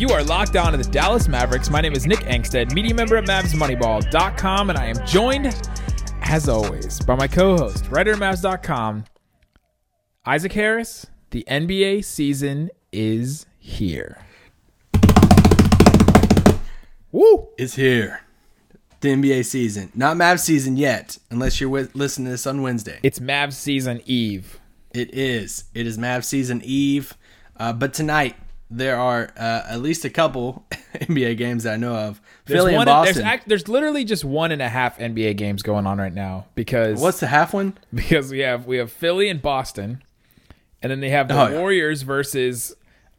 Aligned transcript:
You 0.00 0.08
are 0.12 0.24
locked 0.24 0.56
on 0.56 0.72
to 0.72 0.78
the 0.78 0.90
Dallas 0.90 1.28
Mavericks. 1.28 1.68
My 1.68 1.82
name 1.82 1.92
is 1.92 2.06
Nick 2.06 2.20
Angstadt, 2.20 2.72
media 2.72 2.94
member 2.94 3.18
at 3.18 3.26
MavsMoneyball.com, 3.26 4.70
and 4.70 4.78
I 4.78 4.86
am 4.86 5.06
joined, 5.06 5.54
as 6.22 6.48
always, 6.48 7.00
by 7.00 7.16
my 7.16 7.28
co-host, 7.28 7.86
writer 7.90 8.12
at 8.12 8.18
Mavs.com, 8.18 9.04
Isaac 10.24 10.54
Harris. 10.54 11.06
The 11.32 11.44
NBA 11.46 12.02
season 12.06 12.70
is 12.90 13.44
here. 13.58 14.24
Woo! 17.12 17.50
is 17.58 17.74
here. 17.74 18.22
The 19.00 19.10
NBA 19.10 19.44
season. 19.44 19.92
Not 19.94 20.16
Mavs 20.16 20.40
season 20.40 20.78
yet, 20.78 21.18
unless 21.28 21.60
you're 21.60 21.90
listening 21.92 22.24
to 22.24 22.30
this 22.30 22.46
on 22.46 22.62
Wednesday. 22.62 23.00
It's 23.02 23.18
Mavs 23.18 23.52
season 23.52 24.00
eve. 24.06 24.60
It 24.94 25.12
is. 25.12 25.64
It 25.74 25.86
is 25.86 25.98
Mavs 25.98 26.24
season 26.24 26.62
eve. 26.64 27.18
Uh, 27.58 27.74
but 27.74 27.92
tonight, 27.92 28.36
there 28.70 28.96
are 28.96 29.30
uh, 29.36 29.62
at 29.68 29.82
least 29.82 30.04
a 30.04 30.10
couple 30.10 30.64
NBA 30.94 31.36
games 31.36 31.64
that 31.64 31.74
I 31.74 31.76
know 31.76 31.94
of. 31.94 32.20
There's 32.46 32.60
Philly 32.60 32.72
one. 32.74 32.82
and 32.82 32.86
Boston. 32.94 33.14
There's, 33.16 33.26
act, 33.26 33.48
there's 33.48 33.68
literally 33.68 34.04
just 34.04 34.24
one 34.24 34.52
and 34.52 34.62
a 34.62 34.68
half 34.68 34.98
NBA 34.98 35.36
games 35.36 35.62
going 35.62 35.86
on 35.86 35.98
right 35.98 36.14
now 36.14 36.46
because 36.54 37.00
What's 37.00 37.20
the 37.20 37.26
half 37.26 37.52
one? 37.52 37.76
because 37.94 38.30
we 38.30 38.40
have 38.40 38.66
we 38.66 38.76
have 38.76 38.92
Philly 38.92 39.28
and 39.28 39.42
Boston, 39.42 40.02
and 40.82 40.90
then 40.90 41.00
they 41.00 41.10
have 41.10 41.28
the 41.28 41.34
Oh, 41.34 41.48
yeah. 41.48 41.58
Warriors 41.58 42.02
versus 42.02 42.74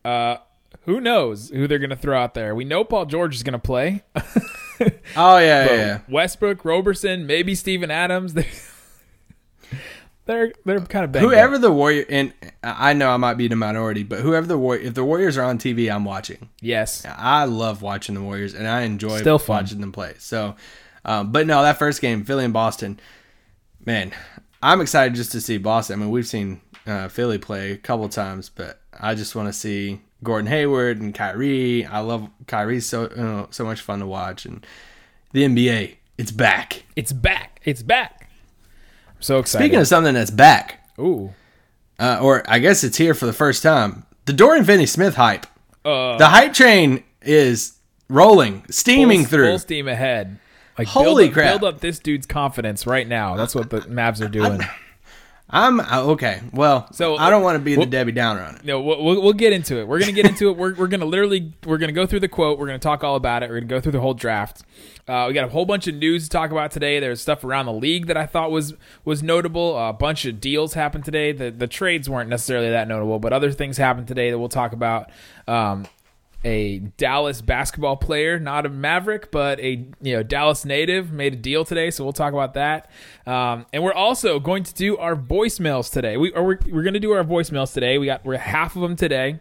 uh 0.06 0.38
who 0.86 1.00
knows 1.02 1.50
who 1.50 1.68
they're 1.68 1.80
gonna 1.80 1.96
throw 1.96 2.18
out 2.20 2.34
there. 2.34 2.56
We 2.56 2.64
know 2.66 2.84
Paul 2.84 3.06
George 3.06 3.36
is 3.36 3.44
gonna 3.44 3.60
play. 3.60 4.04
Oh, 5.16 5.38
yeah, 5.38 5.66
yeah, 5.66 5.76
yeah. 5.76 6.00
Westbrook, 6.10 6.66
Roberson, 6.66 7.28
maybe 7.28 7.54
Steven 7.54 7.92
Adams. 7.92 8.34
They're 10.26 10.54
they're, 10.66 10.80
kind 10.82 11.16
of 11.16 11.22
Whoever 11.22 11.56
up. 11.56 11.62
the 11.62 11.72
Warrior, 11.72 12.06
and 12.10 12.34
I 12.64 12.94
know 12.94 13.10
I 13.10 13.18
might 13.18 13.36
be 13.36 13.48
the 13.48 13.56
minority, 13.56 14.04
but 14.04 14.20
whoever 14.20 14.46
the 14.46 14.58
Warrior, 14.58 14.82
if 14.84 14.94
the 14.94 15.04
Warriors 15.04 15.38
are 15.38 15.44
on 15.44 15.58
TV, 15.58 15.94
I'm 15.94 16.06
watching. 16.06 16.50
Yes, 16.62 17.06
I 17.06 17.46
love 17.46 17.82
watching 17.82 18.16
the 18.16 18.22
Warriors, 18.22 18.54
and 18.54 18.68
I 18.68 18.82
enjoy 18.82 19.18
Still 19.20 19.40
fun. 19.40 19.64
watching 19.64 19.82
them 19.82 19.92
play. 19.92 20.14
So, 20.20 20.56
um, 21.06 21.32
but 21.32 21.48
no, 21.48 21.64
that 21.64 21.80
first 21.80 22.02
game, 22.02 22.24
Philly 22.24 22.46
and 22.46 22.54
Boston, 22.54 23.00
man, 23.84 24.12
I'm 24.62 24.80
excited 24.80 25.16
just 25.16 25.32
to 25.32 25.42
see 25.42 25.58
Boston. 25.58 26.00
I 26.00 26.04
mean, 26.04 26.12
we've 26.12 26.28
seen 26.28 26.62
uh, 26.86 27.08
Philly 27.08 27.40
play 27.40 27.72
a 27.72 27.78
couple 27.78 28.08
times, 28.08 28.50
but 28.50 28.80
I 28.98 29.16
just 29.16 29.36
want 29.36 29.48
to 29.50 29.54
see 29.54 30.02
Gordon 30.24 30.48
Hayward 30.48 31.02
and 31.02 31.16
Kyrie. 31.16 31.84
I 31.86 32.00
love 32.00 32.30
Kyrie 32.46 32.80
so 32.80 33.06
uh, 33.06 33.48
so 33.50 33.64
much 33.66 33.82
fun 33.82 34.00
to 34.00 34.06
watch, 34.06 34.46
and 34.46 34.66
the 35.32 35.44
NBA, 35.44 35.96
it's 36.20 36.32
back. 36.32 36.84
it's 36.96 37.12
back. 37.12 37.60
It's 37.64 37.82
back. 37.82 38.21
So 39.22 39.40
excited. 39.40 39.64
Speaking 39.64 39.80
of 39.80 39.88
something 39.88 40.14
that's 40.14 40.32
back, 40.32 40.86
ooh, 41.00 41.32
uh, 42.00 42.20
or 42.22 42.44
I 42.48 42.60
guess 42.60 42.84
it's 42.84 42.98
here 42.98 43.14
for 43.14 43.26
the 43.26 43.34
first 43.34 43.64
time, 43.64 44.06
the 44.26 44.34
Dorian 44.34 44.66
Finney-Smith 44.66 45.16
hype. 45.16 45.46
uh, 45.86 46.18
The 46.18 46.28
hype 46.28 46.54
train 46.54 47.04
is 47.22 47.74
rolling, 48.10 48.64
steaming 48.70 49.22
full, 49.22 49.30
through. 49.30 49.48
full 49.52 49.60
steam 49.60 49.88
ahead. 49.88 50.40
Like 50.78 50.88
Holy 50.88 51.26
build 51.26 51.30
up, 51.30 51.34
crap. 51.34 51.60
Build 51.62 51.76
up 51.76 51.82
this 51.82 52.00
dude's 52.00 52.26
confidence 52.26 52.88
right 52.88 53.08
now. 53.08 53.36
That's 53.36 53.54
what 53.54 53.70
the 53.70 53.82
Mavs 53.82 54.24
are 54.26 54.30
doing. 54.30 54.62
I'm 55.54 55.80
uh, 55.82 56.04
okay. 56.14 56.42
Well, 56.54 56.88
So, 56.94 57.18
I 57.18 57.30
don't 57.30 57.44
want 57.44 57.56
to 57.58 57.60
be 57.60 57.76
well- 57.76 57.86
the 57.86 57.92
Debbie 57.92 58.14
Downer 58.14 58.42
on 58.42 58.56
it. 58.56 58.64
No, 58.64 58.80
we'll, 58.82 59.04
we'll, 59.04 59.22
we'll 59.22 59.34
get 59.34 59.52
into 59.52 59.80
it. 59.80 59.88
We're 59.88 60.00
gonna 60.00 60.14
get 60.14 60.26
into 60.26 60.50
it. 60.50 60.58
We're, 60.58 60.74
we're 60.76 60.88
gonna 60.88 61.06
literally 61.06 61.52
we're 61.66 61.78
gonna 61.78 61.92
go 61.92 62.06
through 62.06 62.22
the 62.22 62.28
quote. 62.30 62.58
We're 62.58 62.68
gonna 62.68 62.80
talk 62.80 63.04
all 63.04 63.16
about 63.16 63.44
it. 63.44 63.50
We're 63.50 63.56
gonna 63.60 63.68
go 63.68 63.82
through 63.82 63.92
the 63.92 64.00
whole 64.00 64.14
draft. 64.14 64.64
Uh, 65.08 65.26
we 65.28 65.34
got 65.34 65.44
a 65.46 65.50
whole 65.50 65.66
bunch 65.66 65.88
of 65.88 65.96
news 65.96 66.24
to 66.24 66.30
talk 66.30 66.52
about 66.52 66.72
today. 66.72 67.00
There's 67.00 67.20
stuff 67.22 67.44
around 67.44 67.66
the 67.66 67.74
league 67.74 68.08
that 68.08 68.16
I 68.16 68.26
thought 68.26 68.50
was 68.52 68.76
was 69.04 69.22
notable. 69.22 69.78
a 69.78 69.92
bunch 69.92 70.26
of 70.26 70.40
deals 70.40 70.74
happened 70.74 71.04
today. 71.04 71.34
The 71.34 71.52
the 71.52 71.68
trades 71.68 72.10
weren't 72.10 72.30
necessarily 72.30 72.70
that 72.70 72.88
notable, 72.88 73.20
but 73.20 73.34
other 73.34 73.52
things 73.52 73.78
happened 73.78 74.08
today 74.08 74.32
that 74.32 74.40
we'll 74.40 74.48
talk 74.50 74.72
about. 74.72 75.10
Um, 75.48 75.86
a 76.44 76.80
Dallas 76.80 77.42
basketball 77.42 77.98
player, 77.98 78.40
not 78.40 78.66
a 78.66 78.70
Maverick, 78.70 79.32
but 79.32 79.60
a 79.60 79.88
you 80.02 80.16
know 80.16 80.24
Dallas 80.24 80.66
native, 80.66 81.12
made 81.12 81.34
a 81.34 81.38
deal 81.38 81.66
today, 81.66 81.92
so 81.92 82.04
we'll 82.04 82.14
talk 82.14 82.34
about 82.34 82.56
that. 82.56 82.90
Um, 83.26 83.66
and 83.74 83.84
we're 83.84 83.94
also 83.94 84.40
going 84.40 84.64
to 84.64 84.74
do 84.74 84.98
our 84.98 85.16
voicemails 85.16 85.92
today. 85.92 86.18
We 86.18 86.32
or 86.32 86.44
we're, 86.44 86.60
we're 86.70 86.84
going 86.84 86.94
to 86.96 87.00
do 87.00 87.12
our 87.12 87.24
voicemails 87.24 87.74
today. 87.74 87.98
We 87.98 88.08
got 88.08 88.26
we're 88.26 88.38
half 88.38 88.76
of 88.76 88.82
them 88.82 88.96
today. 88.96 89.40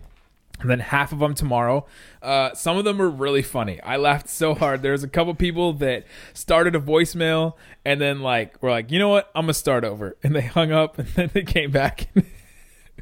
And 0.60 0.68
then 0.68 0.80
half 0.80 1.10
of 1.12 1.20
them 1.20 1.32
tomorrow. 1.32 1.86
Uh, 2.20 2.52
some 2.52 2.76
of 2.76 2.84
them 2.84 2.98
were 2.98 3.08
really 3.08 3.40
funny. 3.40 3.80
I 3.80 3.96
laughed 3.96 4.28
so 4.28 4.54
hard. 4.54 4.82
There's 4.82 5.02
a 5.02 5.08
couple 5.08 5.34
people 5.34 5.72
that 5.74 6.04
started 6.34 6.76
a 6.76 6.78
voicemail 6.78 7.54
and 7.86 7.98
then 7.98 8.20
like 8.20 8.62
were 8.62 8.70
like, 8.70 8.90
you 8.90 8.98
know 8.98 9.08
what? 9.08 9.30
I'm 9.34 9.44
gonna 9.44 9.54
start 9.54 9.84
over, 9.84 10.18
and 10.22 10.36
they 10.36 10.42
hung 10.42 10.70
up, 10.70 10.98
and 10.98 11.08
then 11.14 11.30
they 11.32 11.44
came 11.44 11.70
back. 11.70 12.08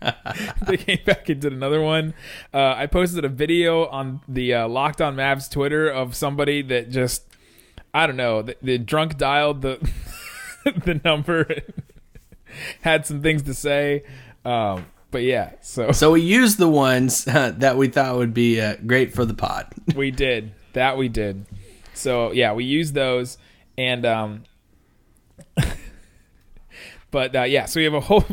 they 0.67 0.77
came 0.77 0.99
back 1.05 1.29
and 1.29 1.41
did 1.41 1.53
another 1.53 1.81
one. 1.81 2.15
Uh, 2.53 2.75
I 2.77 2.87
posted 2.87 3.25
a 3.25 3.29
video 3.29 3.87
on 3.87 4.21
the 4.29 4.55
uh, 4.55 4.69
Locked 4.69 5.01
On 5.01 5.17
Mavs 5.17 5.51
Twitter 5.51 5.89
of 5.89 6.15
somebody 6.15 6.63
that 6.63 6.91
just, 6.91 7.25
I 7.93 8.07
don't 8.07 8.17
know, 8.17 8.43
the, 8.43 8.57
the 8.63 8.79
drunk 8.79 9.17
dialed 9.19 9.63
the 9.63 9.79
the 10.65 11.01
number, 11.05 11.63
had 12.83 13.07
some 13.07 13.23
things 13.23 13.43
to 13.43 13.55
say. 13.55 14.05
Um, 14.45 14.87
but 15.11 15.23
yeah, 15.23 15.53
so 15.63 15.93
So 15.93 16.13
we 16.13 16.21
used 16.21 16.59
the 16.59 16.69
ones 16.69 17.27
uh, 17.27 17.53
that 17.59 17.77
we 17.77 17.89
thought 17.89 18.17
would 18.17 18.35
be 18.35 18.61
uh, 18.61 18.77
great 18.87 19.15
for 19.15 19.25
the 19.25 19.35
pod. 19.35 19.67
we 19.95 20.11
did 20.11 20.53
that. 20.75 20.99
We 20.99 21.09
did. 21.09 21.47
So 21.95 22.33
yeah, 22.33 22.53
we 22.53 22.65
used 22.65 22.95
those, 22.95 23.39
and 23.77 24.05
um, 24.07 24.45
but 27.11 27.35
uh, 27.35 27.43
yeah, 27.43 27.65
so 27.65 27.81
we 27.81 27.85
have 27.85 27.95
a 27.95 28.01
whole. 28.01 28.25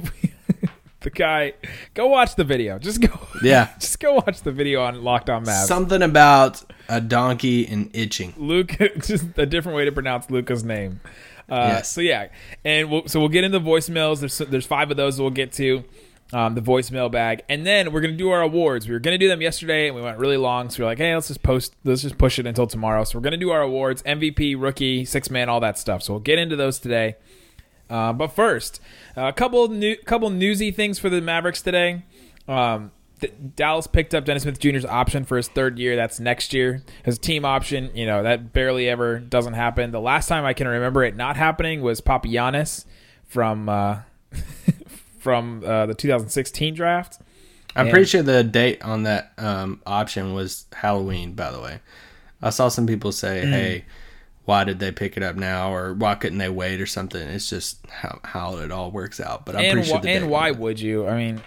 The 1.06 1.12
guy, 1.12 1.54
go 1.94 2.08
watch 2.08 2.34
the 2.36 2.44
video. 2.44 2.80
Just 2.80 3.00
go. 3.00 3.10
Yeah. 3.44 3.70
just 3.80 4.00
go 4.00 4.16
watch 4.16 4.42
the 4.42 4.52
video 4.52 4.82
on 4.82 5.04
Locked 5.04 5.30
On 5.30 5.46
Mavs. 5.46 5.68
Something 5.68 6.02
about 6.02 6.64
a 6.90 7.00
donkey 7.00 7.68
and 7.68 7.96
itching. 7.96 8.34
Luke, 8.38 8.70
just 9.02 9.38
a 9.38 9.46
different 9.46 9.76
way 9.76 9.86
to 9.86 9.92
pronounce 9.92 10.32
Luka's 10.32 10.64
name. 10.64 11.00
Uh, 11.48 11.74
Yes. 11.76 11.92
So 11.92 12.02
yeah, 12.02 12.30
and 12.64 12.90
we'll, 12.90 13.08
so 13.08 13.20
we'll 13.20 13.30
get 13.30 13.44
into 13.44 13.60
voicemails. 13.60 14.20
There's 14.20 14.40
there's 14.40 14.66
five 14.66 14.90
of 14.90 14.98
those 14.98 15.20
we'll 15.22 15.30
get 15.30 15.52
to. 15.54 15.84
Um, 16.34 16.56
the 16.56 16.62
voicemail 16.62 17.12
bag, 17.12 17.44
and 17.50 17.68
then 17.68 17.92
we're 17.92 18.02
gonna 18.02 18.18
do 18.18 18.32
our 18.32 18.42
awards. 18.42 18.88
We 18.88 18.94
were 18.96 19.00
gonna 19.00 19.20
do 19.20 19.28
them 19.28 19.44
yesterday, 19.44 19.86
and 19.86 19.96
we 19.96 20.02
went 20.02 20.18
really 20.18 20.38
long. 20.38 20.72
So 20.72 20.82
we're 20.82 20.90
like, 20.90 20.98
hey, 20.98 21.14
let's 21.14 21.28
just 21.28 21.44
post, 21.44 21.76
let's 21.84 22.02
just 22.02 22.18
push 22.18 22.40
it 22.40 22.48
until 22.48 22.66
tomorrow. 22.66 23.04
So 23.04 23.20
we're 23.20 23.24
gonna 23.24 23.38
do 23.38 23.52
our 23.52 23.62
awards: 23.62 24.02
MVP, 24.02 24.56
rookie, 24.60 25.06
six 25.06 25.30
man, 25.30 25.50
all 25.50 25.60
that 25.60 25.78
stuff. 25.78 26.02
So 26.02 26.14
we'll 26.14 26.22
get 26.22 26.40
into 26.40 26.56
those 26.56 26.80
today. 26.80 27.18
Uh, 27.90 28.12
but 28.14 28.28
first, 28.30 28.80
a 29.16 29.32
couple 29.34 29.68
new, 29.68 29.96
couple 29.98 30.30
newsy 30.30 30.72
things 30.72 30.98
for 31.00 31.10
the 31.10 31.22
Mavericks 31.22 31.62
today. 31.62 32.04
Um, 32.48 32.92
Dallas 33.56 33.88
picked 33.88 34.14
up 34.14 34.26
Dennis 34.26 34.44
Smith 34.44 34.60
Jr.'s 34.60 34.86
option 34.86 35.24
for 35.24 35.38
his 35.38 35.48
third 35.48 35.80
year. 35.80 35.96
That's 35.96 36.20
next 36.20 36.54
year. 36.54 36.84
His 37.04 37.18
team 37.18 37.46
option, 37.46 37.90
you 37.96 38.06
know, 38.06 38.24
that 38.24 38.52
barely 38.54 38.90
ever 38.90 39.20
doesn't 39.20 39.54
happen. 39.54 39.92
The 39.92 40.02
last 40.02 40.28
time 40.28 40.46
I 40.46 40.54
can 40.54 40.68
remember 40.68 41.04
it 41.04 41.16
not 41.16 41.38
happening 41.38 41.82
was 41.82 42.02
Papagiannis 42.02 42.86
from 43.26 43.70
uh, 43.70 44.00
from 45.20 45.64
uh, 45.66 45.86
the 45.88 45.94
2016 45.94 46.74
draft. 46.76 47.20
I'm 47.76 47.88
Yeah. 47.88 47.92
pretty 47.92 48.06
sure 48.06 48.22
the 48.22 48.44
date 48.44 48.82
on 48.84 49.04
that 49.04 49.34
um, 49.38 49.82
option 49.86 50.34
was 50.34 50.66
Halloween. 50.74 51.34
By 51.34 51.52
the 51.52 51.60
way, 51.62 51.80
I 52.42 52.50
saw 52.50 52.68
some 52.68 52.86
people 52.88 53.12
say, 53.12 53.44
Mm. 53.46 53.50
"Hey, 53.52 53.86
why 54.46 54.64
did 54.64 54.80
they 54.80 54.92
pick 54.92 55.18
it 55.18 55.24
up 55.24 55.36
now?" 55.36 55.74
or 55.74 55.94
"Why 55.94 56.16
couldn't 56.16 56.38
they 56.38 56.50
wait?" 56.50 56.82
or 56.82 56.86
something. 56.86 57.22
It's 57.22 57.50
just 57.50 57.86
how, 57.88 58.20
how 58.24 58.58
it 58.58 58.72
all 58.72 58.92
works 58.92 59.20
out. 59.20 59.46
But 59.46 59.56
I'm 59.56 59.66
and 59.66 59.74
pretty 59.74 59.88
sure 59.90 60.02
and 60.06 60.30
why 60.30 60.52
would 60.52 60.80
you? 60.80 61.08
I 61.08 61.18
mean, 61.18 61.42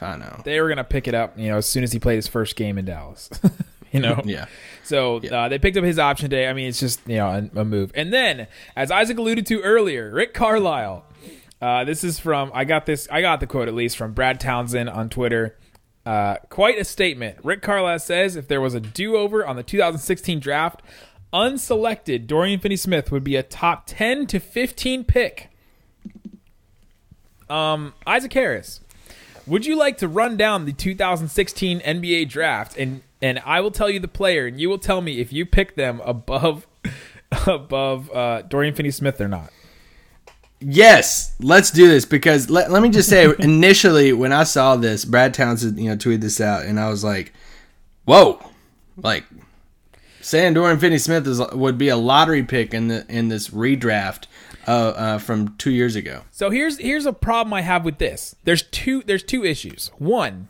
I 0.00 0.16
know. 0.16 0.42
they 0.44 0.60
were 0.60 0.68
gonna 0.68 0.84
pick 0.84 1.06
it 1.08 1.14
up, 1.14 1.38
you 1.38 1.48
know, 1.48 1.58
as 1.58 1.68
soon 1.68 1.84
as 1.84 1.92
he 1.92 1.98
played 1.98 2.16
his 2.16 2.28
first 2.28 2.56
game 2.56 2.78
in 2.78 2.84
Dallas. 2.84 3.30
you 3.92 4.00
know, 4.00 4.20
Yeah. 4.24 4.46
So 4.82 5.16
uh, 5.18 5.48
they 5.48 5.58
picked 5.58 5.76
up 5.76 5.84
his 5.84 5.98
option 5.98 6.30
today. 6.30 6.48
I 6.48 6.52
mean, 6.52 6.68
it's 6.68 6.80
just 6.80 7.00
you 7.06 7.16
know 7.16 7.28
a, 7.28 7.60
a 7.60 7.64
move. 7.64 7.92
And 7.94 8.12
then, 8.12 8.46
as 8.74 8.90
Isaac 8.90 9.18
alluded 9.18 9.46
to 9.46 9.60
earlier, 9.62 10.10
Rick 10.12 10.34
Carlisle. 10.34 11.04
Uh, 11.60 11.84
this 11.84 12.04
is 12.04 12.18
from 12.18 12.50
I 12.54 12.64
got 12.64 12.84
this 12.84 13.08
I 13.10 13.22
got 13.22 13.40
the 13.40 13.46
quote 13.46 13.66
at 13.66 13.74
least 13.74 13.96
from 13.96 14.12
Brad 14.12 14.40
Townsend 14.40 14.90
on 14.90 15.08
Twitter. 15.08 15.56
Uh, 16.04 16.36
quite 16.50 16.78
a 16.78 16.84
statement. 16.84 17.38
Rick 17.42 17.62
Carlisle 17.62 17.98
says 18.00 18.36
if 18.36 18.46
there 18.46 18.60
was 18.60 18.74
a 18.74 18.80
do-over 18.80 19.44
on 19.44 19.56
the 19.56 19.64
2016 19.64 20.38
draft, 20.38 20.80
unselected 21.32 22.26
Dorian 22.26 22.60
Finney-Smith 22.60 23.10
would 23.12 23.24
be 23.24 23.36
a 23.36 23.42
top 23.42 23.84
10 23.86 24.26
to 24.28 24.40
15 24.40 25.04
pick. 25.04 25.50
Um, 27.48 27.94
Isaac 28.06 28.32
Harris, 28.32 28.80
would 29.46 29.66
you 29.66 29.76
like 29.76 29.98
to 29.98 30.08
run 30.08 30.36
down 30.36 30.64
the 30.64 30.72
2016 30.72 31.80
NBA 31.80 32.28
draft 32.28 32.76
and 32.76 33.02
and 33.22 33.40
I 33.46 33.60
will 33.60 33.70
tell 33.70 33.88
you 33.88 33.98
the 33.98 34.08
player 34.08 34.46
and 34.46 34.60
you 34.60 34.68
will 34.68 34.78
tell 34.78 35.00
me 35.00 35.20
if 35.20 35.32
you 35.32 35.46
pick 35.46 35.74
them 35.74 36.00
above 36.04 36.66
above 37.46 38.10
uh, 38.12 38.42
Dorian 38.42 38.74
Finney-Smith 38.74 39.20
or 39.20 39.28
not? 39.28 39.50
Yes, 40.60 41.34
let's 41.40 41.70
do 41.70 41.88
this 41.88 42.04
because 42.04 42.50
let, 42.50 42.70
let 42.70 42.82
me 42.82 42.88
just 42.90 43.08
say 43.08 43.32
initially 43.38 44.12
when 44.12 44.32
I 44.32 44.44
saw 44.44 44.76
this, 44.76 45.04
Brad 45.04 45.34
Townsend, 45.34 45.78
you 45.78 45.90
know, 45.90 45.96
tweeted 45.96 46.20
this 46.22 46.40
out 46.40 46.64
and 46.64 46.80
I 46.80 46.88
was 46.88 47.04
like, 47.04 47.32
"Whoa." 48.04 48.40
Like 48.96 49.24
saying 50.26 50.56
and 50.56 50.80
Finney-Smith 50.80 51.26
is 51.28 51.40
would 51.52 51.78
be 51.78 51.88
a 51.88 51.96
lottery 51.96 52.42
pick 52.42 52.74
in 52.74 52.88
the 52.88 53.06
in 53.08 53.28
this 53.28 53.50
redraft 53.50 54.24
uh, 54.66 54.70
uh, 54.70 55.18
from 55.18 55.56
2 55.56 55.70
years 55.70 55.94
ago. 55.94 56.22
So 56.32 56.50
here's 56.50 56.78
here's 56.78 57.06
a 57.06 57.12
problem 57.12 57.54
I 57.54 57.60
have 57.60 57.84
with 57.84 57.98
this. 57.98 58.34
There's 58.44 58.62
two 58.62 59.02
there's 59.02 59.22
two 59.22 59.44
issues. 59.44 59.92
One, 59.98 60.48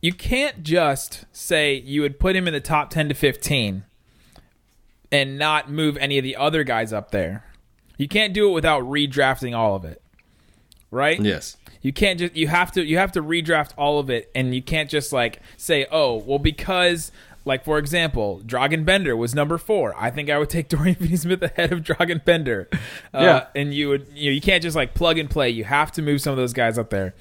you 0.00 0.12
can't 0.12 0.62
just 0.62 1.24
say 1.32 1.74
you 1.74 2.02
would 2.02 2.20
put 2.20 2.36
him 2.36 2.46
in 2.46 2.54
the 2.54 2.60
top 2.60 2.90
10 2.90 3.08
to 3.08 3.14
15 3.14 3.82
and 5.10 5.38
not 5.38 5.68
move 5.68 5.96
any 5.96 6.18
of 6.18 6.22
the 6.22 6.36
other 6.36 6.62
guys 6.62 6.92
up 6.92 7.10
there. 7.10 7.44
You 7.96 8.06
can't 8.06 8.32
do 8.32 8.48
it 8.50 8.52
without 8.52 8.84
redrafting 8.84 9.56
all 9.56 9.74
of 9.74 9.84
it. 9.84 10.00
Right? 10.92 11.20
Yes. 11.20 11.56
You 11.82 11.92
can't 11.92 12.18
just 12.18 12.36
you 12.36 12.46
have 12.48 12.70
to 12.72 12.84
you 12.84 12.98
have 12.98 13.12
to 13.12 13.22
redraft 13.22 13.70
all 13.76 13.98
of 13.98 14.10
it 14.10 14.30
and 14.34 14.54
you 14.54 14.62
can't 14.62 14.88
just 14.88 15.12
like 15.12 15.40
say, 15.56 15.86
"Oh, 15.90 16.16
well 16.16 16.38
because 16.38 17.10
like 17.48 17.64
for 17.64 17.78
example, 17.78 18.40
Dragan 18.46 18.84
Bender 18.84 19.16
was 19.16 19.34
number 19.34 19.58
4. 19.58 19.94
I 19.98 20.10
think 20.10 20.30
I 20.30 20.38
would 20.38 20.50
take 20.50 20.68
Dorian 20.74 20.94
Finney-Smith 20.94 21.42
ahead 21.42 21.72
of 21.72 21.80
Dragan 21.82 22.24
Bender." 22.24 22.68
Uh, 23.12 23.20
Yeah. 23.20 23.46
and 23.56 23.74
you 23.74 23.88
would 23.88 24.06
you 24.14 24.30
know, 24.30 24.34
you 24.34 24.40
can't 24.40 24.62
just 24.62 24.76
like 24.76 24.94
plug 24.94 25.18
and 25.18 25.28
play. 25.28 25.50
You 25.50 25.64
have 25.64 25.90
to 25.92 26.02
move 26.02 26.20
some 26.20 26.30
of 26.30 26.36
those 26.36 26.52
guys 26.52 26.78
up 26.78 26.90
there. 26.90 27.14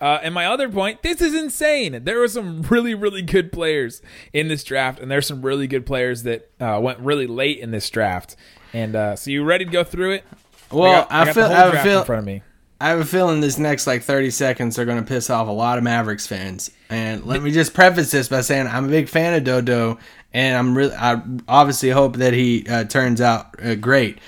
Uh, 0.00 0.18
and 0.22 0.34
my 0.34 0.44
other 0.46 0.68
point, 0.68 1.02
this 1.02 1.20
is 1.22 1.34
insane. 1.34 2.02
There 2.04 2.18
were 2.18 2.28
some 2.28 2.62
really, 2.62 2.94
really 2.94 3.22
good 3.22 3.52
players 3.52 4.02
in 4.32 4.48
this 4.48 4.64
draft, 4.64 4.98
and 4.98 5.08
there's 5.10 5.26
some 5.26 5.40
really 5.40 5.66
good 5.68 5.86
players 5.86 6.24
that 6.24 6.50
uh, 6.60 6.78
went 6.82 6.98
really 6.98 7.26
late 7.28 7.58
in 7.60 7.70
this 7.70 7.88
draft. 7.88 8.34
And 8.74 8.96
uh, 8.96 9.16
so, 9.16 9.30
you 9.30 9.44
ready 9.44 9.64
to 9.64 9.70
go 9.70 9.84
through 9.84 10.10
it? 10.14 10.24
Well, 10.72 11.02
got- 11.04 11.12
I, 11.12 11.24
got 11.26 11.34
feel 11.34 11.44
whole 11.46 11.52
I 11.52 11.56
have 11.58 11.68
a 11.68 11.70
draft 11.72 11.86
in 11.88 12.04
front 12.04 12.18
of 12.18 12.26
me. 12.26 12.42
I 12.80 12.88
have 12.88 12.98
a 12.98 13.04
feeling 13.04 13.40
this 13.40 13.58
next 13.58 13.86
like 13.86 14.02
30 14.02 14.30
seconds 14.30 14.78
are 14.78 14.84
going 14.84 14.98
to 14.98 15.06
piss 15.06 15.30
off 15.30 15.48
a 15.48 15.52
lot 15.52 15.78
of 15.78 15.84
Mavericks 15.84 16.26
fans. 16.26 16.70
And 16.90 17.24
let 17.24 17.42
me 17.42 17.50
just 17.50 17.72
preface 17.72 18.10
this 18.10 18.28
by 18.28 18.40
saying 18.40 18.66
I'm 18.66 18.86
a 18.86 18.88
big 18.88 19.08
fan 19.08 19.34
of 19.34 19.44
Dodo, 19.44 19.98
and 20.32 20.56
I'm 20.56 20.76
really 20.76 20.94
I 20.94 21.22
obviously 21.48 21.90
hope 21.90 22.16
that 22.16 22.32
he 22.32 22.66
uh, 22.68 22.84
turns 22.84 23.20
out 23.20 23.54
uh, 23.64 23.74
great. 23.74 24.18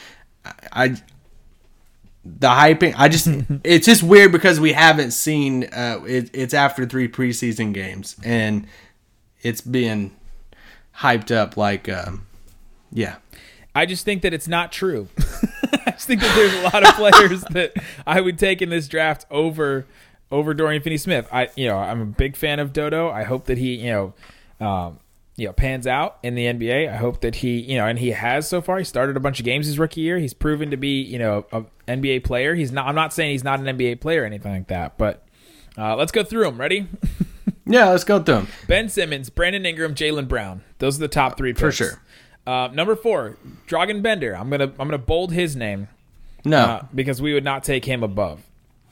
I, 0.45 0.53
I 0.73 0.89
the 2.25 2.49
hyping 2.49 2.95
I 2.97 3.09
just 3.09 3.29
it's 3.65 3.87
just 3.87 4.03
weird 4.03 4.33
because 4.33 4.59
we 4.59 4.73
haven't 4.73 5.13
seen 5.13 5.65
uh, 5.65 6.01
it, 6.07 6.31
it's 6.33 6.55
after 6.55 6.85
three 6.87 7.09
preseason 7.09 7.73
games 7.73 8.17
and 8.25 8.67
it's 9.43 9.61
being 9.61 10.17
hyped 10.99 11.31
up 11.31 11.57
like 11.57 11.89
um, 11.89 12.27
yeah 12.91 13.17
I 13.77 13.85
just 13.85 14.07
think 14.07 14.23
that 14.23 14.33
it's 14.33 14.49
not 14.49 14.73
true. 14.73 15.09
Think 16.07 16.21
that 16.21 16.35
there's 16.35 16.55
a 16.55 16.63
lot 16.63 16.87
of 16.87 16.95
players 16.95 17.41
that 17.51 17.75
I 18.07 18.21
would 18.21 18.39
take 18.39 18.63
in 18.63 18.69
this 18.69 18.89
draft 18.89 19.27
over 19.31 19.87
over 20.31 20.55
Dorian 20.55 20.83
Finney-Smith. 20.83 21.29
I 21.33 21.49
you 21.57 21.69
know 21.69 21.79
I'm 21.79 22.01
a 22.01 22.07
big 22.07 22.37
fan 22.37 22.59
of 22.59 22.73
Dodo. 22.73 23.11
I 23.11 23.25
hope 23.25 23.47
that 23.47 23.59
he 23.59 23.75
you 23.75 23.91
know 23.91 24.15
um, 24.67 24.99
you 25.37 25.47
know 25.47 25.53
pans 25.53 25.87
out 25.87 26.19
in 26.23 26.35
the 26.35 26.47
NBA. 26.47 26.89
I 26.93 26.97
hope 26.97 27.21
that 27.21 27.37
he 27.37 27.61
you 27.61 27.77
know 27.77 27.87
and 27.87 27.99
he 27.99 28.11
has 28.11 28.49
so 28.49 28.61
far. 28.61 28.79
He 28.79 28.85
started 28.85 29.17
a 29.17 29.21
bunch 29.21 29.39
of 29.39 29.45
games 29.45 29.67
his 29.67 29.79
rookie 29.79 30.01
year. 30.01 30.19
He's 30.19 30.35
proven 30.35 30.71
to 30.71 30.77
be 30.77 31.03
you 31.03 31.19
know 31.19 31.47
a 31.53 31.65
NBA 31.89 32.25
player. 32.25 32.55
He's 32.55 32.73
not. 32.73 32.87
I'm 32.87 32.95
not 32.95 33.13
saying 33.13 33.33
he's 33.33 33.45
not 33.45 33.61
an 33.61 33.67
NBA 33.67 34.01
player 34.01 34.23
or 34.23 34.27
anything 34.27 34.53
like 34.53 34.69
that. 34.69 34.97
But 34.99 35.25
uh, 35.77 35.97
let's 35.97 36.13
go 36.13 36.23
through 36.25 36.45
them. 36.45 36.59
Ready? 36.59 36.87
yeah 37.67 37.89
let's 37.91 38.05
go 38.05 38.23
through 38.23 38.35
them 38.35 38.49
Ben 38.69 38.89
Simmons, 38.89 39.29
Brandon 39.29 39.67
Ingram, 39.67 39.95
Jaylen 39.95 40.29
Brown. 40.29 40.63
Those 40.79 40.97
are 40.99 41.01
the 41.01 41.09
top 41.09 41.37
three 41.37 41.53
picks. 41.53 41.61
For 41.61 41.73
sure. 41.73 42.03
Uh, 42.47 42.69
number 42.73 42.95
four, 42.95 43.37
Dragan 43.67 44.03
Bender. 44.03 44.37
I'm 44.37 44.49
gonna 44.51 44.73
I'm 44.79 44.89
gonna 44.89 44.99
bold 44.99 45.33
his 45.33 45.57
name 45.57 45.89
no 46.47 46.59
uh, 46.59 46.83
because 46.95 47.21
we 47.21 47.35
would 47.35 47.45
not 47.45 47.65
take 47.65 47.85
him 47.85 48.03
above. 48.03 48.43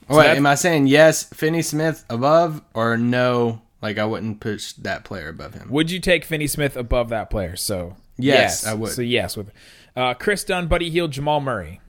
Wait, 0.08 0.26
am 0.26 0.46
I 0.46 0.54
saying 0.54 0.86
yes 0.86 1.22
Finney 1.24 1.62
Smith 1.62 2.04
above 2.10 2.60
or 2.74 2.96
no 2.98 3.62
like 3.80 3.96
I 3.96 4.04
wouldn't 4.04 4.40
push 4.40 4.72
that 4.74 5.04
player 5.04 5.28
above 5.30 5.54
him 5.54 5.70
Would 5.70 5.90
you 5.90 5.98
take 6.00 6.24
Finney 6.24 6.46
Smith 6.46 6.76
above 6.76 7.08
that 7.08 7.30
player? 7.30 7.56
So 7.56 7.96
Yes, 8.16 8.66
I 8.66 8.74
would. 8.74 8.90
So 8.92 9.02
yes, 9.02 9.36
with 9.36 9.50
uh, 9.96 10.14
Kris 10.14 10.44
Dunn, 10.44 10.68
Buddy 10.68 10.90
Hield, 10.90 11.10
Jamal 11.12 11.40
Murray. 11.40 11.80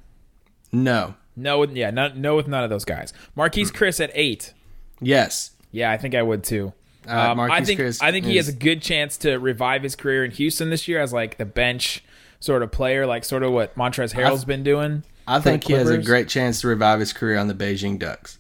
no 0.72 1.16
No, 1.36 1.60
with, 1.60 1.76
yeah, 1.76 1.92
no, 1.92 2.08
no, 2.10 2.36
with 2.36 2.48
none 2.48 2.64
of 2.64 2.70
those 2.70 2.86
guys. 2.86 3.12
Marquese 3.38 3.70
Hmm. 3.70 3.76
Chriss 3.76 4.04
at 4.04 4.12
eight. 4.14 4.54
yes 5.02 5.52
Yeah, 5.72 5.92
I 5.92 5.98
think 5.98 6.16
I 6.16 6.22
would 6.22 6.44
too. 6.44 6.74
Uh, 7.08 7.32
Um, 7.32 7.40
I 7.40 7.50
Marquese 7.62 7.66
think 7.66 7.80
Chriss 7.82 8.02
I 8.02 8.12
think 8.12 8.26
he 8.26 8.38
has 8.38 8.48
a 8.48 8.54
good 8.54 8.82
chance 8.82 9.18
to 9.18 9.38
revive 9.38 9.84
his 9.84 9.96
career 9.96 10.24
in 10.26 10.32
Houston 10.32 10.70
this 10.70 10.88
year 10.88 11.00
as 11.02 11.12
like 11.14 11.38
the 11.38 11.46
bench 11.46 12.04
sort 12.40 12.64
of 12.64 12.72
player, 12.72 13.06
like 13.06 13.24
sort 13.26 13.44
of 13.44 13.52
what 13.52 13.76
Montrezl 13.76 14.14
Harrell's 14.14 14.46
been 14.46 14.64
doing. 14.64 15.04
I 15.28 15.40
think 15.40 15.64
he 15.66 15.74
has 15.74 15.90
a 15.90 15.98
great 15.98 16.28
chance 16.28 16.62
to 16.62 16.68
revive 16.68 17.00
his 17.00 17.12
career 17.14 17.38
on 17.38 17.48
the 17.48 17.54
Beijing 17.56 17.98
Ducks. 18.00 18.38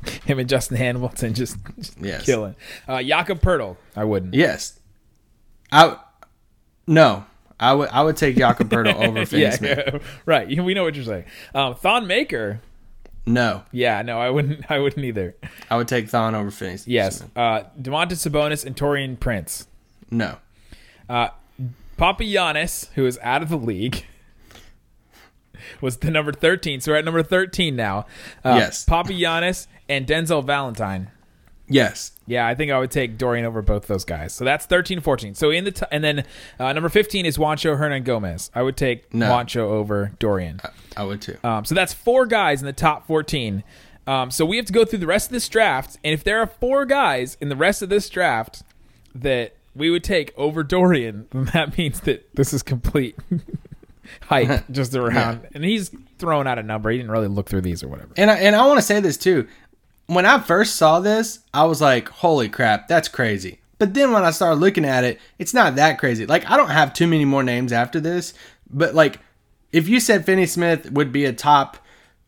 Him 0.24 0.38
and 0.38 0.48
Justin 0.48 0.76
Hamilton 0.78 1.34
just, 1.34 1.56
just 1.78 1.98
Yes. 2.00 2.24
killing. 2.24 2.56
Uh, 2.88 3.02
Jakob 3.02 3.40
Poeltl, 3.40 3.76
I 3.94 4.04
wouldn't. 4.04 4.34
Yes. 4.34 4.80
I 5.70 5.96
no. 6.86 7.24
I 7.60 7.72
would 7.74 7.88
I 7.90 8.02
would 8.02 8.16
take 8.16 8.36
Jakob 8.36 8.68
Poeltl 8.68 8.94
over 9.08 9.24
Finney 9.26 9.42
yeah, 9.42 9.50
Smith. 9.50 10.02
right. 10.26 10.48
We 10.64 10.74
know 10.74 10.82
what 10.84 10.94
you're 10.96 11.04
saying. 11.04 11.24
Um, 11.54 11.76
Thon 11.76 12.06
Maker, 12.08 12.60
No. 13.26 13.62
yeah, 13.70 14.02
no, 14.02 14.18
I 14.18 14.30
wouldn't. 14.30 14.68
I 14.70 14.80
wouldn't 14.80 15.04
either. 15.04 15.36
I 15.70 15.76
would 15.76 15.86
take 15.86 16.08
Thon 16.08 16.34
over 16.34 16.50
Finney 16.50 16.78
Smith. 16.78 16.88
Yes, 16.92 17.22
uh, 17.36 17.62
Domantas 17.80 18.26
Sabonis 18.28 18.64
and 18.66 18.74
Taurean 18.74 19.20
Prince. 19.20 19.68
No. 20.10 20.38
Papagiannis, 21.98 22.88
who 22.94 23.06
is 23.06 23.18
out 23.22 23.42
of 23.42 23.48
the 23.48 23.56
league, 23.56 24.04
was 25.80 25.98
the 25.98 26.10
number 26.10 26.32
13. 26.32 26.80
So 26.80 26.92
we're 26.92 26.98
at 26.98 27.04
number 27.04 27.22
13 27.22 27.74
now. 27.76 28.06
Uh, 28.44 28.56
Yes. 28.58 28.84
Papagiannis 28.84 29.66
and 29.88 30.06
Denzel 30.06 30.44
Valentine. 30.44 31.10
Yes. 31.68 32.12
Yeah, 32.26 32.46
I 32.46 32.54
think 32.54 32.70
I 32.70 32.78
would 32.78 32.90
take 32.90 33.16
Dorian 33.16 33.46
over 33.46 33.62
both 33.62 33.86
those 33.86 34.04
guys. 34.04 34.32
So 34.34 34.44
that's 34.44 34.66
13 34.66 35.00
14. 35.00 35.34
So 35.34 35.50
in 35.50 35.64
the 35.64 35.70
t- 35.70 35.86
and 35.90 36.04
then 36.04 36.24
uh, 36.58 36.72
number 36.72 36.88
15 36.88 37.24
is 37.24 37.38
Juancho 37.38 37.78
Hernangomez. 37.78 38.50
I 38.54 38.62
would 38.62 38.76
take 38.76 39.12
No. 39.14 39.30
Juancho 39.30 39.58
over 39.60 40.12
Dorian. 40.18 40.60
I 40.96 41.04
would 41.04 41.22
too. 41.22 41.38
Um, 41.42 41.64
so 41.64 41.74
that's 41.74 41.92
four 41.94 42.26
guys 42.26 42.60
in 42.60 42.66
the 42.66 42.72
top 42.72 43.06
14. 43.06 43.64
Um, 44.06 44.30
so 44.30 44.44
we 44.44 44.56
have 44.56 44.66
to 44.66 44.72
go 44.72 44.84
through 44.84 44.98
the 44.98 45.06
rest 45.06 45.28
of 45.28 45.32
this 45.32 45.48
draft. 45.48 45.96
And 46.04 46.12
if 46.12 46.24
there 46.24 46.40
are 46.40 46.46
four 46.46 46.84
guys 46.84 47.36
in 47.40 47.48
the 47.48 47.56
rest 47.56 47.80
of 47.80 47.88
this 47.88 48.08
draft 48.10 48.62
that 49.14 49.54
we 49.74 49.88
would 49.88 50.04
take 50.04 50.34
over 50.36 50.62
Dorian, 50.62 51.26
then 51.32 51.44
that 51.54 51.78
means 51.78 52.00
that 52.00 52.28
this 52.34 52.52
is 52.52 52.62
complete 52.62 53.16
hype 54.22 54.64
just 54.70 54.94
around. 54.94 55.46
And 55.54 55.64
he's 55.64 55.90
throwing 56.18 56.46
out 56.46 56.58
a 56.58 56.62
number. 56.62 56.90
He 56.90 56.98
didn't 56.98 57.10
really 57.12 57.28
look 57.28 57.48
through 57.48 57.62
these 57.62 57.82
or 57.82 57.88
whatever. 57.88 58.12
And 58.16 58.30
I, 58.30 58.38
and 58.38 58.54
I 58.56 58.66
want 58.66 58.78
to 58.78 58.82
say 58.86 59.00
this 59.00 59.16
too. 59.16 59.46
When 60.06 60.26
I 60.26 60.38
first 60.40 60.76
saw 60.76 61.00
this, 61.00 61.40
I 61.54 61.64
was 61.64 61.80
like, 61.80 62.08
"Holy 62.08 62.48
crap, 62.48 62.88
that's 62.88 63.08
crazy." 63.08 63.60
But 63.78 63.94
then 63.94 64.12
when 64.12 64.24
I 64.24 64.30
started 64.30 64.60
looking 64.60 64.84
at 64.84 65.04
it, 65.04 65.18
it's 65.38 65.54
not 65.54 65.76
that 65.76 65.98
crazy. 65.98 66.26
Like 66.26 66.48
I 66.50 66.56
don't 66.56 66.70
have 66.70 66.92
too 66.92 67.06
many 67.06 67.24
more 67.24 67.42
names 67.42 67.72
after 67.72 67.98
this, 68.00 68.34
but 68.70 68.94
like 68.94 69.20
if 69.72 69.88
you 69.88 70.00
said 70.00 70.24
Finney 70.26 70.46
Smith 70.46 70.90
would 70.92 71.12
be 71.12 71.24
a 71.24 71.32
top 71.32 71.78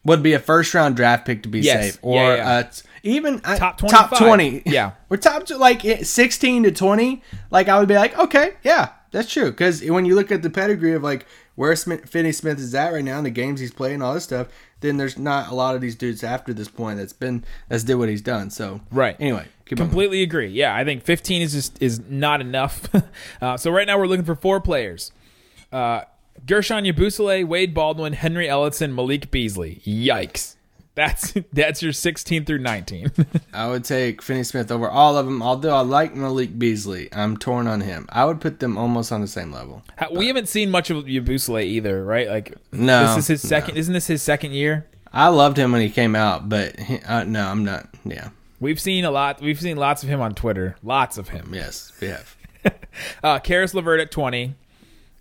would 0.04 0.22
be 0.22 0.32
a 0.34 0.38
first 0.38 0.72
round 0.74 0.96
draft 0.96 1.26
pick 1.26 1.42
to 1.42 1.48
be 1.48 1.60
Yes. 1.60 1.92
safe 1.94 1.98
or 2.02 2.16
Yeah, 2.22 2.34
yeah. 2.36 2.48
Uh, 2.58 2.70
even 3.02 3.40
uh, 3.44 3.56
Top 3.56 3.78
top 3.78 4.16
20. 4.16 4.62
Yeah. 4.66 4.92
or 5.10 5.16
top 5.16 5.44
to 5.46 5.58
like 5.58 5.84
eh, 5.84 6.02
16 6.02 6.62
to 6.64 6.72
20, 6.72 7.22
like 7.50 7.68
I 7.68 7.78
would 7.78 7.88
be 7.88 7.94
like, 7.94 8.18
"Okay, 8.18 8.54
yeah, 8.62 8.90
that's 9.10 9.30
true." 9.30 9.52
Cuz 9.52 9.82
when 9.84 10.04
you 10.06 10.14
look 10.14 10.32
at 10.32 10.42
the 10.42 10.50
pedigree 10.50 10.94
of 10.94 11.02
like 11.02 11.26
where 11.54 11.74
Smith, 11.76 12.08
Finney 12.08 12.32
Smith 12.32 12.58
is 12.58 12.74
at 12.74 12.92
right 12.92 13.04
now 13.04 13.18
and 13.18 13.26
the 13.26 13.30
games 13.30 13.60
he's 13.60 13.72
playing 13.72 14.02
all 14.02 14.14
this 14.14 14.24
stuff, 14.24 14.48
then 14.80 14.96
there's 14.96 15.18
not 15.18 15.50
a 15.50 15.54
lot 15.54 15.74
of 15.74 15.80
these 15.80 15.94
dudes 15.94 16.24
after 16.24 16.52
this 16.52 16.68
point 16.68 16.98
that's 16.98 17.12
been 17.12 17.44
that's 17.68 17.84
did 17.84 17.94
what 17.94 18.08
he's 18.08 18.22
done. 18.22 18.50
So 18.50 18.80
Right. 18.90 19.16
Anyway, 19.18 19.46
keep 19.66 19.80
on. 19.80 19.86
Completely 19.86 20.22
agree. 20.22 20.48
Yeah, 20.48 20.74
I 20.74 20.84
think 20.84 21.02
15 21.04 21.42
is 21.42 21.52
just 21.52 21.82
is 21.82 22.00
not 22.08 22.40
enough. 22.40 22.88
uh, 23.42 23.56
so 23.56 23.70
right 23.70 23.86
now 23.86 23.98
we're 23.98 24.06
looking 24.06 24.24
for 24.24 24.34
four 24.34 24.60
players. 24.60 25.12
Uh, 25.72 26.02
Guerschon 26.44 26.90
Yabusele, 26.90 27.46
Wade 27.46 27.72
Baldwin, 27.74 28.12
Henry 28.12 28.46
Ellenson, 28.46 28.94
Malik 28.94 29.30
Beasley. 29.30 29.80
Yikes. 29.86 30.53
That's 30.94 31.34
that's 31.52 31.82
your 31.82 31.92
16 31.92 32.44
through 32.44 32.58
19. 32.58 33.10
I 33.52 33.68
would 33.68 33.84
take 33.84 34.22
Finney 34.22 34.44
Smith 34.44 34.70
over 34.70 34.88
all 34.88 35.16
of 35.16 35.26
them. 35.26 35.42
Although 35.42 35.74
I 35.74 35.80
like 35.80 36.14
Malik 36.14 36.56
Beasley, 36.58 37.08
I'm 37.12 37.36
torn 37.36 37.66
on 37.66 37.80
him. 37.80 38.06
I 38.10 38.24
would 38.24 38.40
put 38.40 38.60
them 38.60 38.78
almost 38.78 39.10
on 39.10 39.20
the 39.20 39.26
same 39.26 39.50
level. 39.50 39.82
Ha- 39.98 40.08
we 40.12 40.28
haven't 40.28 40.48
seen 40.48 40.70
much 40.70 40.90
of 40.90 41.04
Yabusele 41.04 41.64
either, 41.64 42.04
right? 42.04 42.28
Like 42.28 42.54
No, 42.70 43.06
this 43.06 43.16
is 43.18 43.26
his 43.26 43.48
second. 43.48 43.76
Isn't 43.76 43.92
this 43.92 44.06
his 44.06 44.22
second 44.22 44.52
year? 44.52 44.86
I 45.12 45.28
loved 45.28 45.56
him 45.56 45.72
when 45.72 45.80
he 45.80 45.90
came 45.90 46.14
out, 46.14 46.48
but 46.48 46.78
he, 46.78 46.98
uh, 47.00 47.24
no, 47.24 47.46
I'm 47.48 47.64
not. 47.64 47.88
Yeah, 48.04 48.28
We've 48.60 48.80
seen 48.80 49.04
a 49.04 49.10
lot. 49.10 49.40
We've 49.40 49.60
seen 49.60 49.76
lots 49.76 50.02
of 50.02 50.08
him 50.08 50.20
on 50.20 50.34
Twitter. 50.34 50.76
Lots 50.82 51.18
of 51.18 51.28
him. 51.28 51.52
yes, 51.54 51.92
we 52.00 52.08
have. 52.08 52.36
Uh, 53.22 53.38
Caris 53.40 53.74
LeVert 53.74 54.00
at 54.00 54.10
20. 54.10 54.54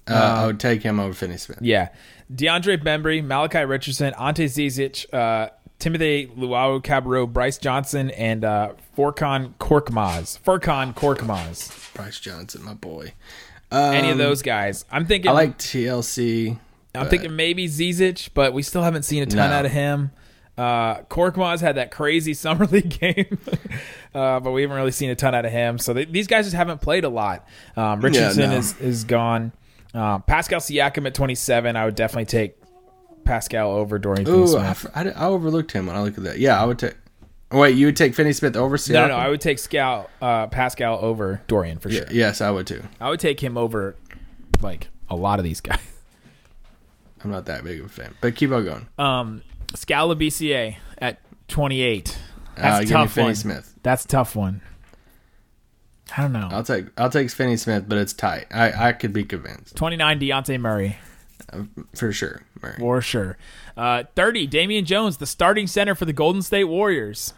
Uh, 0.08 0.14
I 0.14 0.46
would 0.46 0.60
take 0.60 0.84
him 0.84 1.00
over 1.00 1.14
Finney 1.14 1.38
Smith. 1.38 1.58
Yeah. 1.62 1.90
DeAndre 2.34 2.82
Bembry, 2.82 3.24
Malachi 3.26 3.60
Richardson, 3.66 4.14
Ante 4.18 4.46
Zizic, 4.46 5.12
uh, 5.14 5.50
Timothy 5.80 6.32
Luau 6.36 6.80
Cabarro, 6.80 7.32
Brice 7.32 7.58
Johnson, 7.58 8.10
and 8.12 8.46
uh, 8.46 8.74
Furkan 8.98 9.54
Korkmaz. 9.60 10.40
Furkan 10.42 10.94
Korkmaz. 10.96 11.94
Brice 11.94 12.20
Johnson, 12.20 12.64
my 12.64 12.74
boy. 12.74 13.14
Any 13.72 14.12
of 14.12 14.18
those 14.18 14.42
guys. 14.44 14.86
I'm 14.92 15.06
thinking 15.06 15.30
I 15.30 15.34
like 15.34 15.58
TLC. 15.58 16.52
I'm 16.96 17.04
but- 17.04 17.10
thinking 17.10 17.36
maybe 17.36 17.68
Zizic, 17.68 18.30
but 18.34 18.54
we 18.54 18.62
still 18.62 18.84
haven't 18.84 19.04
seen 19.04 19.24
a 19.24 19.26
ton 19.26 19.50
No. 19.50 19.56
out 19.56 19.66
of 19.66 19.72
him. 19.72 20.12
Uh, 20.56 21.02
Korkmaz 21.06 21.62
had 21.62 21.78
that 21.78 21.90
crazy 21.90 22.34
summer 22.36 22.68
league 22.68 23.00
game, 23.00 23.40
uh, 24.14 24.40
but 24.40 24.52
we 24.52 24.62
haven't 24.62 24.78
really 24.78 24.92
seen 24.92 25.10
a 25.10 25.16
ton 25.16 25.34
out 25.34 25.46
of 25.46 25.52
him. 25.52 25.80
So 25.80 25.94
they, 25.94 26.06
these 26.06 26.28
guys 26.28 26.46
just 26.46 26.56
haven't 26.56 26.80
played 26.82 27.04
a 27.04 27.10
lot. 27.10 27.48
Um, 27.76 28.00
Richardson 28.02 28.52
no. 28.52 28.58
is 28.58 28.80
is 28.80 29.04
gone. 29.06 29.52
Uh, 29.96 30.20
Pascal 30.20 30.60
Siakam 30.60 31.08
at 31.08 31.16
27. 31.16 31.76
I 31.76 31.86
would 31.86 31.96
definitely 31.96 32.26
take 32.26 32.56
Pascal 33.24 33.72
over 33.72 33.98
Dorian 34.00 34.28
Ooh, 34.28 34.44
I, 34.44 34.46
Finney-Smith. 34.74 34.92
f- 34.96 34.98
I, 34.98 35.10
I 35.10 35.26
overlooked 35.28 35.72
him 35.72 35.88
when 35.88 35.96
I 35.96 36.02
look 36.02 36.18
at 36.18 36.24
that. 36.24 36.40
Yeah, 36.40 36.62
I 36.62 36.66
would 36.66 36.80
take. 36.80 36.96
Wait, 37.52 37.76
you 37.76 37.86
would 37.86 37.96
take 37.96 38.16
Finney 38.16 38.34
Smith 38.34 38.56
over 38.56 38.78
Siakam? 38.78 38.94
No, 38.94 39.08
no, 39.10 39.16
I 39.16 39.30
would 39.30 39.40
take 39.42 39.58
Scal, 39.58 40.08
uh, 40.22 40.48
Pascal 40.48 40.98
over 41.02 41.42
Dorian 41.48 41.78
for 41.78 41.92
sure. 41.92 42.06
Yes, 42.12 42.42
I 42.42 42.50
would 42.50 42.66
too. 42.66 42.82
I 43.00 43.10
would 43.10 43.20
take 43.20 43.40
him 43.40 43.58
over 43.58 43.96
like 44.62 44.88
a 45.10 45.16
lot 45.16 45.38
of 45.40 45.46
these 45.46 45.62
guys. 45.62 45.80
I'm 47.24 47.30
not 47.32 47.46
that 47.46 47.64
big 47.64 47.80
of 47.80 47.86
a 47.86 47.90
fan, 47.90 48.16
but 48.22 48.36
keep 48.36 48.52
on 48.52 48.66
going. 48.66 48.88
Um, 48.98 49.44
Skal 49.76 50.14
Labissiere 50.14 50.78
at 50.98 51.20
28. 51.48 52.10
Uh, 52.58 52.62
That's 52.62 52.78
a 52.78 52.82
give 52.82 52.90
me 52.90 52.94
tough 52.96 53.12
Finney 53.14 53.26
one. 53.28 53.36
Smith. 53.36 53.74
That's 53.84 54.06
a 54.06 54.08
tough 54.08 54.36
one. 54.36 54.62
I 56.18 56.22
don't 56.22 56.34
know. 56.34 56.50
I'll 56.52 56.64
take 56.64 56.86
I'll 56.98 57.10
take 57.10 57.30
Finney 57.32 57.58
Smith, 57.58 57.86
but 57.88 57.98
it's 57.98 58.14
tight. 58.14 58.46
I, 58.52 58.90
I 58.90 58.92
could 58.94 59.14
be 59.14 59.24
convinced 59.24 59.76
29 59.76 60.20
Dejounte 60.20 60.60
Murray 60.60 60.98
for 61.96 62.12
sure. 62.12 62.42
For 62.80 63.02
sure. 63.02 63.38
Uh, 63.76 64.04
30 64.16 64.48
Damian 64.48 64.86
Jones, 64.86 65.18
the 65.18 65.26
starting 65.26 65.68
center 65.68 65.96
for 65.96 66.06
the 66.06 66.14
Golden 66.14 66.42
State 66.42 66.66
Warriors. 66.66 67.34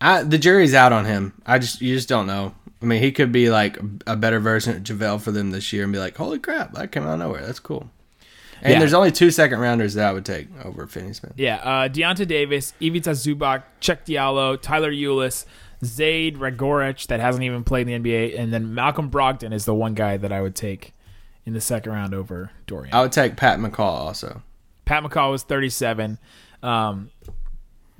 I, 0.00 0.22
the 0.22 0.38
jury's 0.38 0.74
out 0.74 0.92
on 0.92 1.04
him. 1.04 1.32
I 1.46 1.58
just 1.58 1.80
you 1.80 1.94
just 1.94 2.08
don't 2.08 2.26
know. 2.26 2.54
I 2.82 2.86
mean, 2.86 3.00
he 3.02 3.12
could 3.12 3.32
be 3.32 3.48
like 3.48 3.78
a 4.06 4.16
better 4.16 4.38
version 4.40 4.76
of 4.76 4.82
JaVale 4.82 5.20
for 5.20 5.30
them 5.30 5.50
this 5.50 5.72
year 5.72 5.84
and 5.84 5.92
be 5.92 5.98
like, 5.98 6.16
"Holy 6.16 6.38
crap, 6.38 6.72
that 6.74 6.92
came 6.92 7.04
out 7.04 7.14
of 7.14 7.18
nowhere. 7.20 7.44
That's 7.46 7.60
cool." 7.60 7.88
And 8.60 8.72
Yeah. 8.72 8.78
there's 8.78 8.94
only 8.94 9.12
two 9.12 9.30
second 9.30 9.58
rounders 9.60 9.94
that 9.94 10.06
I 10.08 10.12
would 10.12 10.24
take 10.24 10.48
over 10.64 10.86
Finney 10.86 11.12
Smith. 11.12 11.32
Yeah, 11.36 11.56
uh, 11.56 11.88
Deyonta 11.88 12.26
Davis, 12.26 12.72
Ivica 12.80 13.10
Zubac, 13.10 13.62
Cheick 13.80 14.04
Diallo, 14.06 14.60
Tyler 14.60 14.90
Ulis, 14.92 15.44
Zayd 15.84 16.38
Ragorich 16.38 17.06
that 17.08 17.20
hasn't 17.20 17.44
even 17.44 17.62
played 17.64 17.88
in 17.88 18.02
the 18.02 18.10
NBA, 18.10 18.38
and 18.38 18.52
then 18.52 18.74
Malcolm 18.74 19.10
Brogdon 19.10 19.52
is 19.52 19.64
the 19.66 19.74
one 19.74 19.92
guy 19.94 20.16
that 20.16 20.32
I 20.32 20.40
would 20.40 20.54
take 20.54 20.93
in 21.46 21.52
the 21.52 21.60
second 21.60 21.92
round 21.92 22.14
over 22.14 22.50
Dorian. 22.66 22.94
I 22.94 23.02
would 23.02 23.12
take 23.12 23.36
Pat 23.36 23.58
McCaw 23.58 23.78
also. 23.78 24.42
Pat 24.84 25.02
McCaw 25.02 25.30
was 25.30 25.42
37. 25.42 26.18
Um, 26.62 27.10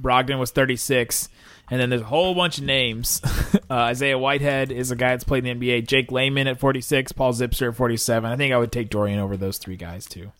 Brogdon 0.00 0.38
was 0.38 0.50
36. 0.50 1.28
And 1.70 1.80
then 1.80 1.88
there's 1.88 2.02
a 2.02 2.06
whole 2.06 2.34
bunch 2.34 2.58
of 2.58 2.64
names. 2.64 3.22
uh, 3.70 3.74
Isaiah 3.74 4.18
Whitehead 4.18 4.70
is 4.70 4.90
a 4.90 4.96
guy 4.96 5.10
that's 5.10 5.24
played 5.24 5.46
in 5.46 5.58
the 5.58 5.68
NBA. 5.68 5.86
Jake 5.86 6.12
Layman 6.12 6.46
at 6.46 6.60
46. 6.60 7.12
Paul 7.12 7.32
Zipser 7.32 7.68
at 7.68 7.76
47. 7.76 8.30
I 8.30 8.36
think 8.36 8.52
I 8.52 8.58
would 8.58 8.72
take 8.72 8.90
Dorian 8.90 9.18
over 9.18 9.36
those 9.36 9.58
three 9.58 9.76
guys 9.76 10.06
too. 10.06 10.32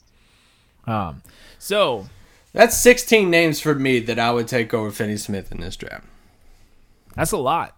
Um, 0.87 1.23
so 1.58 2.06
That's 2.52 2.76
16 2.76 3.30
names 3.30 3.58
for 3.58 3.75
me 3.75 4.00
that 4.00 4.18
I 4.18 4.32
would 4.32 4.49
take 4.49 4.75
over 4.75 4.90
Finney 4.90 5.16
Smith 5.16 5.50
in 5.50 5.61
this 5.61 5.76
draft. 5.76 6.04
that's 7.14 7.32
a 7.32 7.38
lot. 7.38 7.75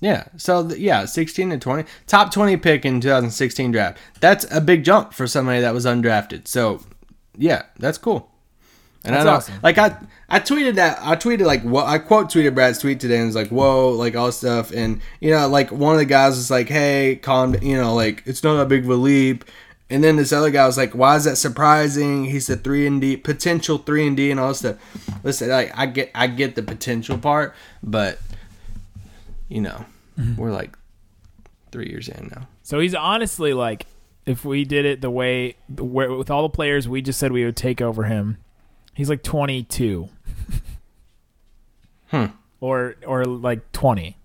Yeah. 0.00 0.24
So 0.36 0.68
yeah, 0.68 1.04
16 1.04 1.52
and 1.52 1.62
20, 1.62 1.84
top 2.06 2.32
20 2.32 2.56
pick 2.58 2.84
in 2.84 3.00
2016 3.00 3.72
draft. 3.72 3.98
That's 4.20 4.46
a 4.50 4.60
big 4.60 4.84
jump 4.84 5.14
for 5.14 5.26
somebody 5.26 5.60
that 5.60 5.74
was 5.74 5.86
undrafted. 5.86 6.46
So 6.48 6.82
yeah, 7.36 7.62
that's 7.78 7.98
cool. 7.98 8.30
And 9.04 9.14
That's 9.14 9.24
I 9.24 9.30
know, 9.30 9.36
awesome. 9.36 9.54
like 9.62 9.78
I, 9.78 9.96
I 10.28 10.40
tweeted 10.40 10.74
that 10.74 10.98
I 11.00 11.14
tweeted 11.14 11.46
like 11.46 11.62
what 11.62 11.86
I 11.86 11.98
quote 11.98 12.28
tweeted 12.28 12.54
Brad's 12.54 12.80
tweet 12.80 12.98
today 12.98 13.18
and 13.18 13.26
was 13.26 13.36
like, 13.36 13.50
whoa, 13.50 13.90
like 13.90 14.16
all 14.16 14.32
stuff, 14.32 14.72
and 14.72 15.00
you 15.20 15.30
know, 15.30 15.46
like 15.46 15.70
one 15.70 15.92
of 15.92 16.00
the 16.00 16.04
guys 16.04 16.34
was 16.34 16.50
like, 16.50 16.68
hey, 16.68 17.14
calm, 17.22 17.54
you 17.62 17.76
know, 17.76 17.94
like 17.94 18.24
it's 18.26 18.42
not 18.42 18.56
that 18.56 18.68
big 18.68 18.82
of 18.82 18.90
a 18.90 18.96
leap, 18.96 19.44
and 19.88 20.02
then 20.02 20.16
this 20.16 20.32
other 20.32 20.50
guy 20.50 20.66
was 20.66 20.76
like, 20.76 20.92
why 20.96 21.14
is 21.14 21.22
that 21.22 21.36
surprising? 21.36 22.24
He's 22.24 22.50
a 22.50 22.56
three 22.56 22.84
and 22.84 23.00
D 23.00 23.16
potential 23.16 23.78
three 23.78 24.08
and 24.08 24.16
D 24.16 24.32
and 24.32 24.40
all 24.40 24.48
this 24.48 24.58
stuff. 24.58 24.76
Listen, 25.22 25.50
like 25.50 25.70
I 25.78 25.86
get 25.86 26.10
I 26.12 26.26
get 26.26 26.56
the 26.56 26.64
potential 26.64 27.16
part, 27.16 27.54
but 27.84 28.18
you 29.48 29.60
know, 29.60 29.84
Mm-hmm. 30.18 30.36
we're 30.40 30.50
like 30.50 30.74
three 31.72 31.88
years 31.90 32.08
in 32.08 32.30
now. 32.34 32.48
So 32.62 32.78
he's 32.80 32.94
honestly 32.94 33.52
like, 33.52 33.86
if 34.24 34.44
we 34.46 34.64
did 34.64 34.86
it 34.86 35.00
the 35.02 35.10
way 35.10 35.56
where, 35.68 36.10
with 36.12 36.30
all 36.30 36.42
the 36.42 36.48
players 36.48 36.88
we 36.88 37.02
just 37.02 37.18
said 37.20 37.32
we 37.32 37.44
would 37.44 37.56
take 37.56 37.80
over 37.82 38.04
him, 38.04 38.38
he's 38.94 39.10
like 39.10 39.22
22. 39.22 40.08
Hmm. 42.10 42.26
Or 42.60 42.94
or 43.06 43.24
like 43.24 43.72
20. 43.72 44.16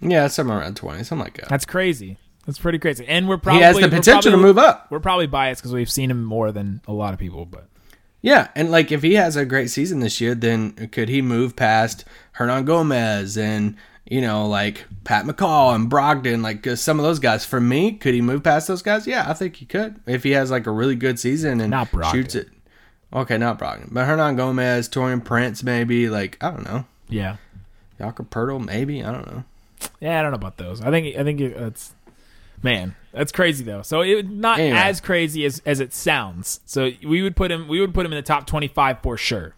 Yeah, 0.00 0.26
somewhere 0.28 0.58
around 0.58 0.76
twenty, 0.76 1.02
something 1.02 1.24
like 1.24 1.38
that. 1.38 1.48
That's 1.48 1.64
crazy. 1.64 2.18
That's 2.44 2.58
pretty 2.58 2.78
crazy. 2.78 3.06
And 3.08 3.26
we're 3.26 3.38
probably 3.38 3.60
he 3.60 3.64
has 3.64 3.76
the 3.78 3.88
potential 3.88 4.30
to 4.32 4.36
move 4.36 4.58
up. 4.58 4.88
We're 4.90 5.00
probably 5.00 5.26
biased 5.26 5.62
because 5.62 5.72
we've 5.72 5.90
seen 5.90 6.10
him 6.10 6.22
more 6.22 6.52
than 6.52 6.82
a 6.86 6.92
lot 6.92 7.14
of 7.14 7.18
people, 7.18 7.46
but 7.46 7.66
Yeah, 8.20 8.48
and 8.54 8.70
like 8.70 8.92
if 8.92 9.02
he 9.02 9.14
has 9.14 9.36
a 9.36 9.46
great 9.46 9.70
season 9.70 10.00
this 10.00 10.20
year, 10.20 10.34
then 10.34 10.72
could 10.88 11.08
he 11.08 11.22
move 11.22 11.56
past 11.56 12.04
Hernangomez 12.36 13.38
and 13.40 13.76
you 14.06 14.20
know 14.20 14.46
like 14.46 14.84
Pat 15.04 15.24
McCaw 15.24 15.74
and 15.74 15.90
Brogdon, 15.90 16.42
like 16.42 16.66
some 16.76 16.98
of 16.98 17.04
those 17.04 17.18
guys? 17.18 17.44
For 17.44 17.60
me, 17.60 17.92
could 17.92 18.14
he 18.14 18.20
move 18.20 18.42
past 18.42 18.68
those 18.68 18.82
guys? 18.82 19.06
Yeah, 19.06 19.24
I 19.28 19.32
think 19.34 19.56
he 19.56 19.66
could 19.66 20.00
if 20.06 20.22
he 20.24 20.30
has 20.32 20.50
like 20.50 20.66
a 20.66 20.70
really 20.70 20.96
good 20.96 21.18
season 21.18 21.60
and 21.60 21.70
Not 21.70 21.90
Brogdon. 21.90 22.10
shoots 22.12 22.34
it. 22.34 22.48
Okay, 23.12 23.38
not 23.38 23.58
Brogdon, 23.58 23.88
but 23.92 24.06
Hernan 24.06 24.36
Gomez, 24.36 24.88
Taurean 24.88 25.24
Prince, 25.24 25.62
maybe 25.62 26.08
like 26.08 26.36
I 26.42 26.50
don't 26.50 26.64
know, 26.64 26.84
yeah. 27.08 27.36
Jakob 27.98 28.28
Poeltl, 28.30 28.64
maybe 28.64 29.04
I 29.04 29.12
don't 29.12 29.26
know. 29.30 29.44
Yeah, 30.00 30.18
I 30.18 30.22
don't 30.22 30.32
know 30.32 30.36
about 30.36 30.56
those. 30.56 30.80
I 30.80 30.90
think 30.90 31.16
I 31.16 31.22
think 31.22 31.40
it, 31.40 31.52
it's 31.56 31.94
man, 32.62 32.96
that's 33.12 33.30
crazy 33.30 33.62
though. 33.64 33.82
So 33.82 34.00
it 34.02 34.28
not 34.28 34.58
Anyway. 34.58 34.76
as 34.78 35.00
crazy 35.00 35.44
as 35.44 35.62
as 35.64 35.78
it 35.80 35.92
sounds. 35.94 36.60
So 36.66 36.90
we 37.06 37.22
would 37.22 37.36
put 37.36 37.52
him 37.52 37.68
we 37.68 37.80
would 37.80 37.94
put 37.94 38.04
him 38.04 38.12
in 38.12 38.16
the 38.16 38.22
top 38.22 38.46
25 38.46 38.98
for 39.00 39.16
sure. 39.16 39.54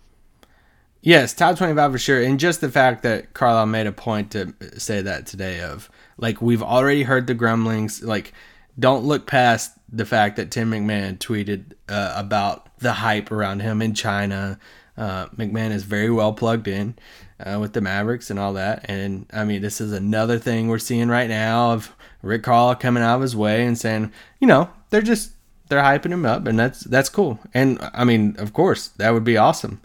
Yes, 1.06 1.34
top 1.34 1.56
25 1.56 1.92
for 1.92 1.98
sure. 1.98 2.20
And 2.20 2.40
just 2.40 2.60
the 2.60 2.68
fact 2.68 3.04
that 3.04 3.32
Carlisle 3.32 3.66
made 3.66 3.86
a 3.86 3.92
point 3.92 4.32
to 4.32 4.52
say 4.76 5.02
that 5.02 5.24
today 5.24 5.60
of 5.60 5.88
like 6.18 6.42
we've 6.42 6.64
already 6.64 7.04
heard 7.04 7.28
the 7.28 7.34
grumblings, 7.34 8.02
like 8.02 8.32
don't 8.76 9.04
look 9.04 9.24
past 9.24 9.70
the 9.88 10.04
fact 10.04 10.34
that 10.34 10.50
Tim 10.50 10.72
McMahon 10.72 11.16
tweeted 11.16 11.74
uh, 11.88 12.12
about 12.16 12.76
the 12.78 12.94
hype 12.94 13.30
around 13.30 13.60
him 13.60 13.80
in 13.82 13.94
China. 13.94 14.58
Uh, 14.96 15.26
McMahon 15.28 15.70
is 15.70 15.84
very 15.84 16.10
well 16.10 16.32
plugged 16.32 16.66
in 16.66 16.96
uh, 17.38 17.58
with 17.60 17.72
the 17.72 17.80
Mavericks 17.80 18.28
and 18.28 18.40
all 18.40 18.54
that. 18.54 18.84
And 18.88 19.26
I 19.32 19.44
mean, 19.44 19.62
this 19.62 19.80
is 19.80 19.92
another 19.92 20.40
thing 20.40 20.66
we're 20.66 20.80
seeing 20.80 21.08
right 21.08 21.28
now 21.28 21.70
of 21.70 21.94
Rick 22.20 22.42
Carlisle 22.42 22.74
coming 22.76 23.04
out 23.04 23.14
of 23.14 23.22
his 23.22 23.36
way 23.36 23.64
and 23.64 23.78
saying, 23.78 24.12
you 24.40 24.48
know, 24.48 24.70
they're 24.90 25.02
just 25.02 25.30
they're 25.68 25.82
hyping 25.82 26.10
him 26.10 26.26
up, 26.26 26.48
and 26.48 26.58
that's 26.58 26.80
that's 26.80 27.08
cool. 27.08 27.38
And 27.54 27.78
I 27.94 28.02
mean, 28.02 28.34
of 28.38 28.52
course, 28.52 28.88
that 28.88 29.10
would 29.10 29.22
be 29.22 29.36
awesome 29.36 29.80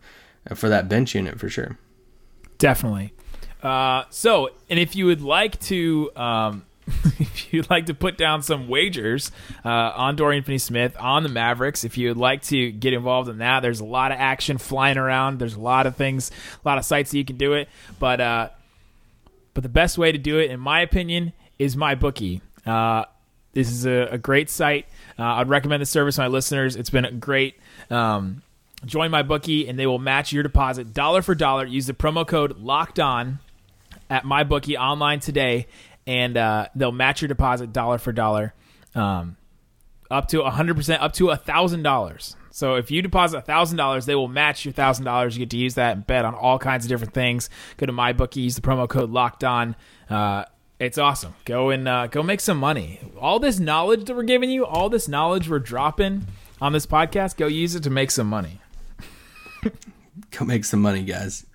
for 0.53 0.69
that 0.69 0.89
bench 0.89 1.15
unit 1.15 1.39
for 1.39 1.49
sure. 1.49 1.77
Definitely. 2.57 3.13
Uh, 3.61 4.03
so, 4.09 4.49
and 4.69 4.79
if 4.79 4.95
you 4.95 5.05
would 5.05 5.21
like 5.21 5.59
to, 5.61 6.11
um, 6.15 6.65
if 7.19 7.53
you'd 7.53 7.69
like 7.69 7.85
to 7.87 7.93
put 7.93 8.17
down 8.17 8.41
some 8.41 8.67
wagers 8.67 9.31
uh, 9.63 9.69
on 9.69 10.15
Dorian 10.15 10.43
Finney-Smith 10.43 10.95
on 10.99 11.23
the 11.23 11.29
Mavericks, 11.29 11.83
if 11.83 11.97
you 11.97 12.09
would 12.09 12.17
like 12.17 12.41
to 12.43 12.71
get 12.71 12.93
involved 12.93 13.29
in 13.29 13.37
that, 13.37 13.61
there's 13.61 13.79
a 13.79 13.85
lot 13.85 14.11
of 14.11 14.17
action 14.19 14.57
flying 14.57 14.97
around. 14.97 15.39
There's 15.39 15.55
a 15.55 15.59
lot 15.59 15.85
of 15.85 15.95
things, 15.95 16.31
a 16.63 16.67
lot 16.67 16.77
of 16.77 16.85
sites 16.85 17.11
that 17.11 17.17
you 17.17 17.25
can 17.25 17.37
do 17.37 17.53
it. 17.53 17.69
But 17.99 18.19
uh, 18.19 18.49
but 19.53 19.63
the 19.63 19.69
best 19.69 19.97
way 19.97 20.11
to 20.11 20.17
do 20.17 20.39
it, 20.39 20.49
in 20.49 20.59
my 20.59 20.81
opinion, 20.81 21.33
is 21.59 21.75
MyBookie. 21.75 22.41
Uh, 22.65 23.05
this 23.53 23.69
is 23.69 23.85
a, 23.85 24.07
a 24.11 24.17
great 24.17 24.49
site. 24.49 24.87
Uh, 25.19 25.23
I'd 25.23 25.49
recommend 25.49 25.81
the 25.81 25.85
service 25.85 26.15
to 26.15 26.21
my 26.21 26.27
listeners. 26.27 26.75
It's 26.75 26.89
been 26.89 27.05
a 27.05 27.11
great. 27.11 27.59
Um, 27.89 28.43
join 28.85 29.11
MyBookie, 29.11 29.69
and 29.69 29.77
they 29.77 29.87
will 29.87 29.99
match 29.99 30.31
your 30.31 30.43
deposit 30.43 30.93
dollar 30.93 31.21
for 31.21 31.35
dollar. 31.35 31.65
Use 31.65 31.87
the 31.87 31.93
promo 31.93 32.27
code 32.27 32.57
Locked 32.57 32.99
On 32.99 33.39
at 34.09 34.23
MyBookie 34.23 34.77
online 34.77 35.19
today, 35.19 35.67
and 36.07 36.37
uh, 36.37 36.67
they'll 36.75 36.91
match 36.91 37.21
your 37.21 37.27
deposit 37.27 37.71
dollar 37.71 37.97
for 37.97 38.11
dollar, 38.11 38.53
um, 38.95 39.37
up 40.09 40.27
to 40.29 40.43
hundred 40.43 40.75
percent, 40.75 41.01
up 41.01 41.13
to 41.13 41.29
a 41.29 41.37
thousand 41.37 41.83
dollars. 41.83 42.35
So 42.53 42.75
if 42.75 42.91
you 42.91 43.01
deposit 43.01 43.37
a 43.37 43.41
thousand 43.41 43.77
dollars, 43.77 44.05
they 44.05 44.15
will 44.15 44.27
match 44.27 44.65
your 44.65 44.73
thousand 44.73 45.05
dollars. 45.05 45.37
You 45.37 45.45
get 45.45 45.51
to 45.51 45.57
use 45.57 45.75
that 45.75 45.95
and 45.95 46.05
bet 46.05 46.25
on 46.25 46.35
all 46.35 46.59
kinds 46.59 46.85
of 46.85 46.89
different 46.89 47.13
things. 47.13 47.49
Go 47.77 47.85
to 47.85 47.93
MyBookie, 47.93 48.43
use 48.43 48.55
the 48.55 48.61
promo 48.61 48.89
code 48.89 49.09
Locked 49.09 49.43
On. 49.43 49.75
Uh, 50.09 50.45
it's 50.79 50.97
awesome. 50.97 51.35
Go 51.45 51.69
and 51.69 51.87
uh, 51.87 52.07
go 52.07 52.23
make 52.23 52.39
some 52.39 52.57
money. 52.57 52.99
All 53.19 53.39
this 53.39 53.59
knowledge 53.59 54.05
that 54.05 54.15
we're 54.15 54.23
giving 54.23 54.49
you, 54.49 54.65
all 54.65 54.89
this 54.89 55.07
knowledge 55.07 55.47
we're 55.47 55.59
dropping 55.59 56.25
on 56.59 56.73
this 56.73 56.85
podcast, 56.85 57.37
go 57.37 57.47
use 57.47 57.75
it 57.75 57.83
to 57.83 57.89
make 57.89 58.11
some 58.11 58.27
money. 58.27 58.60
Go 60.31 60.45
make 60.45 60.65
some 60.65 60.81
money, 60.81 61.03
guys. 61.03 61.45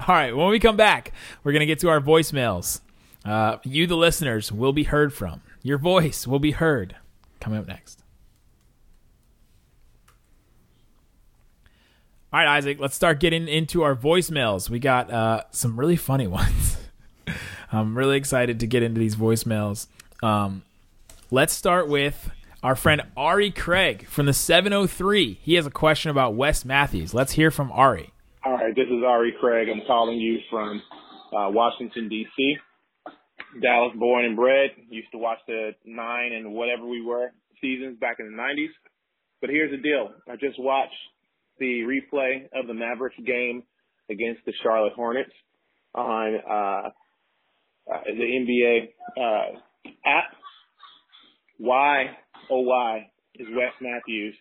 All 0.00 0.14
right, 0.14 0.36
when 0.36 0.48
we 0.48 0.58
come 0.58 0.76
back, 0.76 1.12
we're 1.42 1.52
going 1.52 1.60
to 1.60 1.66
get 1.66 1.78
to 1.80 1.88
our 1.88 2.00
voicemails. 2.00 2.80
Uh, 3.24 3.58
you, 3.64 3.86
the 3.86 3.96
listeners, 3.96 4.50
will 4.50 4.72
be 4.72 4.84
heard 4.84 5.12
from. 5.12 5.42
Your 5.62 5.78
voice 5.78 6.26
will 6.26 6.38
be 6.38 6.52
heard. 6.52 6.96
Coming 7.40 7.58
up 7.58 7.66
next. 7.66 8.02
All 12.32 12.38
right, 12.38 12.48
Isaac, 12.58 12.78
let's 12.78 12.94
start 12.94 13.18
getting 13.18 13.48
into 13.48 13.82
our 13.82 13.96
voicemails. 13.96 14.70
We 14.70 14.78
got 14.78 15.10
uh, 15.10 15.42
some 15.50 15.78
really 15.78 15.96
funny 15.96 16.26
ones. 16.28 16.76
I'm 17.72 17.96
really 17.96 18.16
excited 18.16 18.60
to 18.60 18.66
get 18.66 18.82
into 18.82 19.00
these 19.00 19.16
voicemails. 19.16 19.86
Um, 20.22 20.62
let's 21.30 21.52
start 21.52 21.88
with 21.88 22.30
our 22.62 22.76
friend 22.76 23.02
Ari 23.16 23.50
Craig 23.50 24.06
from 24.06 24.26
the 24.26 24.32
703. 24.32 25.38
He 25.42 25.54
has 25.54 25.66
a 25.66 25.70
question 25.70 26.10
about 26.10 26.34
Wes 26.34 26.64
Matthews. 26.64 27.14
Let's 27.14 27.32
hear 27.32 27.50
from 27.50 27.72
Ari. 27.72 28.12
All 28.44 28.54
right, 28.54 28.74
this 28.74 28.86
is 28.86 29.02
Ari 29.06 29.34
Craig. 29.40 29.68
I'm 29.68 29.82
calling 29.86 30.18
you 30.18 30.38
from 30.50 30.82
uh, 31.32 31.50
Washington, 31.50 32.08
D.C. 32.08 32.56
Dallas 33.60 33.92
born 33.98 34.24
and 34.24 34.36
bred. 34.36 34.70
Used 34.88 35.10
to 35.12 35.18
watch 35.18 35.38
the 35.46 35.72
nine 35.84 36.32
and 36.32 36.52
whatever 36.52 36.86
we 36.86 37.02
were 37.02 37.32
seasons 37.60 37.98
back 37.98 38.16
in 38.20 38.26
the 38.26 38.36
90s. 38.36 38.70
But 39.40 39.50
here's 39.50 39.70
the 39.70 39.78
deal. 39.78 40.10
I 40.28 40.36
just 40.36 40.58
watched 40.58 40.94
the 41.58 41.82
replay 41.82 42.44
of 42.54 42.66
the 42.66 42.74
Mavericks 42.74 43.16
game 43.26 43.62
against 44.10 44.44
the 44.44 44.52
Charlotte 44.62 44.92
Hornets 44.94 45.32
on 45.94 46.36
uh, 46.48 46.88
uh, 47.92 48.00
the 48.06 48.22
NBA 48.22 48.88
uh, 49.16 49.58
app. 50.06 50.36
Why, 51.58 52.16
why, 52.58 53.10
is 53.36 53.46
Wes 53.54 53.72
Matthews 53.80 54.34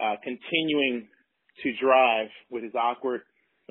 uh, 0.00 0.16
continuing 0.22 1.08
to 1.62 1.72
drive 1.82 2.28
with 2.50 2.62
his 2.64 2.74
awkward 2.74 3.22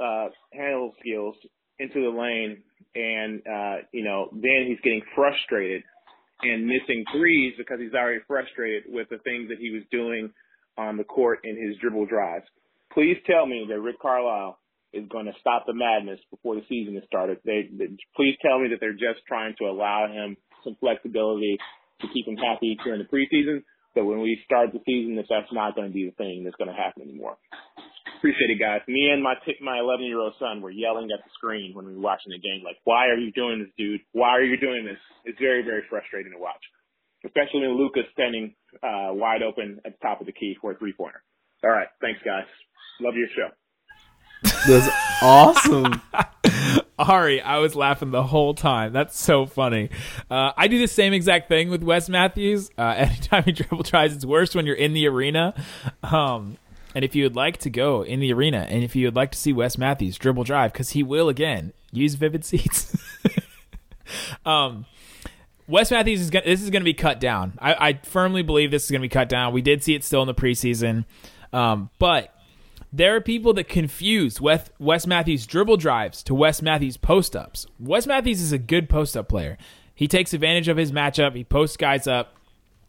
uh, 0.01 0.27
handle 0.53 0.93
skills 0.99 1.35
into 1.79 2.01
the 2.01 2.09
lane, 2.09 2.63
and 2.95 3.41
uh, 3.47 3.85
you 3.91 4.03
know, 4.03 4.29
then 4.33 4.65
he's 4.67 4.79
getting 4.83 5.01
frustrated 5.15 5.83
and 6.41 6.65
missing 6.65 7.03
threes 7.13 7.53
because 7.57 7.79
he's 7.79 7.93
already 7.93 8.19
frustrated 8.27 8.83
with 8.87 9.07
the 9.09 9.17
things 9.19 9.49
that 9.49 9.57
he 9.59 9.71
was 9.71 9.83
doing 9.91 10.31
on 10.77 10.97
the 10.97 11.03
court 11.03 11.39
in 11.43 11.55
his 11.55 11.77
dribble 11.77 12.05
drives. 12.05 12.45
Please 12.93 13.17
tell 13.27 13.45
me 13.45 13.65
that 13.67 13.79
Rick 13.79 13.99
Carlisle 14.01 14.57
is 14.93 15.07
going 15.09 15.25
to 15.25 15.33
stop 15.39 15.65
the 15.67 15.73
madness 15.73 16.19
before 16.31 16.55
the 16.55 16.63
season 16.67 16.95
has 16.95 17.03
started. 17.05 17.37
They, 17.45 17.69
they 17.71 17.87
please 18.15 18.35
tell 18.41 18.59
me 18.59 18.69
that 18.69 18.79
they're 18.79 18.93
just 18.93 19.25
trying 19.27 19.53
to 19.59 19.65
allow 19.65 20.07
him 20.07 20.37
some 20.63 20.75
flexibility 20.79 21.57
to 22.01 22.07
keep 22.13 22.27
him 22.27 22.37
happy 22.37 22.77
during 22.83 23.01
the 23.01 23.07
preseason. 23.07 23.63
But 23.95 24.05
when 24.05 24.21
we 24.21 24.39
start 24.45 24.69
the 24.71 24.79
season, 24.85 25.15
that 25.15 25.25
that's 25.29 25.51
not 25.51 25.75
going 25.75 25.87
to 25.87 25.93
be 25.93 26.05
the 26.05 26.15
thing 26.15 26.43
that's 26.43 26.55
going 26.55 26.69
to 26.69 26.77
happen 26.77 27.03
anymore. 27.03 27.37
Appreciate 28.17 28.51
it, 28.51 28.59
guys. 28.59 28.81
Me 28.87 29.09
and 29.11 29.23
my 29.23 29.33
t- 29.45 29.57
my 29.61 29.79
11 29.79 30.05
year 30.05 30.19
old 30.19 30.33
son 30.39 30.61
were 30.61 30.69
yelling 30.69 31.09
at 31.11 31.23
the 31.23 31.31
screen 31.33 31.73
when 31.73 31.85
we 31.85 31.95
were 31.95 32.01
watching 32.01 32.31
the 32.31 32.39
game, 32.39 32.61
like, 32.63 32.77
"Why 32.83 33.07
are 33.07 33.17
you 33.17 33.31
doing 33.31 33.59
this, 33.59 33.71
dude? 33.77 34.01
Why 34.11 34.29
are 34.35 34.43
you 34.43 34.57
doing 34.57 34.85
this?" 34.85 34.99
It's 35.25 35.39
very 35.39 35.63
very 35.63 35.83
frustrating 35.89 36.33
to 36.33 36.39
watch, 36.39 36.61
especially 37.25 37.61
when 37.61 37.77
Luka's 37.77 38.05
standing 38.13 38.53
uh, 38.83 39.15
wide 39.15 39.41
open 39.41 39.79
at 39.85 39.93
the 39.93 40.05
top 40.05 40.19
of 40.19 40.27
the 40.27 40.33
key 40.33 40.55
for 40.61 40.71
a 40.71 40.77
three 40.77 40.93
pointer. 40.93 41.23
All 41.63 41.71
right, 41.71 41.87
thanks, 42.01 42.19
guys. 42.23 42.45
Love 42.99 43.15
your 43.15 43.27
show. 43.35 43.49
That's 44.67 44.89
awesome. 45.21 46.01
Ari, 46.99 47.41
I 47.41 47.59
was 47.59 47.75
laughing 47.75 48.11
the 48.11 48.23
whole 48.23 48.53
time. 48.53 48.91
That's 48.91 49.17
so 49.17 49.45
funny. 49.45 49.89
Uh, 50.29 50.51
I 50.57 50.67
do 50.67 50.79
the 50.79 50.87
same 50.87 51.13
exact 51.13 51.47
thing 51.47 51.69
with 51.69 51.81
Wes 51.81 52.09
Matthews. 52.09 52.69
Uh, 52.77 52.81
anytime 52.97 53.43
he 53.43 53.53
dribble 53.53 53.83
tries, 53.83 54.13
it's 54.13 54.25
worse 54.25 54.53
when 54.53 54.65
you're 54.65 54.75
in 54.75 54.93
the 54.93 55.07
arena. 55.07 55.53
Um, 56.03 56.57
and 56.93 57.05
if 57.05 57.15
you 57.15 57.23
would 57.23 57.35
like 57.35 57.57
to 57.59 57.69
go 57.69 58.03
in 58.03 58.19
the 58.19 58.33
arena, 58.33 58.65
and 58.69 58.83
if 58.83 58.95
you 58.95 59.07
would 59.07 59.15
like 59.15 59.31
to 59.31 59.37
see 59.37 59.53
Wes 59.53 59.77
Matthews 59.77 60.17
dribble 60.17 60.43
drive, 60.43 60.73
because 60.73 60.89
he 60.89 61.01
will 61.01 61.29
again 61.29 61.71
use 61.91 62.15
vivid 62.15 62.43
seats. 62.43 62.97
um, 64.45 64.85
Wes 65.67 65.91
Matthews 65.91 66.19
is 66.19 66.29
gonna, 66.29 66.45
this 66.45 66.61
is 66.61 66.69
going 66.69 66.81
to 66.81 66.85
be 66.85 66.93
cut 66.93 67.19
down. 67.19 67.53
I, 67.59 67.89
I 67.89 67.93
firmly 68.03 68.41
believe 68.41 68.71
this 68.71 68.85
is 68.85 68.91
going 68.91 69.01
to 69.01 69.05
be 69.05 69.09
cut 69.09 69.29
down. 69.29 69.53
We 69.53 69.61
did 69.61 69.83
see 69.83 69.95
it 69.95 70.03
still 70.03 70.21
in 70.21 70.27
the 70.27 70.33
preseason, 70.33 71.05
um, 71.53 71.91
but 71.99 72.33
there 72.91 73.15
are 73.15 73.21
people 73.21 73.53
that 73.53 73.69
confuse 73.69 74.41
Wes, 74.41 74.69
Wes 74.79 75.05
Matthews 75.05 75.45
dribble 75.45 75.77
drives 75.77 76.23
to 76.23 76.33
Wes 76.33 76.61
Matthews 76.61 76.97
post 76.97 77.35
ups. 77.35 77.67
Wes 77.79 78.07
Matthews 78.07 78.41
is 78.41 78.51
a 78.51 78.57
good 78.57 78.89
post 78.89 79.15
up 79.15 79.29
player. 79.29 79.57
He 79.93 80.07
takes 80.07 80.33
advantage 80.33 80.67
of 80.67 80.77
his 80.77 80.91
matchup. 80.91 81.35
He 81.35 81.43
posts 81.43 81.77
guys 81.77 82.07
up. 82.07 82.35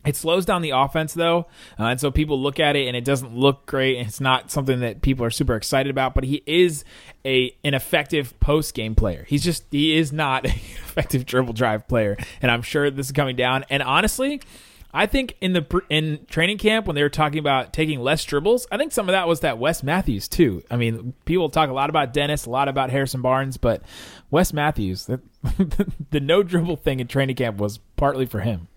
It 0.07 0.17
slows 0.17 0.47
down 0.47 0.63
the 0.63 0.71
offense 0.71 1.13
though, 1.13 1.47
uh, 1.79 1.85
and 1.85 2.01
so 2.01 2.11
people 2.11 2.41
look 2.41 2.59
at 2.59 2.75
it 2.75 2.89
and 2.89 2.97
it 2.97 3.05
doesn't 3.05 3.37
look 3.37 3.67
great. 3.67 3.99
And 3.99 4.09
it's 4.09 4.21
not 4.21 4.51
something 4.51 4.81
that 4.81 5.03
people 5.03 5.27
are 5.27 5.31
super 5.31 5.57
excited 5.57 5.91
about. 5.91 6.15
But 6.15 6.25
he 6.25 6.43
is 6.47 6.85
a 7.27 7.55
an 7.65 7.75
effective 7.75 8.39
post 8.41 8.73
game 8.73 8.95
player. 8.95 9.27
He's 9.29 9.45
just 9.45 9.65
he 9.71 9.99
is 9.99 10.11
not 10.11 10.45
an 10.47 10.53
effective 10.53 11.27
dribble 11.27 11.53
drive 11.53 11.87
player, 11.87 12.17
and 12.41 12.51
I'm 12.51 12.63
sure 12.63 12.91
this 12.91 13.07
is 13.07 13.13
coming 13.13 13.37
down. 13.37 13.67
And 13.69 13.83
honestly, 13.83 14.41
I 14.93 15.07
think 15.07 15.37
in 15.41 15.53
the 15.53 15.83
in 15.89 16.27
training 16.27 16.59
camp 16.59 16.87
when 16.87 16.97
they 16.97 17.03
were 17.03 17.09
talking 17.09 17.39
about 17.39 17.73
taking 17.73 18.01
less 18.01 18.25
dribbles, 18.25 18.67
I 18.73 18.77
think 18.77 18.93
some 18.93 19.09
of 19.09 19.13
that 19.13 19.29
was 19.29 19.41
that 19.41 19.59
Wes 19.59 19.83
Matthews 19.83 20.29
too. 20.29 20.63
I 20.71 20.77
mean, 20.77 21.15
people 21.25 21.49
talk 21.49 21.71
a 21.71 21.73
lot 21.73 21.91
about 21.91 22.13
Dennis, 22.13 22.47
a 22.47 22.51
lot 22.51 22.69
about 22.69 22.91
Harrison 22.91 23.23
Barnes, 23.23 23.57
but 23.57 23.83
Wes 24.31 24.53
Matthews, 24.53 25.07
the, 25.07 25.21
the 26.11 26.21
no 26.21 26.43
dribble 26.43 26.77
thing 26.77 27.01
in 27.01 27.07
training 27.07 27.37
camp 27.37 27.59
was 27.59 27.79
partly 27.97 28.27
for 28.27 28.41
him. 28.41 28.69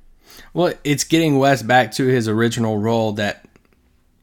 Well, 0.54 0.74
it's 0.84 1.04
getting 1.04 1.40
Wes 1.40 1.64
back 1.64 1.92
to 1.94 2.06
his 2.06 2.28
original 2.28 2.78
role 2.78 3.14
that 3.14 3.46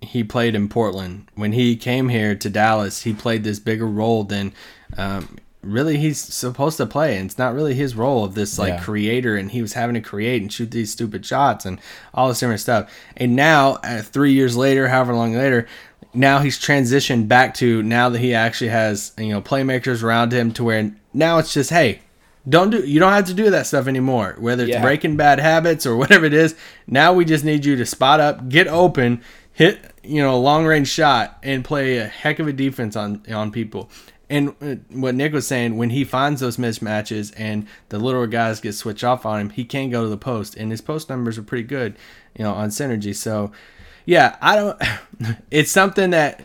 he 0.01 0.25
played 0.25 0.55
in 0.55 0.69
Portland. 0.69 1.29
When 1.35 1.53
he 1.53 1.77
came 1.77 2.09
here 2.09 2.35
to 2.35 2.51
Dallas, 2.51 3.03
he 3.03 3.13
played 3.13 3.45
this 3.45 3.59
bigger 3.59 3.87
role 3.87 4.25
than 4.25 4.53
um, 4.97 5.39
really 5.63 5.99
he's 5.99 6.19
supposed 6.19 6.77
to 6.79 6.87
play. 6.87 7.17
And 7.17 7.27
it's 7.27 7.39
not 7.39 7.55
really 7.55 7.75
his 7.75 7.95
role 7.95 8.25
of 8.25 8.35
this 8.35 8.59
like 8.59 8.75
Yeah. 8.75 8.81
creator. 8.81 9.37
And 9.37 9.51
he 9.51 9.61
was 9.63 9.75
having 9.75 9.95
to 9.95 10.01
create 10.01 10.41
and 10.43 10.53
shoot 10.53 10.71
these 10.71 10.91
stupid 10.91 11.25
shots 11.27 11.65
and 11.67 11.79
all 12.15 12.29
this 12.29 12.41
different 12.41 12.61
stuff. 12.61 12.91
And 13.17 13.37
now, 13.37 13.73
uh, 13.85 14.01
three 14.03 14.33
years 14.33 14.57
later, 14.57 14.89
however 14.89 15.15
long 15.15 15.35
later, 15.35 15.67
now 16.15 16.39
he's 16.41 16.59
transitioned 16.59 17.29
back 17.29 17.55
to 17.55 17.83
now 17.83 18.09
that 18.09 18.19
he 18.21 18.35
actually 18.35 18.71
has 18.71 19.13
you 19.19 19.29
know 19.29 19.41
playmakers 19.41 20.03
around 20.03 20.33
him 20.33 20.51
to 20.53 20.65
where 20.65 20.93
now 21.15 21.39
it's 21.39 21.53
just 21.55 21.71
hey 21.71 22.01
don't 22.49 22.71
do 22.71 22.79
you 22.79 22.99
don't 22.99 23.13
have 23.13 23.27
to 23.27 23.35
do 23.35 23.51
that 23.51 23.65
stuff 23.65 23.87
anymore 23.87 24.35
whether 24.41 24.65
it's 24.65 24.71
Yeah. 24.73 24.83
breaking 24.83 25.15
bad 25.17 25.39
habits 25.39 25.87
or 25.87 25.95
whatever 26.03 26.25
it 26.25 26.35
is 26.35 26.57
now 26.89 27.13
we 27.13 27.25
just 27.25 27.45
need 27.45 27.65
you 27.65 27.77
to 27.77 27.87
spot 27.87 28.19
up 28.19 28.49
get 28.49 28.67
open 28.67 29.21
hit 29.53 29.79
you 30.03 30.21
know 30.21 30.35
a 30.35 30.39
long 30.39 30.67
range 30.67 30.89
shot 30.89 31.39
and 31.45 31.63
play 31.65 31.99
a 31.99 32.07
heck 32.07 32.41
of 32.41 32.49
a 32.49 32.53
defense 32.53 32.97
on 32.97 33.23
on 33.33 33.53
people 33.53 33.89
and 34.31 34.55
uh, 34.63 34.77
what 34.91 35.17
Nick 35.17 35.33
was 35.33 35.47
saying 35.47 35.77
when 35.77 35.91
he 35.91 36.05
finds 36.05 36.41
those 36.41 36.57
mismatches 36.57 37.35
and 37.37 37.67
the 37.89 37.99
little 37.99 38.27
guys 38.29 38.61
get 38.61 38.75
switched 38.75 39.05
off 39.05 39.27
on 39.27 39.41
him 39.41 39.51
he 39.51 39.65
can 39.65 39.91
go 39.91 40.05
to 40.05 40.09
the 40.09 40.17
post. 40.17 40.57
And 40.57 40.71
his 40.71 40.81
post 40.81 41.11
numbers 41.11 41.37
are 41.37 41.43
pretty 41.43 41.65
good 41.65 41.97
you 42.39 42.45
know 42.45 42.53
on 42.53 42.71
synergy. 42.71 43.15
So 43.15 43.53
yeah 44.07 44.37
I 44.41 44.57
don't 44.57 44.81
it's 45.51 45.73
something 45.73 46.11
that 46.11 46.43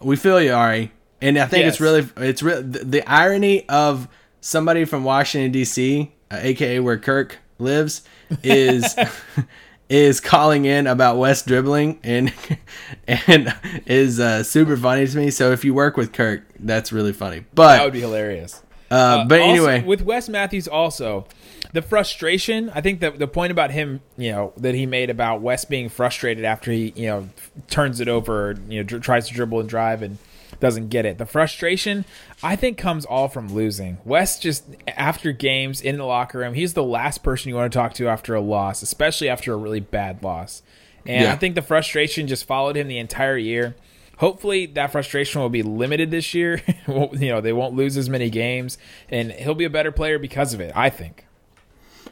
we 0.00 0.16
feel 0.16 0.42
you 0.42 0.52
Ari. 0.52 0.92
And 1.20 1.38
I 1.38 1.46
think 1.46 1.66
it's 1.66 1.80
really 1.80 2.06
it's 2.16 2.42
real 2.42 2.62
the, 2.62 2.84
the 2.84 3.08
irony 3.08 3.68
of 3.68 4.08
somebody 4.40 4.84
from 4.84 5.04
Washington 5.04 5.50
D.C., 5.50 6.12
uh, 6.30 6.38
aka 6.40 6.80
where 6.80 6.98
Kirk 6.98 7.38
lives, 7.58 8.02
is 8.42 8.94
is 9.88 10.20
calling 10.20 10.64
in 10.64 10.86
about 10.86 11.16
Wes 11.16 11.42
dribbling 11.42 11.98
and 12.02 12.32
and 13.08 13.54
is 13.86 14.20
uh, 14.20 14.42
super 14.42 14.76
funny 14.76 15.06
to 15.06 15.16
me. 15.16 15.30
So 15.30 15.52
if 15.52 15.64
you 15.64 15.74
work 15.74 15.96
with 15.96 16.12
Kirk, 16.12 16.42
that's 16.58 16.92
really 16.92 17.12
funny. 17.12 17.44
But 17.54 17.78
that 17.78 17.84
would 17.84 17.92
be 17.92 18.00
hilarious. 18.00 18.62
uh, 18.90 19.24
but 19.24 19.40
Also, 19.40 19.50
anyway, 19.50 19.82
with 19.82 20.02
Wes 20.02 20.28
Matthews, 20.28 20.68
also 20.68 21.26
the 21.72 21.82
frustration. 21.82 22.70
I 22.74 22.80
think 22.80 23.00
that 23.00 23.18
the 23.18 23.26
point 23.28 23.50
about 23.52 23.70
him, 23.70 24.00
you 24.16 24.32
know, 24.32 24.52
that 24.56 24.74
he 24.74 24.86
made 24.86 25.10
about 25.10 25.40
Wes 25.40 25.64
being 25.64 25.88
frustrated 25.88 26.44
after 26.44 26.70
he, 26.72 26.92
you 26.96 27.06
know, 27.06 27.28
turns 27.68 28.00
it 28.00 28.08
over, 28.08 28.56
you 28.68 28.78
know, 28.78 28.82
dr- 28.84 29.02
tries 29.02 29.28
to 29.28 29.34
dribble 29.34 29.60
and 29.60 29.68
drive 29.68 30.02
and 30.02 30.18
doesn't 30.60 30.88
get 30.88 31.06
it. 31.06 31.18
The 31.18 31.26
frustration, 31.26 32.04
I 32.42 32.56
think, 32.56 32.78
comes 32.78 33.04
all 33.04 33.28
from 33.28 33.52
losing. 33.54 33.98
Wes 34.04 34.38
just 34.38 34.64
after 34.88 35.32
games 35.32 35.80
in 35.80 35.96
the 35.98 36.04
locker 36.04 36.38
room, 36.38 36.54
he's 36.54 36.74
the 36.74 36.82
last 36.82 37.22
person 37.22 37.48
you 37.48 37.54
want 37.54 37.72
to 37.72 37.78
talk 37.78 37.94
to 37.94 38.08
after 38.08 38.34
a 38.34 38.40
loss, 38.40 38.82
especially 38.82 39.28
after 39.28 39.52
a 39.52 39.56
really 39.56 39.80
bad 39.80 40.22
loss. 40.22 40.62
And 41.06 41.24
Yeah. 41.24 41.32
I 41.32 41.36
think 41.36 41.54
the 41.54 41.62
frustration 41.62 42.26
just 42.26 42.44
followed 42.44 42.76
him 42.76 42.88
the 42.88 42.98
entire 42.98 43.36
year. 43.38 43.76
Hopefully 44.18 44.66
that 44.66 44.90
frustration 44.90 45.40
will 45.40 45.48
be 45.48 45.62
limited 45.62 46.10
this 46.10 46.34
year. 46.34 46.60
You 46.88 47.28
know, 47.28 47.40
they 47.40 47.52
won't 47.52 47.74
lose 47.74 47.96
as 47.96 48.08
many 48.10 48.30
games 48.30 48.78
and 49.10 49.30
he'll 49.32 49.54
be 49.54 49.64
a 49.64 49.70
better 49.70 49.92
player 49.92 50.18
because 50.18 50.52
of 50.54 50.60
it, 50.60 50.72
I 50.74 50.90
think. 50.90 51.24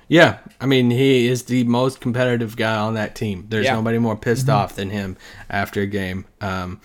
yeah, 0.09 0.39
I 0.61 0.67
mean 0.67 0.91
he 0.91 1.27
is 1.27 1.45
the 1.45 1.65
most 1.65 2.01
competitive 2.01 2.57
guy 2.57 2.77
on 2.77 2.95
that 2.95 3.17
team. 3.17 3.47
There's 3.49 3.65
Yeah. 3.67 3.75
nobody 3.75 3.99
more 3.99 4.17
pissed 4.17 4.49
off 4.49 4.77
than 4.77 4.91
him 4.91 5.17
after 5.51 5.81
a 5.83 5.87
game. 5.87 6.27
Um, 6.41 6.81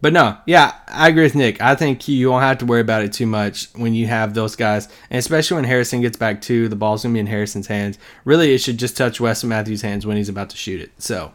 but 0.00 0.12
no, 0.12 0.38
yeah, 0.46 0.74
I 0.88 1.08
agree 1.08 1.24
with 1.24 1.34
Nick. 1.34 1.60
I 1.60 1.74
think 1.74 2.08
you 2.08 2.30
won't 2.30 2.42
have 2.42 2.58
to 2.58 2.66
worry 2.66 2.80
about 2.80 3.02
it 3.02 3.12
too 3.12 3.26
much 3.26 3.68
when 3.74 3.94
you 3.94 4.06
have 4.06 4.32
those 4.32 4.56
guys, 4.56 4.88
and 5.10 5.18
especially 5.18 5.56
when 5.56 5.64
Harrison 5.64 6.00
gets 6.00 6.16
back 6.16 6.40
too. 6.40 6.68
The 6.68 6.76
ball's 6.76 7.02
gonna 7.02 7.12
be 7.12 7.20
in 7.20 7.26
Harrison's 7.26 7.66
hands. 7.66 7.98
Really, 8.24 8.54
it 8.54 8.58
should 8.58 8.78
just 8.78 8.96
touch 8.96 9.20
Wes 9.20 9.44
Matthews' 9.44 9.82
hands 9.82 10.06
when 10.06 10.16
he's 10.16 10.28
about 10.30 10.50
to 10.50 10.56
shoot 10.56 10.80
it. 10.80 10.90
So, 10.98 11.32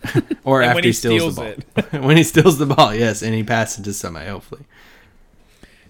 or 0.44 0.62
after 0.62 0.82
he, 0.82 0.88
he 0.88 0.92
steals, 0.92 1.34
steals 1.34 1.56
the 1.56 1.82
ball. 1.82 2.00
when 2.02 2.16
he 2.16 2.22
steals 2.22 2.58
the 2.58 2.66
ball, 2.66 2.94
yes, 2.94 3.22
and 3.22 3.34
he 3.34 3.42
passes 3.42 3.80
it 3.80 3.82
to 3.84 3.92
somebody. 3.92 4.28
Hopefully, 4.28 4.62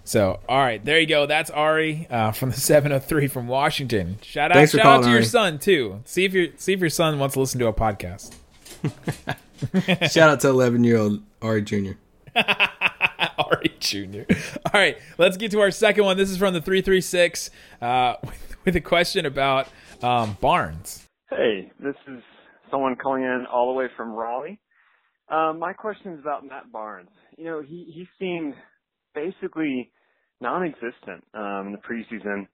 So, 0.03 0.39
all 0.49 0.57
right, 0.59 0.83
there 0.83 0.99
you 0.99 1.07
go. 1.07 1.27
That's 1.27 1.51
Ari 1.51 2.07
uh, 2.09 2.31
from 2.31 2.49
the 2.49 2.57
703 2.59 3.27
from 3.27 3.47
Washington. 3.47 4.17
Shout 4.23 4.51
out, 4.51 4.67
shout 4.69 4.85
out 4.85 5.03
to 5.03 5.11
your 5.11 5.23
son 5.23 5.59
too. 5.59 6.01
See 6.05 6.25
if 6.25 6.33
your 6.33 6.47
see 6.57 6.73
if 6.73 6.79
your 6.79 6.89
son 6.89 7.19
wants 7.19 7.33
to 7.33 7.39
listen 7.39 7.59
to 7.59 7.67
a 7.67 7.73
podcast. 7.73 8.33
shout 10.11 10.29
out 10.29 10.39
to 10.41 10.47
11 10.49 10.83
year 10.83 10.97
old 10.97 11.21
Ari 11.41 11.61
Jr. 11.61 11.91
Ari 13.37 13.75
Jr. 13.79 14.23
All 14.65 14.81
right, 14.81 14.97
let's 15.17 15.37
get 15.37 15.51
to 15.51 15.61
our 15.61 15.71
second 15.71 16.03
one. 16.05 16.17
This 16.17 16.29
is 16.29 16.37
from 16.37 16.53
the 16.53 16.61
336 16.61 17.49
uh, 17.81 18.15
with, 18.23 18.57
with 18.65 18.75
a 18.75 18.81
question 18.81 19.25
about 19.25 19.67
um, 20.01 20.37
Barnes. 20.41 21.07
Hey, 21.29 21.71
this 21.79 21.95
is 22.07 22.21
someone 22.69 22.95
calling 22.95 23.23
in 23.23 23.45
all 23.51 23.73
the 23.73 23.77
way 23.77 23.87
from 23.95 24.11
Raleigh. 24.11 24.59
Um, 25.29 25.59
my 25.59 25.73
question 25.73 26.13
is 26.13 26.19
about 26.19 26.45
Matt 26.45 26.71
Barnes. 26.71 27.09
You 27.37 27.45
know, 27.45 27.61
he 27.61 27.91
he 27.93 28.07
seemed 28.19 28.53
basically 29.13 29.91
non-existent 30.41 31.23
um, 31.33 31.67
in 31.67 31.71
the 31.71 31.79
preseason, 31.79 32.47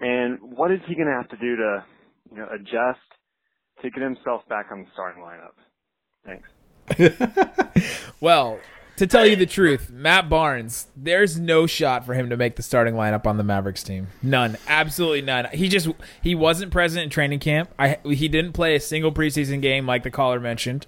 and 0.00 0.38
what 0.40 0.70
is 0.70 0.80
he 0.88 0.94
going 0.94 1.08
to 1.08 1.14
have 1.14 1.28
to 1.28 1.36
do 1.36 1.56
to, 1.56 1.84
you 2.30 2.36
know, 2.38 2.48
adjust 2.54 3.00
to 3.82 3.90
get 3.90 4.02
himself 4.02 4.42
back 4.48 4.66
on 4.72 4.84
the 4.84 4.86
starting 4.94 5.22
lineup? 5.22 5.54
Thanks. 6.24 6.48
Well, 8.20 8.58
to 8.98 9.06
tell 9.06 9.26
you 9.26 9.36
the 9.36 9.46
truth, 9.46 9.90
Matt 9.90 10.28
Barnes, 10.28 10.88
there's 10.96 11.38
no 11.38 11.66
shot 11.66 12.04
for 12.04 12.14
him 12.14 12.30
to 12.30 12.36
make 12.36 12.56
the 12.56 12.62
starting 12.62 12.94
lineup 12.94 13.26
on 13.26 13.36
the 13.36 13.44
Mavericks 13.44 13.82
team. 13.82 14.08
None, 14.22 14.56
absolutely 14.66 15.22
none. 15.22 15.46
He 15.52 15.68
just 15.68 15.88
he 16.22 16.34
wasn't 16.34 16.72
present 16.72 17.04
in 17.04 17.10
training 17.10 17.38
camp. 17.38 17.70
I 17.78 17.98
he 18.04 18.28
didn't 18.28 18.52
play 18.52 18.74
a 18.74 18.80
single 18.80 19.12
preseason 19.12 19.62
game 19.62 19.86
like 19.86 20.02
the 20.02 20.10
caller 20.10 20.40
mentioned. 20.40 20.86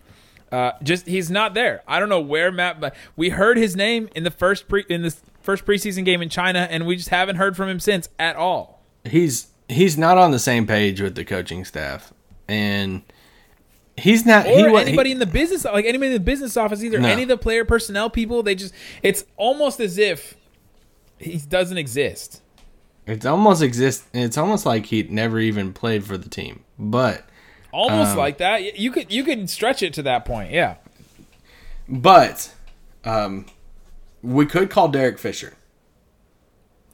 Uh, 0.52 0.72
just 0.82 1.06
he's 1.06 1.30
not 1.30 1.54
there. 1.54 1.82
I 1.86 2.00
don't 2.00 2.08
know 2.08 2.20
where 2.20 2.50
Matt. 2.50 2.80
But 2.80 2.96
we 3.16 3.30
heard 3.30 3.56
his 3.56 3.76
name 3.76 4.08
in 4.14 4.24
the 4.24 4.30
first 4.30 4.68
pre 4.68 4.84
in 4.88 5.02
the 5.02 5.14
first 5.40 5.64
preseason 5.64 6.04
game 6.04 6.20
in 6.22 6.28
China, 6.28 6.66
and 6.70 6.86
we 6.86 6.96
just 6.96 7.10
haven't 7.10 7.36
heard 7.36 7.56
from 7.56 7.68
him 7.68 7.80
since 7.80 8.08
at 8.18 8.36
all. 8.36 8.82
He's 9.04 9.48
he's 9.68 9.96
not 9.96 10.18
on 10.18 10.32
the 10.32 10.38
same 10.40 10.66
page 10.66 11.00
with 11.00 11.14
the 11.14 11.24
coaching 11.24 11.64
staff, 11.64 12.12
and 12.48 13.02
he's 14.00 14.24
not. 14.26 14.46
Or 14.46 14.50
he, 14.50 14.64
anybody 14.76 15.10
he, 15.10 15.12
in 15.12 15.18
the 15.18 15.26
business, 15.26 15.64
like 15.64 15.84
anybody 15.84 16.08
in 16.08 16.12
the 16.14 16.20
business 16.20 16.56
office, 16.56 16.82
either 16.82 16.98
No. 16.98 17.08
any 17.08 17.22
of 17.22 17.28
the 17.28 17.36
player 17.38 17.64
personnel 17.64 18.10
people. 18.10 18.42
They 18.42 18.54
just 18.54 18.74
it's 19.02 19.24
almost 19.36 19.80
as 19.80 19.98
if 19.98 20.34
he 21.18 21.38
doesn't 21.38 21.78
exist. 21.78 22.42
It's 23.06 23.26
almost 23.26 23.62
exist. 23.62 24.04
It's 24.12 24.38
almost 24.38 24.64
like 24.66 24.86
he 24.86 25.02
never 25.04 25.38
even 25.40 25.72
played 25.72 26.04
for 26.04 26.16
the 26.18 26.28
team. 26.28 26.64
But 26.78 27.24
Almost 27.72 28.12
Um, 28.12 28.18
like 28.18 28.38
that. 28.38 28.78
You 28.78 28.90
could 28.90 29.12
you 29.12 29.22
could 29.24 29.48
stretch 29.48 29.82
it 29.82 29.94
to 29.94 30.02
that 30.02 30.24
point. 30.24 30.50
Yeah. 30.52 30.76
but 31.88 32.52
um, 33.04 33.46
we 34.22 34.46
could 34.46 34.70
call 34.70 34.88
Derek 34.88 35.18
Fisher. 35.18 35.54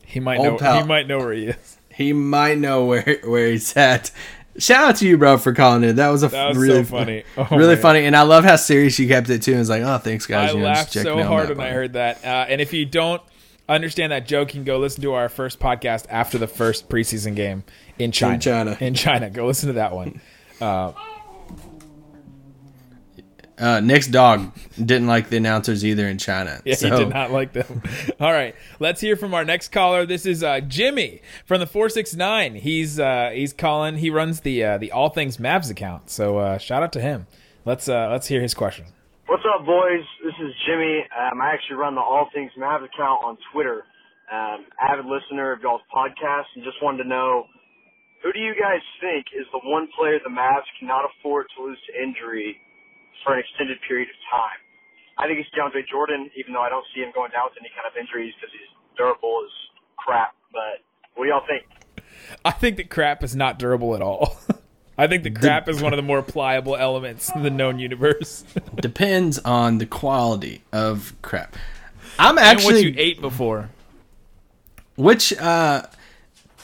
He 0.05 0.21
might 0.21 0.39
Old 0.39 0.47
know. 0.49 0.57
pal. 0.59 0.83
He 0.83 0.87
might 0.87 1.07
know 1.09 1.19
where 1.19 1.33
he 1.33 1.47
is. 1.47 1.79
He 1.89 2.13
might 2.13 2.59
know 2.59 2.85
where 2.85 3.19
where 3.25 3.49
he's 3.51 3.77
at. 3.77 4.11
Shout 4.59 4.89
out 4.89 4.97
to 4.97 5.07
you, 5.07 5.19
bro, 5.19 5.39
for 5.39 5.53
calling 5.53 5.85
it. 5.85 5.95
That 5.95 6.09
was 6.09 6.23
a 6.23 6.29
That 6.29 6.49
was 6.49 6.59
really 6.59 6.85
so 6.85 6.91
funny. 6.91 7.25
Oh, 7.37 7.47
really 7.51 7.75
man. 7.75 7.83
funny, 7.83 8.05
and 8.07 8.17
I 8.17 8.23
love 8.23 8.45
how 8.45 8.57
serious 8.57 8.99
you 8.99 9.09
kept 9.09 9.29
it 9.29 9.43
too. 9.43 9.53
And 9.53 9.61
it's 9.61 9.71
like, 9.71 9.83
oh, 9.83 9.99
thanks, 9.99 10.27
guys. 10.27 10.51
I 10.51 10.53
you 10.55 10.59
know, 10.61 10.65
laughed 10.67 10.93
so 10.93 11.23
hard 11.23 11.49
when 11.51 11.61
I 11.61 11.71
heard 11.71 11.93
that. 11.95 12.25
Uh, 12.25 12.47
and 12.49 12.61
if 12.61 12.73
you 12.73 12.87
don't 12.87 13.21
understand 13.69 14.13
that 14.13 14.27
joke, 14.27 14.55
you 14.55 14.61
can 14.61 14.65
go 14.65 14.79
listen 14.79 15.03
to 15.03 15.13
our 15.15 15.29
first 15.29 15.59
podcast 15.59 16.07
after 16.09 16.39
the 16.39 16.47
first 16.47 16.89
preseason 16.89 17.35
game 17.35 17.65
in 17.99 18.13
China. 18.13 18.39
China. 18.39 18.77
In 18.81 18.95
China. 18.95 19.29
Go 19.31 19.47
listen 19.47 19.69
to 19.69 19.73
that 19.75 19.93
one. 19.93 20.21
Uh, 20.61 20.93
Nick's 23.59 24.07
dog 24.07 24.53
didn't 24.77 25.07
like 25.07 25.29
the 25.29 25.37
announcers 25.37 25.85
either 25.85 26.09
in 26.09 26.19
China. 26.19 26.61
Yeah, 26.65 26.75
so 26.75 26.91
he 26.91 26.97
did 27.05 27.09
not 27.09 27.31
like 27.31 27.53
them. 27.53 27.83
All 28.21 28.33
right, 28.33 28.55
let's 28.81 29.01
hear 29.01 29.17
from 29.17 29.35
our 29.35 29.45
next 29.45 29.69
caller. 29.69 30.07
This 30.07 30.27
is 30.27 30.43
uh, 30.43 30.61
Jimmy 30.61 31.23
from 31.45 31.61
the 31.61 31.67
four 31.67 31.89
six 31.89 32.15
nine. 32.15 32.55
He's 32.55 33.01
uh, 33.01 33.31
he's 33.33 33.53
calling. 33.53 33.97
He 33.97 34.11
runs 34.11 34.41
the 34.41 34.63
uh, 34.63 34.79
the 34.79 34.93
All 34.93 35.09
Things 35.09 35.39
Mavs 35.39 35.71
account. 35.71 36.11
So 36.11 36.39
uh, 36.39 36.59
shout 36.59 36.83
out 36.83 36.93
to 36.95 37.01
him. 37.01 37.27
Let's 37.65 37.89
uh, 37.89 38.09
let's 38.11 38.29
hear 38.29 38.41
his 38.41 38.55
question. 38.55 38.87
What's 39.27 39.43
up, 39.43 39.67
boys? 39.67 40.05
This 40.25 40.35
is 40.39 40.55
Jimmy. 40.67 41.05
Um, 41.17 41.41
I 41.41 41.53
actually 41.53 41.77
run 41.77 41.95
the 41.95 42.01
All 42.01 42.29
Things 42.33 42.53
Mavs 42.59 42.85
account 42.85 43.25
on 43.25 43.39
Twitter. 43.53 43.85
Um, 44.31 44.67
avid 44.83 45.07
listener 45.07 45.53
of 45.53 45.61
y'all's 45.63 45.83
podcast, 45.95 46.47
and 46.55 46.65
just 46.65 46.83
wanted 46.83 47.05
to 47.05 47.09
know 47.09 47.47
who 48.23 48.33
do 48.33 48.41
you 48.41 48.55
guys 48.59 48.83
think 49.01 49.27
is 49.39 49.47
the 49.53 49.61
one 49.63 49.89
player 49.97 50.19
the 50.23 50.31
Mavs 50.31 50.67
cannot 50.81 51.05
afford 51.07 51.47
to 51.57 51.65
lose 51.65 51.79
to 51.87 52.03
injury 52.03 52.59
for 53.25 53.35
an 53.35 53.41
extended 53.41 53.79
period 53.87 54.09
of 54.09 54.19
time? 54.31 54.61
I 55.19 55.27
think 55.27 55.41
it's 55.41 55.49
DeAndre 55.57 55.89
Jordan, 55.89 56.31
even 56.37 56.53
though 56.53 56.61
I 56.61 56.69
don't 56.69 56.85
see 56.95 57.01
him 57.01 57.11
going 57.15 57.31
down 57.31 57.49
with 57.49 57.57
any 57.59 57.71
kind 57.71 57.89
of 57.89 57.97
injuries 57.97 58.35
because 58.37 58.53
he's 58.53 58.69
durable 58.97 59.43
as 59.45 59.53
crap. 59.97 60.35
But 60.53 60.85
what 61.15 61.25
do 61.25 61.31
y'all 61.31 61.47
think? 61.47 61.65
I 62.45 62.51
think 62.51 62.77
that 62.77 62.91
crap 62.91 63.25
is 63.25 63.35
not 63.35 63.59
durable 63.59 63.95
at 63.95 64.03
all. 64.03 64.37
I 64.99 65.07
think 65.07 65.25
the 65.25 65.31
crap 65.31 65.69
is 65.69 65.83
one 65.83 65.93
of 65.93 65.99
the 65.99 66.03
more 66.03 66.23
pliable 66.23 66.75
elements 66.75 67.31
in 67.35 67.43
the 67.43 67.51
known 67.51 67.79
universe. 67.79 68.45
depends 68.77 69.39
on 69.41 69.79
the 69.79 69.87
quality 69.87 70.63
of 70.73 71.15
crap. 71.21 71.55
I'm 72.19 72.39
actually 72.39 72.39
and 72.39 72.65
what 72.65 72.75
actually 72.75 72.91
you 72.91 72.95
ate 72.97 73.21
before. 73.21 73.71
Which 74.97 75.37
uh, 75.39 75.83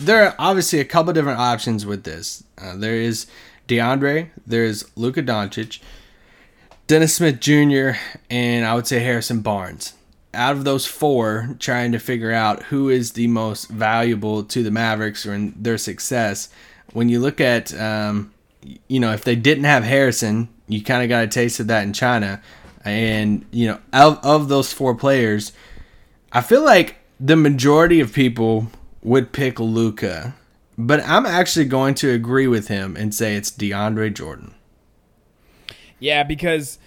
there 0.01 0.25
are 0.25 0.35
obviously 0.39 0.81
a 0.81 0.85
couple 0.87 1.13
different 1.13 1.41
options 1.41 1.85
with 1.85 2.05
this. 2.05 2.43
Uh, 2.57 2.75
there 2.77 2.95
is 2.95 3.27
DeAndre, 3.69 4.31
there's 4.47 4.85
Luka 4.97 5.23
Doncic, 5.23 5.81
Dennis 6.93 7.15
Smith 7.15 7.41
Jr., 7.41 7.93
and 8.29 8.67
I 8.67 8.75
would 8.75 8.87
say 8.87 8.99
Harrison 8.99 9.41
Barnes. 9.41 9.95
Out 10.35 10.57
of 10.57 10.65
those 10.65 10.85
four, 10.85 11.57
trying 11.59 11.93
to 11.93 11.99
figure 11.99 12.33
out 12.33 12.65
who 12.65 12.91
is 12.91 13.13
the 13.13 13.29
most 13.29 13.71
valuable 13.71 14.45
to 14.45 14.63
the 14.63 14.71
Mavericks 14.71 15.25
or 15.25 15.33
in 15.33 15.55
their 15.57 15.79
success. 15.79 16.51
When 16.93 17.09
you 17.09 17.19
look 17.19 17.41
at, 17.41 17.73
um, 17.81 18.35
you 18.89 19.01
know, 19.01 19.11
if 19.15 19.25
they 19.25 19.37
didn't 19.37 19.65
have 19.65 19.85
Harrison, 19.85 20.51
you 20.69 20.85
kind 20.85 21.03
of 21.03 21.09
got 21.09 21.25
a 21.25 21.29
taste 21.29 21.61
of 21.61 21.69
that 21.69 21.85
in 21.85 21.95
China. 21.95 22.43
And, 22.85 23.47
you 23.53 23.69
know, 23.69 23.79
of, 23.95 24.23
of 24.23 24.49
those 24.51 24.71
four 24.71 24.95
players, 24.95 25.53
I 26.31 26.43
feel 26.43 26.63
like 26.63 26.97
the 27.19 27.37
majority 27.37 28.01
of 28.01 28.13
people 28.13 28.67
would 29.03 29.33
pick 29.33 29.59
Luka, 29.59 30.35
but 30.77 31.01
I'm 31.07 31.25
actually 31.25 31.65
going 31.65 31.95
to 31.95 32.11
agree 32.11 32.49
with 32.49 32.69
him 32.69 32.99
and 32.99 33.15
say 33.15 33.35
it's 33.35 33.51
DeAndre 33.51 34.13
Jordan. 34.13 34.53
Yeah, 36.03 36.25
because 36.25 36.79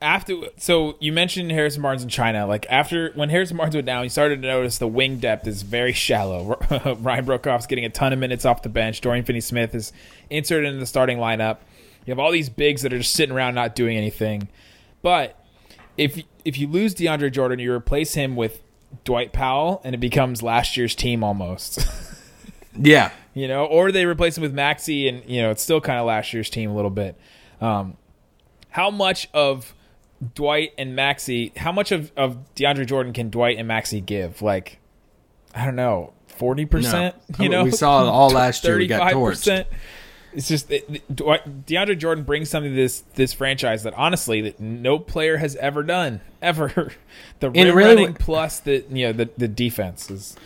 after 0.00 0.34
so 0.58 0.96
you 1.00 1.12
mentioned 1.12 1.50
Harrison 1.50 1.82
Barnes 1.82 2.04
in 2.04 2.08
China. 2.08 2.46
Like 2.46 2.66
after 2.70 3.10
when 3.14 3.28
Harrison 3.28 3.56
Barnes 3.56 3.74
went 3.74 3.86
down, 3.86 4.04
you 4.04 4.10
started 4.10 4.42
to 4.42 4.48
notice 4.48 4.78
the 4.78 4.86
wing 4.86 5.18
depth 5.18 5.48
is 5.48 5.62
very 5.62 5.92
shallow. 5.92 6.56
Ryan 7.00 7.26
Broekhoff's 7.26 7.66
getting 7.66 7.84
a 7.84 7.88
ton 7.88 8.12
of 8.12 8.20
minutes 8.20 8.44
off 8.44 8.62
the 8.62 8.68
bench. 8.68 9.00
Dorian 9.00 9.24
Finney-Smith 9.24 9.74
is 9.74 9.92
inserted 10.30 10.72
in 10.72 10.78
the 10.78 10.86
starting 10.86 11.18
lineup. 11.18 11.58
You 12.06 12.12
have 12.12 12.20
all 12.20 12.30
these 12.30 12.48
bigs 12.48 12.82
that 12.82 12.92
are 12.92 12.98
just 12.98 13.14
sitting 13.14 13.34
around 13.34 13.56
not 13.56 13.74
doing 13.74 13.96
anything. 13.96 14.48
But 15.02 15.36
if 15.96 16.22
if 16.44 16.56
you 16.56 16.68
lose 16.68 16.94
DeAndre 16.94 17.32
Jordan, 17.32 17.58
you 17.58 17.72
replace 17.72 18.14
him 18.14 18.36
with 18.36 18.62
Dwight 19.02 19.32
Powell, 19.32 19.80
and 19.82 19.96
it 19.96 19.98
becomes 19.98 20.42
last 20.44 20.76
year's 20.76 20.94
team 20.94 21.24
almost. 21.24 21.86
Yeah, 22.76 23.12
you 23.34 23.46
know, 23.46 23.66
or 23.66 23.92
they 23.92 24.04
replace 24.04 24.36
him 24.36 24.42
with 24.42 24.52
Maxi, 24.52 25.08
and 25.08 25.22
you 25.30 25.40
know 25.40 25.52
it's 25.52 25.62
still 25.62 25.80
kind 25.80 26.00
of 26.00 26.06
last 26.06 26.32
year's 26.32 26.50
team 26.50 26.72
a 26.72 26.74
little 26.74 26.90
bit. 26.90 27.16
Um, 27.60 27.96
how 28.74 28.90
much 28.90 29.28
of 29.32 29.72
Dwight 30.34 30.72
and 30.76 30.98
Maxi, 30.98 31.56
how 31.56 31.70
much 31.70 31.92
of, 31.92 32.10
of 32.16 32.38
DeAndre 32.56 32.84
Jordan 32.86 33.12
can 33.12 33.30
Dwight 33.30 33.56
and 33.56 33.70
Maxi 33.70 34.04
give? 34.04 34.42
Like, 34.42 34.80
I 35.54 35.64
don't 35.64 35.76
know, 35.76 36.12
forty 36.26 36.66
percent. 36.66 37.14
No. 37.38 37.42
You 37.44 37.48
know, 37.48 37.64
We 37.64 37.70
saw 37.70 38.02
it 38.02 38.08
all 38.08 38.30
last 38.30 38.64
year. 38.64 38.76
We 38.76 38.88
got 38.88 39.12
torched. 39.12 39.66
It's 40.32 40.48
just 40.48 40.68
it, 40.72 41.14
Dwight, 41.14 41.66
DeAndre 41.66 41.96
Jordan 41.96 42.24
brings 42.24 42.50
something 42.50 42.72
to 42.72 42.76
this 42.76 43.04
this 43.14 43.32
franchise 43.32 43.84
that 43.84 43.94
honestly 43.94 44.40
that 44.40 44.58
no 44.58 44.98
player 44.98 45.36
has 45.36 45.54
ever 45.54 45.84
done 45.84 46.20
ever. 46.42 46.92
the 47.38 47.50
rim 47.50 47.76
really- 47.76 48.02
running 48.02 48.14
plus 48.14 48.58
the 48.58 48.84
you 48.90 49.06
know 49.06 49.12
the 49.12 49.30
the 49.38 49.46
defense 49.46 50.10
is 50.10 50.36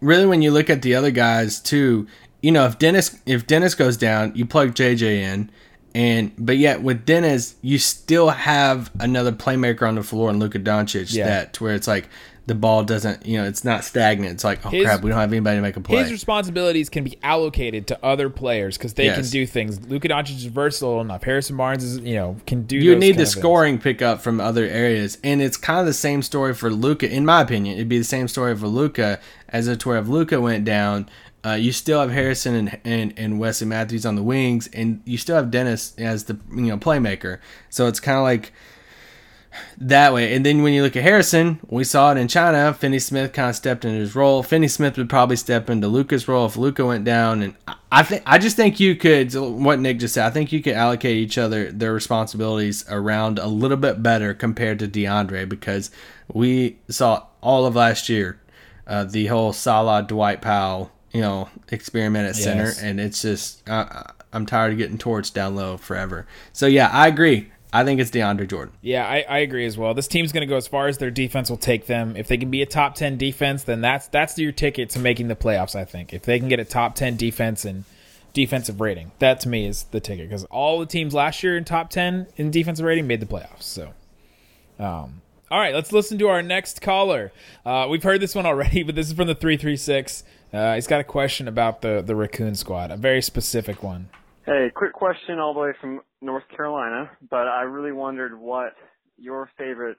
really 0.00 0.26
when 0.26 0.42
you 0.42 0.50
look 0.50 0.68
at 0.68 0.82
the 0.82 0.96
other 0.96 1.12
guys 1.12 1.60
too, 1.60 2.08
you 2.42 2.50
know, 2.50 2.66
if 2.66 2.80
Dennis 2.80 3.16
if 3.26 3.46
Dennis 3.46 3.76
goes 3.76 3.96
down, 3.96 4.34
you 4.34 4.44
plug 4.44 4.74
JJ 4.74 5.02
in, 5.02 5.50
and 5.96 6.30
but 6.38 6.58
yet 6.58 6.82
with 6.82 7.06
Dennis, 7.06 7.54
you 7.62 7.78
still 7.78 8.28
have 8.28 8.90
another 9.00 9.32
playmaker 9.32 9.88
on 9.88 9.94
the 9.94 10.02
floor 10.02 10.28
in 10.28 10.38
Luka 10.38 10.58
Doncic 10.58 11.14
Yeah. 11.14 11.26
that 11.26 11.58
where 11.60 11.74
it's 11.74 11.88
like 11.88 12.08
the 12.46 12.54
ball 12.54 12.84
doesn't, 12.84 13.26
you 13.26 13.36
know, 13.38 13.44
it's 13.48 13.64
not 13.64 13.82
stagnant. 13.82 14.34
It's 14.34 14.44
like, 14.44 14.64
oh 14.64 14.68
His- 14.68 14.84
crap, 14.84 15.02
we 15.02 15.10
don't 15.10 15.18
have 15.18 15.32
anybody 15.32 15.56
to 15.56 15.62
make 15.62 15.76
a 15.76 15.80
play. 15.80 16.02
His 16.02 16.12
responsibilities 16.12 16.88
can 16.88 17.02
be 17.02 17.18
allocated 17.24 17.88
to 17.88 17.98
other 18.04 18.30
players 18.30 18.78
because 18.78 18.92
they 18.94 19.06
Yes. 19.06 19.16
can 19.16 19.26
do 19.30 19.46
things. 19.46 19.80
Luka 19.88 20.06
Doncic 20.08 20.36
is 20.36 20.44
versatile 20.44 21.00
enough. 21.00 21.24
Harrison 21.24 21.56
Barnes 21.56 21.82
is, 21.82 21.98
you 21.98 22.14
know, 22.14 22.36
can 22.46 22.62
do. 22.62 22.76
you 22.76 22.94
need 22.94 23.16
the 23.16 23.26
scoring 23.26 23.78
pickup 23.78 24.20
from 24.20 24.38
other 24.40 24.64
areas, 24.64 25.18
and 25.24 25.42
it's 25.42 25.56
kind 25.56 25.80
of 25.80 25.86
the 25.86 25.92
same 25.92 26.22
story 26.22 26.54
for 26.54 26.70
Luka. 26.70 27.10
In 27.10 27.24
my 27.24 27.40
opinion, 27.40 27.74
it'd 27.76 27.88
be 27.88 27.98
the 27.98 28.04
same 28.04 28.28
story 28.28 28.54
for 28.54 28.68
Luka 28.68 29.18
as 29.48 29.66
it 29.66 29.84
where 29.84 29.98
if 29.98 30.06
Luka 30.06 30.40
went 30.40 30.64
down, 30.64 31.08
uh, 31.46 31.54
you 31.54 31.70
still 31.70 32.00
have 32.00 32.10
Harrison 32.10 32.54
and, 32.54 32.80
and 32.84 33.14
and 33.16 33.38
Wesley 33.38 33.68
Matthews 33.68 34.04
on 34.04 34.16
the 34.16 34.22
wings, 34.22 34.68
and 34.72 35.00
you 35.04 35.16
still 35.16 35.36
have 35.36 35.50
Dennis 35.50 35.94
as 35.96 36.24
the 36.24 36.38
you 36.50 36.62
know 36.62 36.78
playmaker. 36.78 37.38
So 37.70 37.86
it's 37.86 38.00
kind 38.00 38.18
of 38.18 38.24
like 38.24 38.52
that 39.78 40.12
way. 40.12 40.34
And 40.34 40.44
then 40.44 40.62
when 40.62 40.72
you 40.72 40.82
look 40.82 40.96
at 40.96 41.02
Harrison, 41.02 41.60
we 41.68 41.84
saw 41.84 42.12
it 42.12 42.18
in 42.18 42.28
China. 42.28 42.74
Finney 42.74 42.98
Smith 42.98 43.32
kind 43.32 43.48
of 43.50 43.56
stepped 43.56 43.84
into 43.84 43.98
his 43.98 44.14
role. 44.14 44.42
Finney 44.42 44.68
Smith 44.68 44.96
would 44.98 45.08
probably 45.08 45.36
step 45.36 45.70
into 45.70 45.88
Luka's 45.88 46.26
role 46.28 46.46
if 46.46 46.56
Luka 46.56 46.84
went 46.84 47.04
down. 47.04 47.42
And 47.42 47.54
I- 47.92 48.02
think 48.02 48.22
I 48.26 48.38
just 48.38 48.56
think 48.56 48.80
you 48.80 48.96
could 48.96 49.32
what 49.34 49.78
Nick 49.78 50.00
just 50.00 50.14
said. 50.14 50.26
I 50.26 50.30
think 50.30 50.50
you 50.52 50.60
could 50.62 50.74
allocate 50.74 51.16
each 51.16 51.38
other 51.38 51.70
their 51.70 51.92
responsibilities 51.92 52.84
around 52.88 53.38
a 53.38 53.46
little 53.46 53.76
bit 53.76 54.02
better 54.02 54.34
compared 54.34 54.78
to 54.80 54.88
DeAndre 54.88 55.48
because 55.48 55.92
we 56.32 56.78
saw 56.88 57.22
all 57.40 57.66
of 57.66 57.76
last 57.76 58.08
year 58.08 58.40
uh, 58.86 59.04
the 59.04 59.26
whole 59.26 59.52
Salah 59.52 60.02
Dwight 60.02 60.42
Powell 60.42 60.90
you 61.12 61.20
know 61.20 61.48
experiment 61.70 62.28
at 62.28 62.36
center, 62.36 62.64
Yes. 62.64 62.82
and 62.82 63.00
it's 63.00 63.22
just 63.22 63.68
uh, 63.68 64.04
I'm 64.32 64.46
tired 64.46 64.72
of 64.72 64.78
getting 64.78 64.98
torched 64.98 65.32
down 65.34 65.56
low 65.56 65.76
forever. 65.76 66.26
So 66.52 66.66
yeah, 66.66 66.88
I 66.92 67.08
agree. 67.08 67.50
I 67.72 67.84
think 67.84 68.00
it's 68.00 68.10
DeAndre 68.10 68.48
Jordan. 68.48 68.72
Yeah, 68.80 69.06
I, 69.06 69.24
I 69.28 69.38
agree 69.38 69.66
as 69.66 69.76
well. 69.76 69.92
This 69.92 70.08
team's 70.08 70.32
going 70.32 70.42
to 70.42 70.46
go 70.46 70.56
as 70.56 70.66
far 70.66 70.86
as 70.86 70.96
their 70.98 71.10
defense 71.10 71.50
will 71.50 71.56
take 71.58 71.86
them. 71.86 72.16
If 72.16 72.26
they 72.28 72.36
can 72.38 72.50
be 72.50 72.62
a 72.62 72.66
top 72.66 72.94
ten 72.94 73.18
defense, 73.18 73.64
then 73.64 73.80
that's 73.80 74.08
that's 74.08 74.38
your 74.38 74.52
ticket 74.52 74.88
to 74.90 74.98
making 74.98 75.28
the 75.28 75.36
playoffs. 75.36 75.74
I 75.74 75.84
think 75.84 76.12
if 76.14 76.22
they 76.22 76.38
can 76.38 76.48
get 76.48 76.60
a 76.60 76.64
top 76.64 76.94
ten 76.94 77.16
defense 77.16 77.64
and 77.64 77.84
defensive 78.32 78.80
rating, 78.80 79.10
that 79.18 79.40
to 79.40 79.48
me 79.48 79.66
is 79.66 79.84
the 79.84 80.00
ticket 80.00 80.28
because 80.28 80.44
all 80.44 80.78
the 80.78 80.86
teams 80.86 81.12
last 81.12 81.42
year 81.42 81.56
in 81.56 81.64
top 81.64 81.90
ten 81.90 82.26
in 82.36 82.50
defensive 82.50 82.84
rating 82.86 83.06
made 83.06 83.20
the 83.20 83.26
playoffs. 83.26 83.62
So, 83.62 83.92
um, 84.78 85.20
all 85.50 85.60
right, 85.60 85.74
let's 85.74 85.92
listen 85.92 86.18
to 86.18 86.28
our 86.28 86.42
next 86.42 86.80
caller. 86.80 87.32
Uh, 87.64 87.86
we've 87.88 88.02
heard 88.02 88.20
this 88.20 88.34
one 88.34 88.46
already, 88.46 88.82
but 88.84 88.94
this 88.94 89.06
is 89.06 89.12
from 89.12 89.26
the 89.26 89.34
three 89.34 89.56
three 89.56 89.76
six. 89.76 90.24
Uh, 90.52 90.74
he's 90.74 90.86
got 90.86 91.00
a 91.00 91.04
question 91.04 91.48
about 91.48 91.82
the 91.82 92.02
the 92.04 92.16
raccoon 92.16 92.54
squad, 92.54 92.90
a 92.90 92.96
very 92.96 93.22
specific 93.22 93.82
one. 93.82 94.08
Hey, 94.44 94.70
quick 94.74 94.92
question 94.92 95.38
all 95.38 95.54
the 95.54 95.60
way 95.60 95.72
from 95.80 96.00
North 96.20 96.44
Carolina, 96.54 97.10
but 97.30 97.48
I 97.48 97.62
really 97.62 97.92
wondered 97.92 98.38
what 98.38 98.74
your 99.18 99.50
favorite 99.58 99.98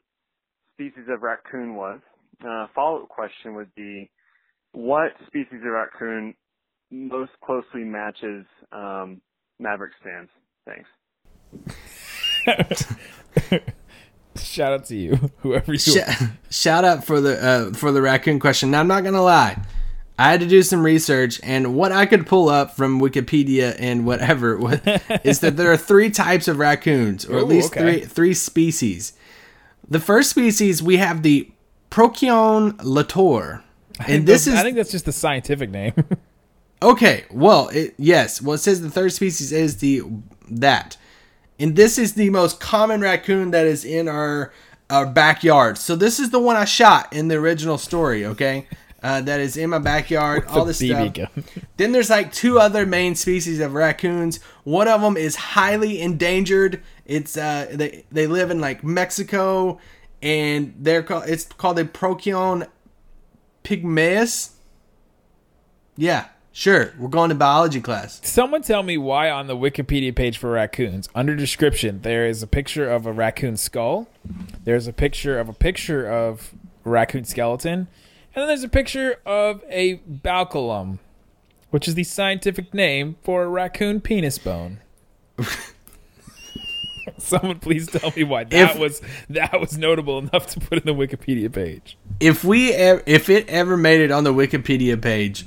species 0.73 1.03
of 1.09 1.21
raccoon 1.21 1.75
was. 1.75 1.99
Uh, 2.47 2.67
follow 2.73 3.03
up 3.03 3.09
question 3.09 3.55
would 3.55 3.73
be 3.75 4.09
what 4.71 5.11
species 5.27 5.59
of 5.65 5.71
raccoon 5.71 6.33
most 6.91 7.31
closely 7.43 7.83
matches 7.83 8.45
um, 8.71 9.19
Mavericks 9.59 9.95
fans? 10.03 10.29
Thanks. 10.65 10.87
Shout 14.43 14.73
out 14.73 14.85
to 14.85 14.95
you, 14.95 15.31
whoever 15.37 15.73
you 15.73 15.79
Sh- 15.79 15.97
shout 16.49 16.85
out 16.85 17.03
for 17.03 17.21
the 17.21 17.43
uh, 17.43 17.73
for 17.73 17.91
the 17.91 18.01
raccoon 18.01 18.39
question. 18.39 18.71
Now 18.71 18.79
I'm 18.79 18.87
not 18.87 19.03
gonna 19.03 19.21
lie, 19.21 19.61
I 20.19 20.31
had 20.31 20.39
to 20.39 20.47
do 20.47 20.63
some 20.63 20.83
research, 20.83 21.39
and 21.43 21.75
what 21.75 21.91
I 21.91 22.05
could 22.05 22.25
pull 22.25 22.49
up 22.49 22.75
from 22.75 22.99
Wikipedia 22.99 23.75
and 23.77 24.05
whatever 24.05 24.59
is 25.23 25.39
that 25.41 25.57
there 25.57 25.71
are 25.71 25.77
three 25.77 26.09
types 26.09 26.47
of 26.47 26.57
raccoons, 26.57 27.25
or 27.25 27.37
at 27.37 27.47
least 27.47 27.71
okay. 27.71 27.81
three 27.81 28.05
three 28.05 28.33
species. 28.33 29.13
The 29.89 29.99
first 29.99 30.29
species 30.29 30.81
we 30.81 30.97
have 30.97 31.23
the 31.23 31.51
Procyon 31.89 32.77
lotor, 32.83 33.63
and 34.07 34.25
this 34.25 34.47
is 34.47 34.55
I 34.55 34.63
think 34.63 34.75
that's 34.75 34.91
just 34.91 35.05
the 35.05 35.11
scientific 35.11 35.69
name. 35.69 35.93
Okay, 36.81 37.25
well, 37.31 37.69
it, 37.69 37.95
yes. 37.97 38.41
Well, 38.41 38.55
it 38.55 38.59
says 38.59 38.81
the 38.81 38.89
third 38.89 39.11
species 39.11 39.51
is 39.51 39.77
the 39.77 40.03
that, 40.49 40.97
and 41.59 41.75
this 41.75 41.97
is 41.97 42.13
the 42.13 42.29
most 42.29 42.59
common 42.59 43.01
raccoon 43.01 43.51
that 43.51 43.65
is 43.65 43.83
in 43.85 44.07
our 44.07 44.51
our 44.89 45.05
backyard. 45.05 45.77
So 45.77 45.95
this 45.95 46.19
is 46.19 46.29
the 46.29 46.39
one 46.39 46.55
I 46.55 46.65
shot 46.65 47.11
in 47.11 47.27
the 47.27 47.35
original 47.35 47.77
story. 47.77 48.25
Okay, 48.25 48.67
uh, 49.03 49.21
that 49.21 49.39
is 49.39 49.57
in 49.57 49.69
my 49.69 49.79
backyard. 49.79 50.45
all 50.47 50.65
The 50.65 50.71
this 50.71 50.81
BB 50.81 51.13
stuff. 51.15 51.35
gun. 51.35 51.43
Then 51.77 51.91
there's 51.91 52.09
like 52.09 52.31
two 52.31 52.59
other 52.59 52.85
main 52.85 53.15
species 53.15 53.59
of 53.59 53.73
raccoons. 53.73 54.39
One 54.63 54.87
of 54.87 55.01
them 55.01 55.17
is 55.17 55.35
highly 55.35 56.01
endangered. 56.01 56.81
It's 57.05 57.37
uh 57.37 57.67
they 57.71 58.05
they 58.11 58.27
live 58.27 58.49
in 58.51 58.59
like 58.61 58.83
Mexico, 58.83 59.79
and 60.21 60.73
they're 60.79 61.03
called 61.03 61.25
it's 61.27 61.45
called 61.45 61.79
a 61.79 61.85
Procyon 61.85 62.65
pygmaeus. 63.63 64.51
Yeah, 65.99 66.27
sure. 66.57 66.93
We're 66.97 67.07
going 67.09 67.29
to 67.29 67.35
biology 67.35 67.79
class. 67.81 68.19
Someone 68.23 68.63
tell 68.63 68.81
me 68.83 68.97
why 68.97 69.29
on 69.29 69.45
the 69.47 69.55
Wikipedia 69.55 70.15
page 70.15 70.37
for 70.37 70.49
raccoons, 70.51 71.07
under 71.13 71.35
description, 71.35 72.01
there 72.01 72.25
is 72.27 72.41
a 72.41 72.47
picture 72.47 72.89
of 72.89 73.05
a 73.05 73.11
raccoon 73.11 73.57
skull. 73.57 74.07
There's 74.63 74.87
a 74.87 74.93
picture 74.93 75.39
of 75.39 75.47
a 75.49 75.53
picture 75.53 76.07
of 76.09 76.53
a 76.83 76.89
raccoon 76.89 77.25
skeleton, 77.25 77.87
and 78.33 78.41
then 78.41 78.47
there's 78.47 78.63
a 78.63 78.69
picture 78.69 79.19
of 79.25 79.63
a 79.69 79.97
baculum, 79.97 80.97
which 81.69 81.87
is 81.87 81.95
the 81.95 82.03
scientific 82.03 82.73
name 82.73 83.15
for 83.21 83.43
a 83.43 83.47
raccoon 83.47 84.01
penis 84.01 84.37
bone. 84.39 84.79
Someone 87.17 87.59
please 87.59 87.87
tell 87.87 88.11
me 88.15 88.23
why 88.23 88.43
that 88.43 88.71
If- 88.75 88.79
was 88.79 89.01
that 89.29 89.59
was 89.59 89.77
notable 89.77 90.19
enough 90.19 90.47
to 90.47 90.59
put 90.59 90.79
in 90.79 90.85
the 90.85 90.93
Wikipedia 90.93 91.51
page. 91.51 91.97
If 92.19 92.43
we 92.43 92.73
if 92.73 93.29
it 93.29 93.47
ever 93.47 93.77
made 93.77 94.01
it 94.01 94.11
on 94.11 94.23
the 94.23 94.33
Wikipedia 94.33 95.01
page 95.01 95.45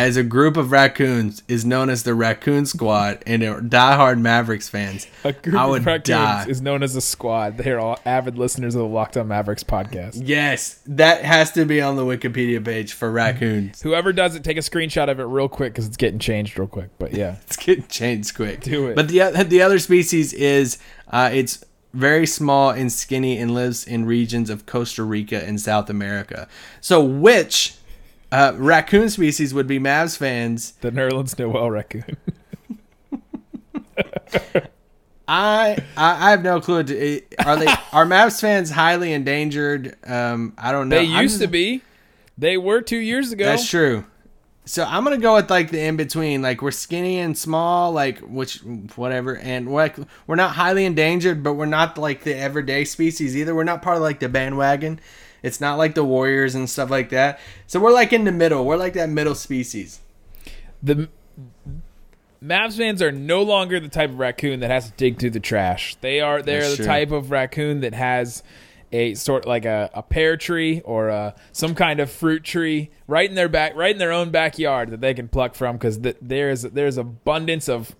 as 0.00 0.16
a 0.16 0.22
group 0.22 0.56
of 0.56 0.72
raccoons 0.72 1.42
is 1.46 1.64
known 1.66 1.90
as 1.90 2.04
the 2.04 2.14
Raccoon 2.14 2.64
Squad 2.64 3.22
and 3.26 3.42
are 3.42 3.60
diehard 3.60 4.18
Mavericks 4.18 4.66
fans, 4.68 5.06
A 5.24 5.32
group 5.34 5.54
I 5.56 5.64
of 5.64 5.70
would 5.70 5.84
raccoons 5.84 6.06
die. 6.06 6.46
is 6.48 6.62
known 6.62 6.82
as 6.82 6.96
a 6.96 7.02
squad. 7.02 7.58
They 7.58 7.70
are 7.70 7.78
all 7.78 7.98
avid 8.06 8.38
listeners 8.38 8.74
of 8.74 8.80
the 8.80 8.86
Locked 8.86 9.18
On 9.18 9.28
Mavericks 9.28 9.62
podcast. 9.62 10.22
Yes, 10.24 10.80
that 10.86 11.22
has 11.22 11.52
to 11.52 11.66
be 11.66 11.82
on 11.82 11.96
the 11.96 12.04
Wikipedia 12.04 12.64
page 12.64 12.94
for 12.94 13.10
raccoons. 13.10 13.82
Whoever 13.82 14.12
does 14.14 14.34
it, 14.34 14.42
take 14.42 14.56
a 14.56 14.60
screenshot 14.60 15.10
of 15.10 15.20
it 15.20 15.24
real 15.24 15.48
quick 15.50 15.74
because 15.74 15.86
it's 15.86 15.98
getting 15.98 16.18
changed 16.18 16.58
real 16.58 16.66
quick. 16.68 16.88
But 16.98 17.12
yeah, 17.12 17.36
It's 17.46 17.56
getting 17.56 17.86
changed 17.88 18.34
quick. 18.34 18.62
Do 18.62 18.86
it. 18.86 18.96
But 18.96 19.08
the 19.08 19.44
the 19.46 19.60
other 19.60 19.78
species 19.78 20.32
is 20.32 20.78
uh, 21.08 21.28
it's 21.32 21.62
very 21.92 22.26
small 22.26 22.70
and 22.70 22.90
skinny 22.90 23.36
and 23.36 23.52
lives 23.52 23.84
in 23.84 24.04
regions 24.06 24.48
of 24.48 24.64
Costa 24.64 25.02
Rica 25.02 25.44
and 25.44 25.60
South 25.60 25.90
America. 25.90 26.48
So 26.80 27.04
which 27.04 27.74
uh, 28.32 28.52
raccoon 28.56 29.08
species 29.10 29.52
would 29.54 29.66
be 29.66 29.78
Mavs 29.78 30.16
fans? 30.16 30.72
the 30.80 30.90
Nerlens 30.90 31.38
Noel 31.38 31.70
raccoon. 31.70 32.16
I, 35.32 35.78
I 35.96 36.26
I 36.26 36.30
have 36.30 36.42
no 36.42 36.60
clue. 36.60 36.82
To, 36.82 37.22
are 37.44 37.56
they 37.56 37.66
are 37.92 38.04
Mavs 38.04 38.40
fans 38.40 38.70
highly 38.70 39.12
endangered? 39.12 39.96
Um, 40.04 40.54
I 40.58 40.72
don't 40.72 40.88
know. 40.88 40.96
they 40.96 41.04
used 41.04 41.34
just- 41.34 41.42
to 41.42 41.48
be. 41.48 41.82
They 42.36 42.56
were 42.56 42.80
two 42.80 42.96
years 42.96 43.32
ago. 43.32 43.44
That's 43.44 43.68
true. 43.68 44.04
So 44.64 44.84
I'm 44.84 45.04
gonna 45.04 45.18
go 45.18 45.34
with 45.34 45.50
like 45.50 45.70
the 45.70 45.80
in 45.80 45.96
between. 45.96 46.42
Like 46.42 46.62
we're 46.62 46.70
skinny 46.70 47.18
and 47.18 47.36
small, 47.36 47.92
like 47.92 48.18
which 48.20 48.58
whatever, 48.96 49.36
and 49.36 49.68
we're 49.68 49.82
like 49.82 49.96
we're 50.26 50.36
not 50.36 50.52
highly 50.52 50.84
endangered, 50.84 51.42
but 51.42 51.54
we're 51.54 51.66
not 51.66 51.98
like 51.98 52.24
the 52.24 52.36
everyday 52.36 52.84
species 52.84 53.36
either. 53.36 53.54
We're 53.54 53.64
not 53.64 53.82
part 53.82 53.96
of 53.96 54.02
like 54.02 54.20
the 54.20 54.28
bandwagon. 54.28 55.00
It's 55.42 55.60
not 55.60 55.78
like 55.78 55.94
the 55.94 56.04
warriors 56.04 56.54
and 56.54 56.68
stuff 56.68 56.90
like 56.90 57.10
that. 57.10 57.40
So 57.66 57.80
we're 57.80 57.92
like 57.92 58.12
in 58.12 58.24
the 58.24 58.32
middle. 58.32 58.64
We're 58.64 58.76
like 58.76 58.92
that 58.94 59.08
middle 59.08 59.34
species. 59.34 60.00
The 60.82 61.08
Mavs 62.42 62.78
fans 62.78 63.02
are 63.02 63.12
no 63.12 63.42
longer 63.42 63.78
the 63.80 63.88
type 63.88 64.10
of 64.10 64.18
raccoon 64.18 64.60
that 64.60 64.70
has 64.70 64.86
to 64.86 64.92
dig 64.96 65.18
through 65.18 65.30
the 65.30 65.40
trash. 65.40 65.96
They 66.00 66.20
are 66.20 66.42
they're 66.42 66.60
That's 66.60 66.70
the 66.72 66.76
true. 66.78 66.86
type 66.86 67.10
of 67.10 67.30
raccoon 67.30 67.80
that 67.80 67.92
has 67.94 68.42
a 68.92 69.14
sort 69.14 69.46
like 69.46 69.64
a, 69.66 69.90
a 69.94 70.02
pear 70.02 70.36
tree 70.36 70.80
or 70.84 71.08
a, 71.08 71.34
some 71.52 71.74
kind 71.74 72.00
of 72.00 72.10
fruit 72.10 72.42
tree 72.42 72.90
right 73.06 73.28
in 73.28 73.36
their 73.36 73.48
back 73.48 73.76
right 73.76 73.92
in 73.92 73.98
their 73.98 74.10
own 74.10 74.30
backyard 74.30 74.90
that 74.90 75.00
they 75.00 75.14
can 75.14 75.28
pluck 75.28 75.54
from 75.54 75.76
because 75.76 75.98
th- 75.98 76.16
there's 76.20 76.62
there's 76.62 76.96
abundance 76.96 77.68
of 77.68 77.94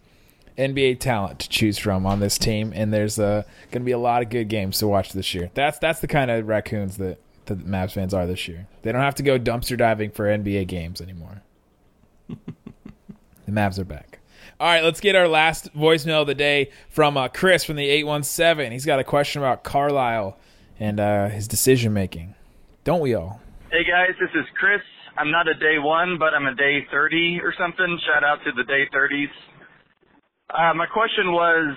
NBA 0.58 0.98
talent 0.98 1.38
to 1.40 1.48
choose 1.48 1.78
from 1.78 2.06
on 2.06 2.20
this 2.20 2.38
team 2.38 2.72
and 2.74 2.92
there's 2.92 3.18
uh, 3.18 3.44
going 3.70 3.82
to 3.82 3.86
be 3.86 3.92
a 3.92 3.98
lot 3.98 4.22
of 4.22 4.30
good 4.30 4.48
games 4.48 4.78
to 4.78 4.88
watch 4.88 5.12
this 5.12 5.34
year. 5.34 5.50
That's 5.54 5.78
that's 5.78 6.00
the 6.00 6.08
kind 6.08 6.30
of 6.30 6.48
raccoons 6.48 6.96
that 6.96 7.18
the 7.54 7.64
Mavs 7.64 7.92
fans 7.92 8.14
are 8.14 8.26
this 8.26 8.48
year. 8.48 8.66
They 8.82 8.92
don't 8.92 9.00
have 9.00 9.14
to 9.16 9.22
go 9.22 9.38
dumpster 9.38 9.76
diving 9.76 10.10
for 10.10 10.26
NBA 10.26 10.66
games 10.66 11.00
anymore. 11.00 11.42
The 12.28 13.52
Mavs 13.52 13.78
are 13.78 13.84
back. 13.84 14.20
All 14.60 14.68
right, 14.68 14.84
let's 14.84 15.00
get 15.00 15.16
our 15.16 15.26
last 15.26 15.74
voicemail 15.74 16.20
of 16.20 16.26
the 16.26 16.34
day 16.34 16.70
from 16.88 17.16
uh, 17.16 17.28
Chris 17.28 17.64
from 17.64 17.76
the 17.76 17.88
817. 17.88 18.72
He's 18.72 18.84
got 18.84 19.00
a 19.00 19.04
question 19.04 19.42
about 19.42 19.64
Carlisle 19.64 20.38
and 20.78 21.00
uh, 21.00 21.28
his 21.28 21.48
decision 21.48 21.92
making. 21.92 22.34
Don't 22.84 23.00
we 23.00 23.14
all? 23.14 23.40
Hey 23.70 23.84
guys, 23.84 24.14
this 24.20 24.30
is 24.34 24.46
Chris. 24.58 24.80
I'm 25.16 25.30
not 25.30 25.48
a 25.48 25.54
day 25.54 25.78
one, 25.78 26.16
but 26.18 26.34
I'm 26.34 26.46
a 26.46 26.54
day 26.54 26.86
30 26.90 27.40
or 27.42 27.52
something. 27.58 27.98
Shout 28.06 28.22
out 28.22 28.38
to 28.44 28.52
the 28.52 28.64
day 28.64 28.84
30s. 28.94 29.32
Uh, 30.52 30.74
my 30.74 30.86
question 30.86 31.32
was 31.32 31.76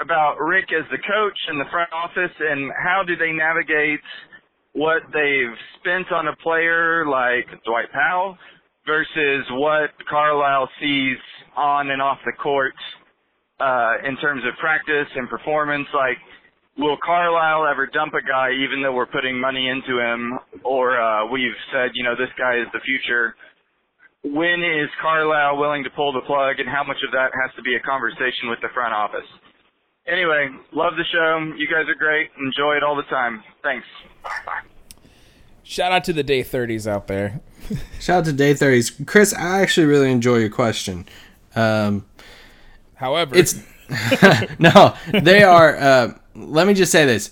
about 0.00 0.38
Rick 0.40 0.72
as 0.72 0.84
the 0.90 0.98
coach 0.98 1.38
and 1.48 1.60
the 1.60 1.68
front 1.70 1.92
office 1.92 2.34
and 2.40 2.72
how 2.72 3.02
do 3.06 3.16
they 3.16 3.32
navigate 3.32 4.00
what 4.74 5.02
they've 5.12 5.56
spent 5.80 6.10
on 6.12 6.28
a 6.28 6.36
player 6.42 7.06
like 7.06 7.46
Dwight 7.64 7.90
Powell 7.92 8.36
versus 8.86 9.46
what 9.52 9.90
Carlisle 10.10 10.68
sees 10.80 11.16
on 11.56 11.90
and 11.90 12.02
off 12.02 12.18
the 12.26 12.32
court 12.32 12.74
uh, 13.60 13.94
in 14.06 14.16
terms 14.18 14.42
of 14.44 14.58
practice 14.58 15.06
and 15.14 15.28
performance. 15.30 15.86
Like, 15.94 16.18
will 16.76 16.98
Carlisle 17.04 17.70
ever 17.70 17.86
dump 17.86 18.14
a 18.14 18.26
guy 18.26 18.50
even 18.50 18.82
though 18.82 18.92
we're 18.92 19.06
putting 19.06 19.40
money 19.40 19.68
into 19.68 20.00
him 20.00 20.38
or 20.64 21.00
uh, 21.00 21.30
we've 21.30 21.56
said, 21.72 21.92
you 21.94 22.02
know, 22.02 22.14
this 22.18 22.30
guy 22.36 22.58
is 22.58 22.66
the 22.72 22.80
future? 22.80 23.34
When 24.24 24.58
is 24.62 24.88
Carlisle 25.00 25.58
willing 25.58 25.84
to 25.84 25.90
pull 25.90 26.12
the 26.12 26.22
plug 26.26 26.58
and 26.58 26.68
how 26.68 26.82
much 26.82 26.98
of 27.06 27.12
that 27.12 27.30
has 27.44 27.54
to 27.56 27.62
be 27.62 27.76
a 27.76 27.80
conversation 27.80 28.50
with 28.50 28.58
the 28.60 28.68
front 28.74 28.92
office? 28.92 29.28
Anyway, 30.06 30.50
love 30.72 30.94
the 30.96 31.04
show. 31.04 31.52
You 31.56 31.66
guys 31.66 31.88
are 31.88 31.94
great. 31.94 32.30
Enjoy 32.38 32.76
it 32.76 32.82
all 32.82 32.94
the 32.94 33.04
time. 33.04 33.42
Thanks. 33.62 33.86
Shout 35.62 35.92
out 35.92 36.04
to 36.04 36.12
the 36.12 36.22
day 36.22 36.42
30s 36.42 36.86
out 36.86 37.06
there. 37.06 37.40
Shout 38.00 38.18
out 38.18 38.24
to 38.26 38.32
Day 38.32 38.52
30s. 38.52 39.06
Chris, 39.06 39.32
I 39.32 39.62
actually 39.62 39.86
really 39.86 40.12
enjoy 40.12 40.36
your 40.36 40.50
question. 40.50 41.06
Um, 41.56 42.04
However, 42.96 43.34
it's 43.34 43.56
no, 44.58 44.94
they 45.12 45.42
are. 45.42 45.76
Uh, 45.76 46.14
let 46.34 46.66
me 46.66 46.74
just 46.74 46.92
say 46.92 47.04
this: 47.04 47.30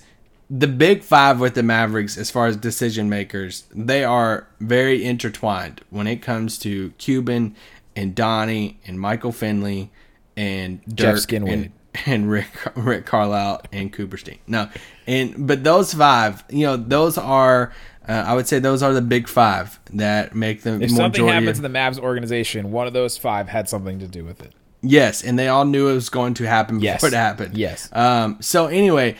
the 0.49 0.67
big 0.67 1.03
five 1.03 1.39
with 1.39 1.55
the 1.55 1.63
Mavericks, 1.63 2.17
as 2.17 2.29
far 2.29 2.47
as 2.47 2.57
decision 2.57 3.09
makers, 3.09 3.63
they 3.73 4.03
are 4.03 4.47
very 4.59 5.03
intertwined 5.03 5.81
when 5.89 6.05
it 6.05 6.17
comes 6.17 6.57
to 6.59 6.91
Cuban 6.97 7.55
and 7.95 8.13
Donnie 8.13 8.79
and 8.85 8.99
Michael 8.99 9.31
Finley 9.31 9.91
and 10.35 10.81
Jeff 10.93 11.15
Dirk 11.21 11.33
and, 11.33 11.45
Wade. 11.45 11.71
and 12.05 12.29
Rick 12.29 12.47
Rick 12.75 13.05
Carlisle 13.05 13.61
and 13.71 13.93
Cooperstein. 13.93 14.39
No, 14.47 14.69
and 15.07 15.47
but 15.47 15.63
those 15.63 15.93
five, 15.93 16.43
you 16.49 16.65
know, 16.65 16.77
those 16.77 17.17
are 17.17 17.73
uh, 18.07 18.11
I 18.27 18.35
would 18.35 18.47
say 18.47 18.59
those 18.59 18.83
are 18.83 18.93
the 18.93 19.01
big 19.01 19.27
five 19.27 19.79
that 19.93 20.35
make 20.35 20.63
the 20.63 20.81
If 20.81 20.91
something 20.91 21.27
happens 21.27 21.57
in 21.57 21.63
the 21.63 21.69
Mavs 21.69 21.99
organization, 21.99 22.71
one 22.71 22.87
of 22.87 22.93
those 22.93 23.17
five 23.17 23.47
had 23.47 23.69
something 23.69 23.99
to 23.99 24.07
do 24.07 24.25
with 24.25 24.41
it. 24.41 24.53
Yes, 24.81 25.23
and 25.23 25.39
they 25.39 25.47
all 25.47 25.63
knew 25.63 25.87
it 25.87 25.93
was 25.93 26.09
going 26.09 26.33
to 26.35 26.43
happen 26.43 26.79
before 26.79 26.93
Yes. 26.93 27.03
it 27.03 27.13
happened. 27.13 27.57
Yes. 27.57 27.89
Um, 27.93 28.37
so 28.41 28.67
anyway, 28.67 29.15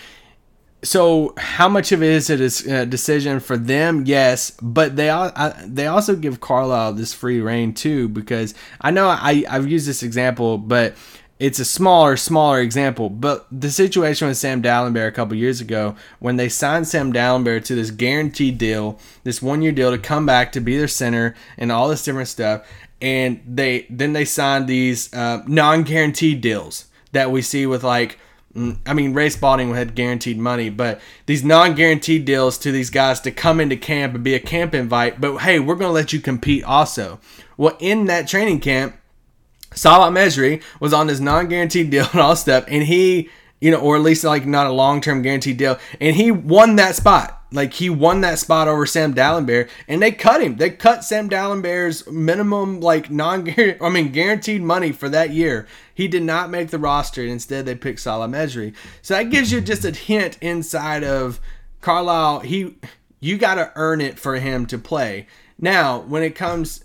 so 0.84 1.34
how 1.38 1.70
much 1.70 1.94
of 1.94 2.04
it 2.04 2.10
is 2.10 2.30
it 2.30 2.68
a 2.68 2.82
uh, 2.82 2.86
decision 2.86 3.40
for 3.40 3.56
them? 3.56 4.04
Yes, 4.06 4.52
but 4.62 4.98
they 4.98 5.10
all 5.10 5.32
I, 5.36 5.54
they 5.66 5.88
also 5.88 6.18
give 6.18 6.42
Carlisle 6.42 6.94
this 6.94 7.14
free 7.14 7.40
reign 7.40 7.74
too 7.74 8.10
because 8.10 8.54
I 8.82 8.92
know 8.92 9.08
I 9.08 9.46
I've 9.50 9.68
used 9.68 9.88
this 9.88 10.04
example, 10.04 10.58
but 10.58 10.96
it's 11.40 11.60
a 11.60 11.66
smaller 11.66 12.16
smaller 12.16 12.60
example. 12.60 13.10
But 13.10 13.48
the 13.52 13.72
situation 13.72 14.28
with 14.28 14.38
Sam 14.38 14.62
Dalembert 14.62 15.08
a 15.08 15.12
couple 15.12 15.36
years 15.36 15.62
ago 15.62 15.96
when 16.20 16.36
they 16.36 16.50
signed 16.50 16.88
Sam 16.88 17.12
Dalembert 17.12 17.66
to 17.66 17.76
this 17.76 17.92
guaranteed 17.92 18.58
deal, 18.58 19.00
this 19.24 19.42
one 19.42 19.62
year 19.62 19.72
deal 19.72 19.92
to 19.92 19.98
come 19.98 20.26
back 20.26 20.52
to 20.54 20.62
be 20.62 20.78
their 20.78 20.88
center 20.88 21.36
and 21.58 21.72
all 21.72 21.90
this 21.90 22.04
different 22.04 22.30
stuff, 22.30 22.68
and 23.02 23.42
they 23.48 23.88
then 23.90 24.14
they 24.14 24.26
signed 24.26 24.68
these 24.68 25.14
uh, 25.14 25.44
non 25.48 25.84
guaranteed 25.84 26.42
deals 26.42 26.86
that 27.12 27.32
we 27.32 27.42
see 27.42 27.66
with 27.66 27.84
like. 27.84 28.20
Mm, 28.56 28.78
I 28.86 28.94
mean, 28.94 29.16
Ray 29.16 29.30
Spalding 29.30 29.74
had 29.74 29.96
guaranteed 29.96 30.38
money, 30.38 30.70
but 30.70 31.02
these 31.26 31.44
non-guaranteed 31.44 32.24
deals 32.24 32.60
to 32.60 32.72
these 32.72 32.92
guys 32.92 33.20
to 33.22 33.32
come 33.32 33.60
into 33.60 33.76
camp 33.76 34.14
and 34.14 34.24
be 34.24 34.36
a 34.36 34.40
camp 34.40 34.76
invite. 34.76 35.20
But 35.20 35.40
hey, 35.40 35.60
we're 35.60 35.74
gonna 35.74 35.92
let 35.92 36.14
you 36.14 36.20
compete 36.20 36.64
also. 36.64 37.20
Well, 37.58 37.76
in 37.80 38.06
that 38.06 38.28
training 38.28 38.60
camp, 38.60 38.96
Salah 39.76 40.12
Mejri 40.12 40.62
was 40.80 40.94
on 40.94 41.08
this 41.08 41.20
non-guaranteed 41.20 41.90
deal 41.90 42.08
and 42.12 42.22
all 42.22 42.36
stuff, 42.36 42.66
and 42.68 42.84
he, 42.84 43.30
you 43.62 43.72
know, 43.72 43.80
or 43.80 43.96
at 43.96 44.02
least 44.02 44.24
like 44.24 44.46
not 44.46 44.68
a 44.68 44.72
long-term 44.72 45.22
guaranteed 45.22 45.58
deal, 45.58 45.80
and 46.00 46.16
he 46.16 46.32
won 46.32 46.76
that 46.78 46.96
spot. 46.96 47.40
Like 47.54 47.74
he 47.74 47.90
won 47.90 48.22
that 48.22 48.40
spot 48.40 48.68
over 48.68 48.86
Sam 48.88 49.14
Dalembert, 49.14 49.70
and 49.88 50.02
they 50.02 50.12
cut 50.12 50.42
him. 50.42 50.58
They 50.58 50.72
cut 50.72 51.04
Sam 51.04 51.30
Dalembert's 51.30 52.10
minimum 52.10 52.82
like 52.82 53.12
non 53.12 53.48
I 53.82 53.90
mean 53.90 54.12
guaranteed 54.12 54.64
money 54.64 54.92
for 54.92 55.08
that 55.10 55.30
year. 55.30 55.68
He 55.94 56.08
did 56.08 56.24
not 56.24 56.50
make 56.50 56.70
the 56.70 56.80
roster. 56.80 57.22
and 57.22 57.32
Instead, 57.32 57.66
they 57.66 57.76
picked 57.76 58.00
Salah 58.00 58.28
Mejri. 58.28 58.74
So 59.04 59.14
that 59.14 59.30
gives 59.30 59.52
you 59.52 59.62
just 59.62 59.86
a 59.86 59.92
hint 59.92 60.40
inside 60.42 61.04
of 61.04 61.40
Carlisle. 61.82 62.40
He, 62.40 62.76
you 63.20 63.38
got 63.38 63.56
to 63.56 63.72
earn 63.76 64.02
it 64.02 64.18
for 64.18 64.38
him 64.38 64.66
to 64.66 64.80
play. 64.80 65.28
Now, 65.60 66.00
when 66.00 66.24
it 66.24 66.34
comes, 66.36 66.84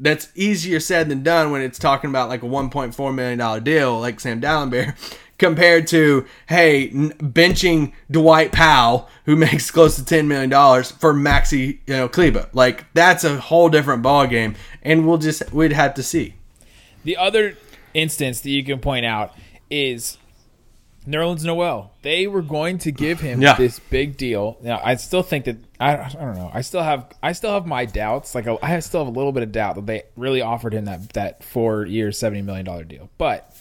that's 0.00 0.28
easier 0.34 0.80
said 0.80 1.08
than 1.08 1.22
done 1.22 1.50
when 1.50 1.62
it's 1.62 1.78
talking 1.78 2.10
about 2.10 2.28
like 2.28 2.42
a 2.42 2.46
1.4 2.46 3.14
million 3.14 3.38
dollar 3.38 3.60
deal 3.60 4.00
like 4.00 4.20
Sam 4.20 4.40
Dalembert 4.40 4.94
compared 5.38 5.86
to 5.88 6.26
hey 6.48 6.90
benching 6.90 7.92
Dwight 8.10 8.52
Powell 8.52 9.08
who 9.24 9.36
makes 9.36 9.70
close 9.70 9.96
to 9.96 10.04
10 10.04 10.28
million 10.28 10.50
dollars 10.50 10.90
for 10.90 11.14
Maxi 11.14 11.78
you 11.86 11.94
know 11.94 12.08
Kleber. 12.08 12.48
Like 12.52 12.86
that's 12.94 13.24
a 13.24 13.38
whole 13.38 13.68
different 13.68 14.02
ball 14.02 14.26
game 14.26 14.56
and 14.82 15.06
we'll 15.06 15.18
just 15.18 15.52
we'd 15.52 15.72
have 15.72 15.94
to 15.94 16.02
see. 16.02 16.34
The 17.04 17.16
other 17.16 17.56
instance 17.92 18.40
that 18.40 18.50
you 18.50 18.64
can 18.64 18.80
point 18.80 19.06
out 19.06 19.34
is 19.70 20.18
Nerlens 21.06 21.44
Noel. 21.44 21.92
They 22.02 22.26
were 22.26 22.42
going 22.42 22.78
to 22.78 22.90
give 22.92 23.20
him 23.20 23.42
Yeah. 23.42 23.54
this 23.56 23.78
big 23.78 24.16
deal. 24.16 24.56
Now, 24.62 24.80
I 24.82 24.94
still 24.96 25.22
think 25.22 25.44
that 25.44 25.56
I, 25.78 25.96
I 25.96 26.08
don't 26.08 26.34
know. 26.34 26.50
I 26.52 26.62
still 26.62 26.82
have 26.82 27.06
I 27.22 27.32
still 27.32 27.52
have 27.52 27.66
my 27.66 27.84
doubts. 27.84 28.34
Like 28.34 28.46
I 28.62 28.80
still 28.80 29.04
have 29.04 29.14
a 29.14 29.16
little 29.16 29.32
bit 29.32 29.42
of 29.42 29.52
doubt 29.52 29.74
that 29.76 29.86
they 29.86 30.04
really 30.16 30.40
offered 30.40 30.72
him 30.72 30.86
that 30.86 31.12
that 31.14 31.44
four 31.44 31.84
year 31.84 32.10
seventy 32.12 32.42
million 32.42 32.64
dollar 32.64 32.84
deal. 32.84 33.10
But 33.18 33.54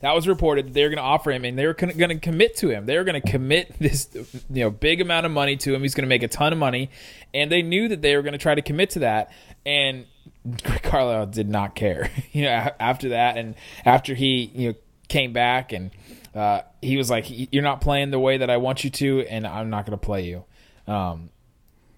that 0.00 0.14
was 0.14 0.26
reported 0.26 0.66
that 0.66 0.72
they 0.74 0.82
were 0.82 0.88
going 0.88 0.96
to 0.98 1.02
offer 1.02 1.30
him, 1.30 1.44
and 1.44 1.56
they 1.58 1.64
were 1.66 1.74
going 1.74 1.92
to 2.08 2.18
commit 2.18 2.56
to 2.56 2.70
him. 2.70 2.86
They 2.86 2.96
were 2.96 3.04
going 3.04 3.20
to 3.20 3.30
commit 3.30 3.74
this, 3.78 4.08
you 4.50 4.64
know, 4.64 4.70
big 4.70 5.00
amount 5.00 5.26
of 5.26 5.32
money 5.32 5.56
to 5.58 5.74
him. 5.74 5.82
He's 5.82 5.94
going 5.94 6.02
to 6.04 6.08
make 6.08 6.22
a 6.24 6.28
ton 6.28 6.52
of 6.52 6.58
money, 6.58 6.90
and 7.32 7.52
they 7.52 7.62
knew 7.62 7.88
that 7.88 8.02
they 8.02 8.16
were 8.16 8.22
going 8.22 8.32
to 8.32 8.38
try 8.38 8.54
to 8.54 8.62
commit 8.62 8.90
to 8.90 8.98
that. 9.00 9.30
And 9.64 10.06
Carlisle 10.82 11.26
did 11.26 11.48
not 11.48 11.74
care, 11.74 12.10
you 12.32 12.42
know. 12.42 12.70
After 12.80 13.10
that, 13.10 13.36
and 13.36 13.54
after 13.84 14.14
he, 14.14 14.50
you 14.54 14.68
know, 14.70 14.74
came 15.08 15.32
back, 15.32 15.72
and 15.72 15.90
uh, 16.36 16.62
he 16.82 16.96
was 16.96 17.10
like, 17.10 17.24
"You're 17.28 17.62
not 17.62 17.80
playing 17.80 18.10
the 18.10 18.18
way 18.18 18.36
that 18.38 18.50
I 18.50 18.58
want 18.58 18.84
you 18.84 18.90
to, 18.90 19.26
and 19.28 19.46
I'm 19.46 19.70
not 19.70 19.86
going 19.86 19.98
to 19.98 20.04
play 20.04 20.24
you." 20.24 20.44
Um, 20.86 21.30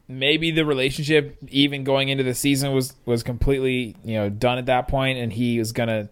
maybe 0.06 0.50
the 0.50 0.64
relationship, 0.64 1.36
even 1.48 1.84
going 1.84 2.08
into 2.08 2.24
the 2.24 2.34
season, 2.34 2.72
was 2.72 2.94
was 3.04 3.22
completely, 3.22 3.96
you 4.04 4.14
know, 4.14 4.28
done 4.28 4.58
at 4.58 4.66
that 4.66 4.88
point, 4.88 5.18
and 5.18 5.32
he 5.32 5.58
was 5.58 5.72
going 5.72 5.88
to 5.88 6.08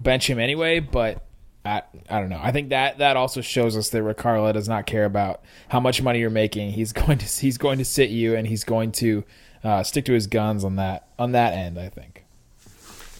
bench 0.00 0.28
him 0.28 0.38
anyway, 0.38 0.80
but 0.80 1.26
I, 1.64 1.82
I 2.08 2.20
don't 2.20 2.28
know. 2.28 2.40
I 2.40 2.52
think 2.52 2.70
that 2.70 2.98
that 2.98 3.16
also 3.16 3.40
shows 3.40 3.76
us 3.76 3.90
that 3.90 4.02
Ricardo 4.02 4.52
does 4.52 4.68
not 4.68 4.86
care 4.86 5.04
about 5.04 5.42
how 5.68 5.80
much 5.80 6.00
money 6.00 6.20
you're 6.20 6.30
making. 6.30 6.70
He's 6.70 6.92
going 6.92 7.18
to 7.18 7.26
he's 7.26 7.58
going 7.58 7.78
to 7.78 7.84
sit 7.84 8.10
you 8.10 8.36
and 8.36 8.46
he's 8.46 8.64
going 8.64 8.92
to 8.92 9.24
uh, 9.64 9.82
stick 9.82 10.04
to 10.06 10.12
his 10.12 10.26
guns 10.26 10.64
on 10.64 10.76
that 10.76 11.08
on 11.18 11.32
that 11.32 11.54
end. 11.54 11.78
I 11.78 11.88
think. 11.88 12.24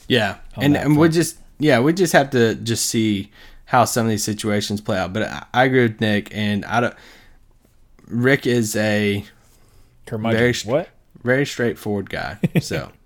Yeah, 0.08 0.38
on 0.56 0.64
and, 0.64 0.76
and 0.76 0.96
we 0.96 1.08
just 1.08 1.38
yeah 1.58 1.80
we 1.80 1.92
just 1.92 2.12
have 2.12 2.30
to 2.30 2.54
just 2.54 2.86
see 2.86 3.32
how 3.66 3.84
some 3.84 4.06
of 4.06 4.10
these 4.10 4.24
situations 4.24 4.80
play 4.80 4.98
out. 4.98 5.12
But 5.12 5.24
I, 5.24 5.46
I 5.52 5.64
agree 5.64 5.82
with 5.82 6.00
Nick, 6.00 6.34
and 6.34 6.64
I 6.64 6.80
don't. 6.80 6.94
Rick 8.08 8.46
is 8.46 8.74
a 8.76 9.24
Curmudgeon. 10.06 10.38
very 10.38 10.54
What? 10.64 10.88
very 11.22 11.44
straightforward 11.46 12.08
guy. 12.10 12.38
So 12.60 12.90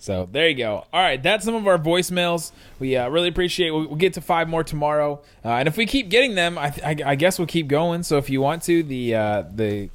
So 0.00 0.28
there 0.30 0.48
you 0.48 0.54
go. 0.54 0.86
All 0.92 1.00
right, 1.02 1.20
that's 1.20 1.44
some 1.44 1.56
of 1.56 1.66
our 1.66 1.76
voicemails. 1.76 2.52
We 2.78 2.96
uh, 2.96 3.08
really 3.08 3.28
appreciate. 3.28 3.72
We'll, 3.72 3.88
we'll 3.88 3.96
get 3.96 4.14
to 4.14 4.20
five 4.20 4.48
more 4.48 4.62
tomorrow, 4.62 5.20
uh, 5.44 5.48
and 5.48 5.66
if 5.66 5.76
we 5.76 5.86
keep 5.86 6.08
getting 6.08 6.36
them, 6.36 6.56
I, 6.56 6.72
I, 6.84 6.96
I 7.04 7.14
guess 7.16 7.36
we'll 7.38 7.48
keep 7.48 7.66
going. 7.66 8.04
So 8.04 8.16
if 8.16 8.30
you 8.30 8.40
want 8.40 8.62
to, 8.64 8.84
the 8.84 9.14
uh, 9.16 9.42
the 9.52 9.90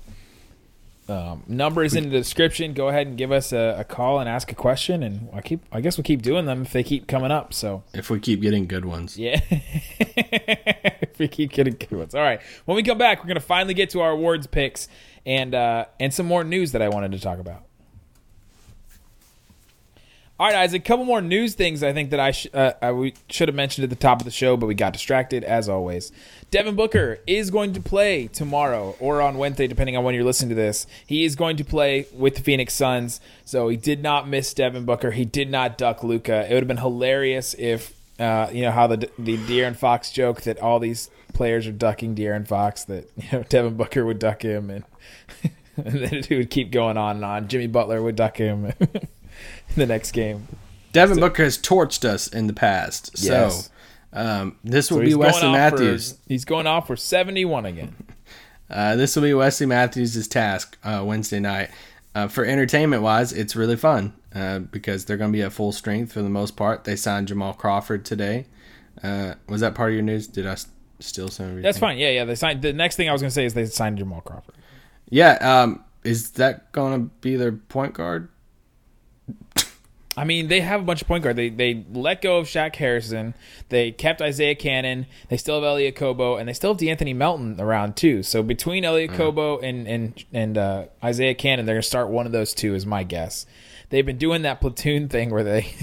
um, 1.07 1.43
number 1.47 1.83
is 1.83 1.95
in 1.95 2.03
the 2.05 2.17
description. 2.17 2.73
Go 2.73 2.87
ahead 2.87 3.07
and 3.07 3.17
give 3.17 3.31
us 3.31 3.51
a, 3.51 3.75
a 3.79 3.83
call 3.83 4.19
and 4.19 4.29
ask 4.29 4.51
a 4.51 4.55
question, 4.55 5.03
and 5.03 5.29
I 5.33 5.41
keep. 5.41 5.61
I 5.71 5.81
guess 5.81 5.97
we'll 5.97 6.03
keep 6.03 6.21
doing 6.21 6.45
them 6.45 6.61
if 6.61 6.71
they 6.71 6.83
keep 6.83 7.07
coming 7.07 7.31
up. 7.31 7.53
So 7.53 7.83
if 7.93 8.09
we 8.09 8.19
keep 8.19 8.41
getting 8.41 8.67
good 8.67 8.85
ones, 8.85 9.17
yeah, 9.17 9.41
if 9.49 11.19
we 11.19 11.27
keep 11.27 11.51
getting 11.51 11.75
good 11.75 11.91
ones. 11.91 12.15
All 12.15 12.21
right, 12.21 12.41
when 12.65 12.75
we 12.75 12.83
come 12.83 12.97
back, 12.97 13.21
we're 13.21 13.27
gonna 13.27 13.39
finally 13.39 13.73
get 13.73 13.89
to 13.91 14.01
our 14.01 14.11
awards 14.11 14.47
picks 14.47 14.87
and 15.25 15.53
uh, 15.53 15.85
and 15.99 16.13
some 16.13 16.25
more 16.25 16.43
news 16.43 16.71
that 16.71 16.81
I 16.81 16.89
wanted 16.89 17.11
to 17.11 17.19
talk 17.19 17.39
about. 17.39 17.63
All 20.43 20.49
right, 20.49 20.57
Isaac. 20.57 20.81
A 20.81 20.85
couple 20.85 21.05
more 21.05 21.21
news 21.21 21.53
things 21.53 21.83
I 21.83 21.93
think 21.93 22.09
that 22.09 22.19
I, 22.19 22.31
sh- 22.31 22.47
uh, 22.53 22.73
I 22.81 22.91
we 22.91 23.13
should 23.29 23.47
have 23.47 23.55
mentioned 23.55 23.85
at 23.85 23.89
the 23.89 23.95
top 23.95 24.19
of 24.19 24.25
the 24.25 24.31
show, 24.31 24.57
but 24.57 24.65
we 24.65 24.75
got 24.75 24.91
distracted 24.91 25.45
as 25.45 25.69
always. 25.69 26.11
Devin 26.51 26.75
Booker 26.75 27.19
is 27.25 27.49
going 27.49 27.71
to 27.71 27.79
play 27.79 28.27
tomorrow 28.27 28.93
or 28.99 29.21
on 29.21 29.37
Wednesday, 29.37 29.67
depending 29.67 29.95
on 29.95 30.03
when 30.03 30.13
you're 30.13 30.25
listening 30.25 30.49
to 30.49 30.55
this. 30.55 30.85
He 31.07 31.23
is 31.23 31.37
going 31.37 31.55
to 31.55 31.63
play 31.63 32.07
with 32.13 32.35
the 32.35 32.41
Phoenix 32.41 32.73
Suns, 32.73 33.21
so 33.45 33.69
he 33.69 33.77
did 33.77 34.03
not 34.03 34.27
miss 34.27 34.53
Devin 34.53 34.83
Booker. 34.83 35.11
He 35.11 35.23
did 35.23 35.49
not 35.49 35.77
duck 35.77 36.03
Luka. 36.03 36.45
It 36.45 36.53
would 36.53 36.63
have 36.63 36.67
been 36.67 36.75
hilarious 36.75 37.55
if 37.57 37.93
uh, 38.19 38.49
you 38.51 38.63
know 38.63 38.71
how 38.71 38.87
the 38.87 39.09
the 39.17 39.37
De'Aaron 39.37 39.77
Fox 39.77 40.11
joke 40.11 40.41
that 40.41 40.59
all 40.59 40.77
these 40.81 41.09
players 41.33 41.67
are 41.67 41.71
ducking 41.71 42.15
De'Aaron 42.15 42.45
Fox 42.45 42.83
that 42.83 43.09
you 43.15 43.29
know 43.31 43.43
Devin 43.47 43.77
Booker 43.77 44.05
would 44.05 44.19
duck 44.19 44.41
him 44.41 44.69
and. 44.69 44.83
and 45.77 46.03
then 46.03 46.13
it 46.13 46.29
would 46.29 46.51
keep 46.51 46.69
going 46.69 46.97
on 46.97 47.15
and 47.15 47.25
on. 47.25 47.47
Jimmy 47.47 47.65
Butler 47.65 47.99
would 47.99 48.15
duck 48.15 48.37
him 48.37 48.73
the 49.75 49.85
next 49.85 50.11
game. 50.11 50.47
Devin 50.91 51.19
Booker 51.19 51.43
has 51.43 51.57
torched 51.57 52.05
us 52.05 52.27
in 52.27 52.47
the 52.47 52.53
past. 52.53 53.17
So 53.17 53.49
um, 54.13 54.57
this 54.63 54.91
will 54.91 54.99
So 54.99 55.05
be 55.05 55.15
Wesley 55.15 55.47
off 55.47 55.71
for- 55.71 55.77
Matthews. 55.77 56.17
he's 56.27 56.45
going 56.45 56.67
off 56.67 56.87
for 56.87 56.95
71 56.95 57.65
again. 57.65 57.95
Uh, 58.69 58.95
this 58.95 59.15
will 59.15 59.21
be 59.21 59.33
Wesley 59.35 59.67
Matthews' 59.67 60.27
task 60.27 60.79
uh, 60.83 61.03
Wednesday 61.05 61.39
night. 61.39 61.69
Uh, 62.15 62.27
for 62.27 62.43
entertainment 62.43 63.03
wise, 63.03 63.31
it's 63.31 63.55
really 63.55 63.75
fun 63.75 64.13
uh, 64.33 64.59
because 64.59 65.05
they're 65.05 65.17
going 65.17 65.31
to 65.31 65.37
be 65.37 65.43
at 65.43 65.53
full 65.53 65.71
strength 65.71 66.11
for 66.13 66.23
the 66.23 66.29
most 66.29 66.55
part. 66.55 66.83
They 66.83 66.95
signed 66.95 67.27
Jamal 67.27 67.53
Crawford 67.53 68.03
today. 68.03 68.47
Uh, 69.03 69.35
was 69.47 69.61
that 69.61 69.75
part 69.75 69.89
of 69.89 69.93
your 69.93 70.01
news? 70.01 70.25
Did 70.27 70.47
I 70.47 70.53
s- 70.53 70.69
steal 70.99 71.27
some 71.27 71.47
of 71.47 71.53
your 71.53 71.61
That's 71.61 71.77
fine. 71.77 71.99
Yeah, 71.99 72.09
yeah. 72.11 72.25
They 72.25 72.33
signed. 72.33 72.63
The 72.63 72.73
next 72.73 72.95
thing 72.95 73.09
I 73.09 73.11
was 73.11 73.21
going 73.21 73.29
to 73.29 73.35
say 73.35 73.45
is 73.45 73.53
they 73.53 73.65
signed 73.67 73.99
Jamal 73.99 74.21
Crawford. 74.21 74.55
Yeah. 75.09 75.33
Um, 75.41 75.83
is 76.03 76.31
that 76.31 76.71
going 76.71 76.99
to 76.99 77.09
be 77.21 77.35
their 77.35 77.51
point 77.51 77.93
guard? 77.93 78.29
I 80.15 80.23
mean, 80.25 80.47
they 80.47 80.61
have 80.61 80.81
a 80.81 80.83
bunch 80.83 81.01
of 81.01 81.07
point 81.07 81.23
guard. 81.23 81.35
They 81.35 81.49
they 81.49 81.85
let 81.91 82.21
go 82.21 82.37
of 82.37 82.47
Shaq 82.47 82.75
Harrison. 82.75 83.33
They 83.69 83.91
kept 83.91 84.21
Isaiah 84.21 84.55
Canaan. 84.55 85.07
They 85.29 85.37
still 85.37 85.55
have 85.55 85.63
Elie 85.63 85.91
Okobo, 85.91 86.39
and 86.39 86.47
they 86.47 86.53
still 86.53 86.71
have 86.71 86.77
D'Anthony 86.77 87.13
Melton 87.13 87.59
around 87.59 87.95
too. 87.95 88.21
So 88.21 88.43
between 88.43 88.85
Elie 88.85 89.07
Okobo 89.07 89.61
and 89.63 89.87
and 89.87 90.23
and 90.31 90.57
uh, 90.57 90.85
Isaiah 91.03 91.33
Canaan, 91.33 91.65
they're 91.65 91.75
gonna 91.75 91.83
start 91.83 92.09
one 92.09 92.25
of 92.25 92.31
those 92.31 92.53
two, 92.53 92.75
is 92.75 92.85
my 92.85 93.03
guess. 93.03 93.45
They've 93.89 94.05
been 94.05 94.17
doing 94.17 94.43
that 94.43 94.61
platoon 94.61 95.09
thing 95.09 95.29
where 95.31 95.43
they 95.43 95.73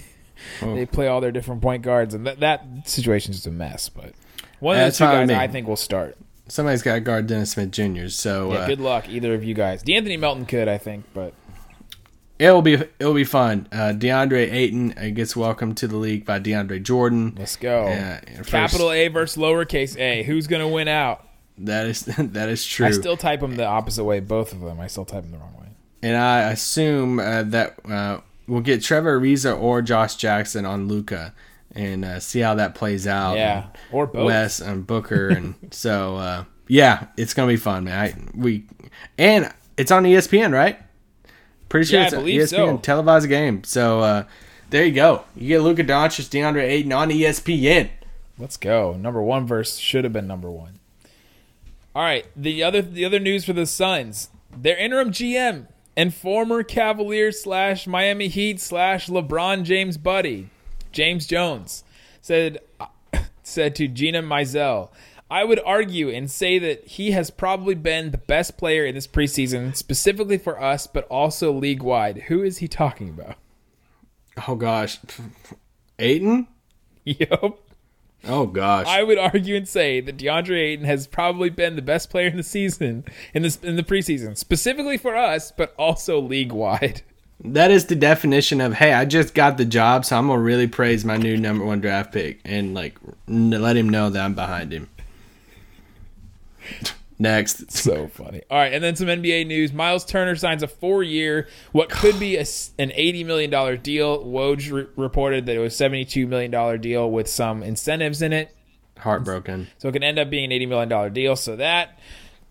they 0.60 0.86
play 0.86 1.08
all 1.08 1.20
their 1.20 1.32
different 1.32 1.60
point 1.62 1.82
guards, 1.82 2.14
and 2.14 2.26
that 2.26 2.40
that 2.40 2.64
situation's 2.84 3.36
just 3.36 3.46
a 3.48 3.50
mess. 3.50 3.88
But 3.88 4.14
one 4.60 4.76
of 4.76 4.82
those 4.82 4.98
two 4.98 5.04
fine 5.04 5.20
with 5.22 5.30
guys. 5.30 5.38
I 5.38 5.48
think, 5.48 5.66
will 5.66 5.76
start. 5.76 6.16
Somebody's 6.48 6.82
got 6.82 6.94
to 6.94 7.00
guard 7.00 7.28
Dennis 7.28 7.52
Smith 7.52 7.70
Jr. 7.70 8.08
So 8.08 8.52
Yeah, 8.52 8.58
uh, 8.60 8.66
good 8.66 8.80
luck, 8.80 9.08
either 9.08 9.34
of 9.34 9.44
you 9.44 9.54
guys. 9.54 9.82
D'Anthony 9.82 10.16
Melton 10.16 10.46
could, 10.46 10.66
I 10.66 10.78
think, 10.78 11.04
but 11.14 11.32
it 12.40 12.50
will 12.50 12.62
be 12.62 12.72
it 12.74 12.90
will 13.04 13.14
be 13.14 13.24
fun. 13.24 13.68
Uh, 13.70 13.92
DeAndre 13.94 14.50
Ayton 14.50 14.94
uh, 14.96 15.08
gets 15.10 15.36
welcomed 15.36 15.76
to 15.76 15.86
the 15.86 15.96
league 15.96 16.24
by 16.24 16.40
DeAndre 16.40 16.82
Jordan. 16.82 17.34
Let's 17.38 17.56
go. 17.56 17.86
Yeah, 17.86 18.20
first- 18.38 18.50
Capital 18.50 18.90
A 18.90 19.08
versus 19.08 19.40
lowercase 19.40 19.96
a. 19.98 20.22
Who's 20.22 20.46
gonna 20.46 20.66
win 20.68 20.88
out? 20.88 21.26
That 21.58 21.86
is 21.86 22.00
that 22.18 22.48
is 22.48 22.64
true. 22.66 22.86
I 22.86 22.92
still 22.92 23.18
type 23.18 23.40
them 23.40 23.56
the 23.56 23.66
opposite 23.66 24.04
way. 24.04 24.20
Both 24.20 24.52
of 24.54 24.60
them. 24.60 24.80
I 24.80 24.86
still 24.86 25.04
type 25.04 25.22
them 25.22 25.32
the 25.32 25.38
wrong 25.38 25.54
way. 25.60 25.68
and 26.02 26.16
I 26.16 26.50
assume 26.50 27.18
uh, 27.20 27.42
that 27.42 27.78
uh, 27.86 28.20
we'll 28.46 28.62
get 28.62 28.82
Trevor 28.82 29.20
Ariza 29.20 29.60
or 29.60 29.82
Josh 29.82 30.16
Jackson 30.16 30.64
on 30.64 30.88
Luka 30.88 31.34
and 31.72 32.04
uh, 32.06 32.18
see 32.20 32.40
how 32.40 32.54
that 32.54 32.74
plays 32.74 33.06
out. 33.06 33.36
Yeah, 33.36 33.66
or 33.92 34.06
both. 34.06 34.24
Wes 34.24 34.60
and 34.60 34.86
Booker, 34.86 35.28
and 35.28 35.54
so 35.72 36.16
uh, 36.16 36.44
yeah, 36.68 37.08
it's 37.18 37.34
gonna 37.34 37.48
be 37.48 37.56
fun, 37.58 37.84
man. 37.84 37.98
I, 37.98 38.14
we 38.34 38.64
and 39.18 39.52
it's 39.76 39.90
on 39.90 40.04
ESPN, 40.04 40.54
right? 40.54 40.80
Pretty 41.70 41.86
sure 41.86 42.00
Yeah, 42.00 42.06
it's 42.06 42.14
believe 42.14 42.42
ESPN 42.42 42.48
so. 42.48 42.76
televised 42.78 43.28
game. 43.30 43.64
So 43.64 44.00
uh, 44.00 44.24
there 44.68 44.84
you 44.84 44.92
go. 44.92 45.24
You 45.34 45.48
get 45.48 45.60
Luka 45.62 45.82
Doncic, 45.84 46.28
DeAndre 46.28 46.62
Ayton 46.62 46.92
on 46.92 47.08
ESPN. 47.08 47.88
Let's 48.38 48.58
go. 48.58 48.92
Number 48.94 49.22
one 49.22 49.46
verse 49.46 49.78
should 49.78 50.04
have 50.04 50.12
been 50.12 50.26
number 50.26 50.50
one. 50.50 50.80
All 51.94 52.02
right. 52.02 52.26
The 52.36 52.62
other 52.62 52.82
the 52.82 53.04
other 53.06 53.18
news 53.18 53.44
for 53.46 53.52
the 53.54 53.66
Suns. 53.66 54.28
Their 54.54 54.76
interim 54.76 55.10
GM 55.12 55.68
and 55.96 56.12
former 56.14 56.62
Cavalier 56.62 57.32
slash 57.32 57.86
Miami 57.86 58.28
Heat 58.28 58.60
slash 58.60 59.08
LeBron 59.08 59.62
James 59.64 59.96
buddy, 59.96 60.48
James 60.92 61.26
Jones, 61.26 61.84
said 62.20 62.58
said 63.42 63.74
to 63.76 63.86
Gina 63.88 64.22
Mizell, 64.22 64.88
I 65.30 65.44
would 65.44 65.60
argue 65.64 66.08
and 66.08 66.30
say 66.30 66.58
that 66.58 66.86
he 66.86 67.12
has 67.12 67.30
probably 67.30 67.74
been 67.74 68.10
the 68.10 68.18
best 68.18 68.58
player 68.58 68.84
in 68.84 68.94
this 68.96 69.06
preseason, 69.06 69.76
specifically 69.76 70.38
for 70.38 70.60
us, 70.60 70.86
but 70.86 71.06
also 71.08 71.52
league 71.52 71.82
wide. 71.82 72.22
Who 72.28 72.42
is 72.42 72.58
he 72.58 72.66
talking 72.68 73.08
about? 73.10 73.36
Oh 74.48 74.54
gosh, 74.56 74.98
Ayton. 75.98 76.48
Yep. 77.04 77.54
Oh 78.28 78.46
gosh. 78.46 78.86
I 78.86 79.02
would 79.02 79.16
argue 79.18 79.56
and 79.56 79.66
say 79.66 80.00
that 80.02 80.18
DeAndre 80.18 80.58
Ayton 80.72 80.84
has 80.84 81.06
probably 81.06 81.48
been 81.48 81.76
the 81.76 81.82
best 81.82 82.10
player 82.10 82.26
in 82.26 82.36
the 82.36 82.42
season 82.42 83.06
in 83.32 83.42
this 83.42 83.56
in 83.56 83.76
the 83.76 83.82
preseason, 83.82 84.36
specifically 84.36 84.98
for 84.98 85.16
us, 85.16 85.50
but 85.50 85.74
also 85.78 86.20
league 86.20 86.52
wide. 86.52 87.00
That 87.42 87.70
is 87.70 87.86
the 87.86 87.96
definition 87.96 88.60
of 88.60 88.74
hey, 88.74 88.92
I 88.92 89.06
just 89.06 89.34
got 89.34 89.56
the 89.56 89.64
job, 89.64 90.04
so 90.04 90.18
I'm 90.18 90.26
gonna 90.28 90.40
really 90.42 90.66
praise 90.66 91.06
my 91.06 91.16
new 91.16 91.38
number 91.38 91.64
one 91.64 91.80
draft 91.80 92.12
pick 92.12 92.40
and 92.44 92.74
like 92.74 92.98
n- 93.26 93.50
let 93.50 93.78
him 93.78 93.88
know 93.88 94.10
that 94.10 94.22
I'm 94.22 94.34
behind 94.34 94.72
him. 94.72 94.90
Next, 97.18 97.70
So 97.70 98.08
funny. 98.08 98.40
All 98.50 98.56
right, 98.56 98.72
and 98.72 98.82
then 98.82 98.96
some 98.96 99.06
NBA 99.08 99.46
news. 99.46 99.74
Miles 99.74 100.06
Turner 100.06 100.36
signs 100.36 100.62
a 100.62 100.68
four-year, 100.68 101.48
what 101.72 101.90
could 101.90 102.18
be 102.18 102.36
a 102.38 102.44
an 102.78 102.92
eighty 102.94 103.24
million 103.24 103.50
dollar 103.50 103.76
deal. 103.76 104.24
Woj 104.24 104.72
re- 104.72 104.86
reported 104.96 105.44
that 105.44 105.54
it 105.54 105.58
was 105.58 105.76
seventy-two 105.76 106.26
million 106.26 106.50
dollar 106.50 106.78
deal 106.78 107.10
with 107.10 107.28
some 107.28 107.62
incentives 107.62 108.22
in 108.22 108.32
it, 108.32 108.56
heartbroken. 108.98 109.68
so 109.76 109.88
it 109.90 109.92
could 109.92 110.02
end 110.02 110.18
up 110.18 110.30
being 110.30 110.46
an 110.46 110.52
eighty 110.52 110.64
million 110.64 110.88
dollar 110.88 111.10
deal. 111.10 111.36
So 111.36 111.56
that 111.56 111.98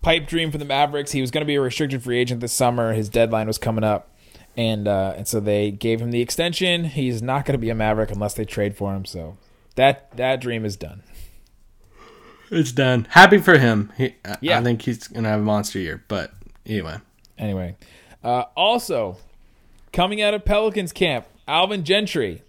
pipe 0.02 0.28
dream 0.28 0.52
for 0.52 0.58
the 0.58 0.64
Mavericks. 0.64 1.10
He 1.10 1.20
was 1.20 1.32
going 1.32 1.42
to 1.42 1.46
be 1.46 1.56
a 1.56 1.60
restricted 1.60 2.04
free 2.04 2.18
agent 2.18 2.40
this 2.40 2.52
summer. 2.52 2.92
His 2.92 3.08
deadline 3.08 3.48
was 3.48 3.58
coming 3.58 3.82
up, 3.82 4.08
and 4.56 4.86
uh, 4.86 5.14
and 5.16 5.26
so 5.26 5.40
they 5.40 5.72
gave 5.72 6.00
him 6.00 6.12
the 6.12 6.20
extension. 6.20 6.84
He's 6.84 7.20
not 7.22 7.44
going 7.44 7.54
to 7.54 7.58
be 7.58 7.70
a 7.70 7.74
Maverick 7.74 8.12
unless 8.12 8.34
they 8.34 8.44
trade 8.44 8.76
for 8.76 8.94
him. 8.94 9.04
So 9.04 9.36
that 9.74 10.16
that 10.16 10.40
dream 10.40 10.64
is 10.64 10.76
done. 10.76 11.02
It's 12.50 12.72
done. 12.72 13.06
Happy 13.10 13.38
for 13.38 13.58
him. 13.58 13.92
He, 13.96 14.14
I- 14.24 14.36
Yeah. 14.40 14.58
I 14.58 14.62
think 14.62 14.82
he's 14.82 15.08
gonna 15.08 15.28
have 15.28 15.40
a 15.40 15.44
monster 15.44 15.78
year. 15.78 16.02
But 16.08 16.32
anyway, 16.66 16.96
Anyway, 17.38 17.76
uh, 18.22 18.44
also 18.56 19.16
coming 19.92 20.20
out 20.20 20.34
of 20.34 20.44
Pelicans 20.44 20.92
camp, 20.92 21.26
Alvin 21.48 21.84
Gentry. 21.84 22.42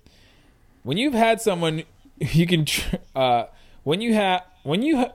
When 0.84 0.98
you've 0.98 1.14
had 1.14 1.40
someone 1.42 1.84
you 2.20 2.46
can, 2.48 2.66
tr- 2.66 2.96
uh, 3.16 3.46
when 3.84 4.02
you 4.02 4.14
have 4.14 4.44
when 4.64 4.82
you 4.82 4.98
ha- 4.98 5.14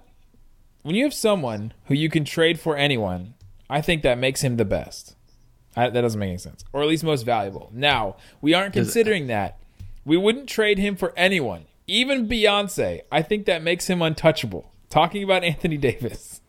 when 0.83 0.95
you 0.95 1.05
have 1.05 1.15
someone 1.15 1.73
who 1.87 1.95
you 1.95 2.09
can 2.09 2.25
trade 2.25 2.59
for 2.61 2.77
anyone, 2.77 3.35
I 3.69 3.81
think 3.81 4.03
that 4.03 4.19
makes 4.19 4.43
him 4.43 4.57
the 4.57 4.65
best. 4.65 5.15
I, 5.79 5.91
that 5.91 6.01
doesn't 6.01 6.19
make 6.19 6.29
any 6.29 6.39
sense, 6.39 6.65
or 6.73 6.81
at 6.83 6.89
least 6.89 7.05
most 7.05 7.25
valuable. 7.25 7.71
Now 7.73 8.17
we 8.41 8.55
aren't 8.55 8.73
considering 8.73 9.27
that. 9.27 9.59
We 10.07 10.17
wouldn't 10.17 10.49
trade 10.49 10.79
him 10.79 10.95
for 10.97 11.13
anyone, 11.17 11.65
even 11.89 12.29
Beyonce. 12.29 13.03
I 13.13 13.21
think 13.23 13.45
that 13.47 13.63
makes 13.63 13.89
him 13.89 14.01
untouchable. 14.01 14.73
Talking 14.91 15.23
about 15.23 15.45
Anthony 15.45 15.77
Davis. 15.77 16.41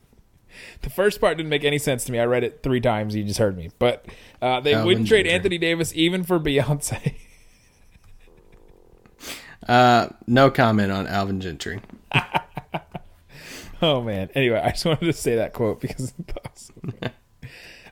The 0.82 0.90
first 0.90 1.22
part 1.22 1.38
didn't 1.38 1.50
make 1.50 1.64
any 1.64 1.78
sense 1.78 2.06
to 2.06 2.12
me. 2.12 2.20
I 2.20 2.26
read 2.26 2.44
it 2.44 2.62
three 2.64 2.82
times. 2.82 3.16
You 3.16 3.24
just 3.24 3.40
heard 3.40 3.58
me, 3.58 3.70
but 3.80 4.06
uh, 4.42 4.60
they 4.60 4.74
Alvin 4.74 4.88
wouldn't 4.88 5.08
trade 5.08 5.24
Gentry. 5.24 5.36
Anthony 5.36 5.58
Davis 5.58 5.94
even 5.96 6.24
for 6.24 6.40
Beyonce. 6.40 7.16
uh, 9.68 10.08
no 10.26 10.50
comment 10.50 10.92
on 10.92 11.08
Alvin 11.08 11.42
Gentry. 11.42 11.82
oh 13.82 14.02
man. 14.02 14.30
Anyway, 14.36 14.60
I 14.60 14.72
just 14.72 14.86
wanted 14.86 15.06
to 15.06 15.14
say 15.14 15.36
that 15.36 15.54
quote 15.54 15.82
because 15.82 16.14
it's 16.18 16.34
awesome. 16.46 16.94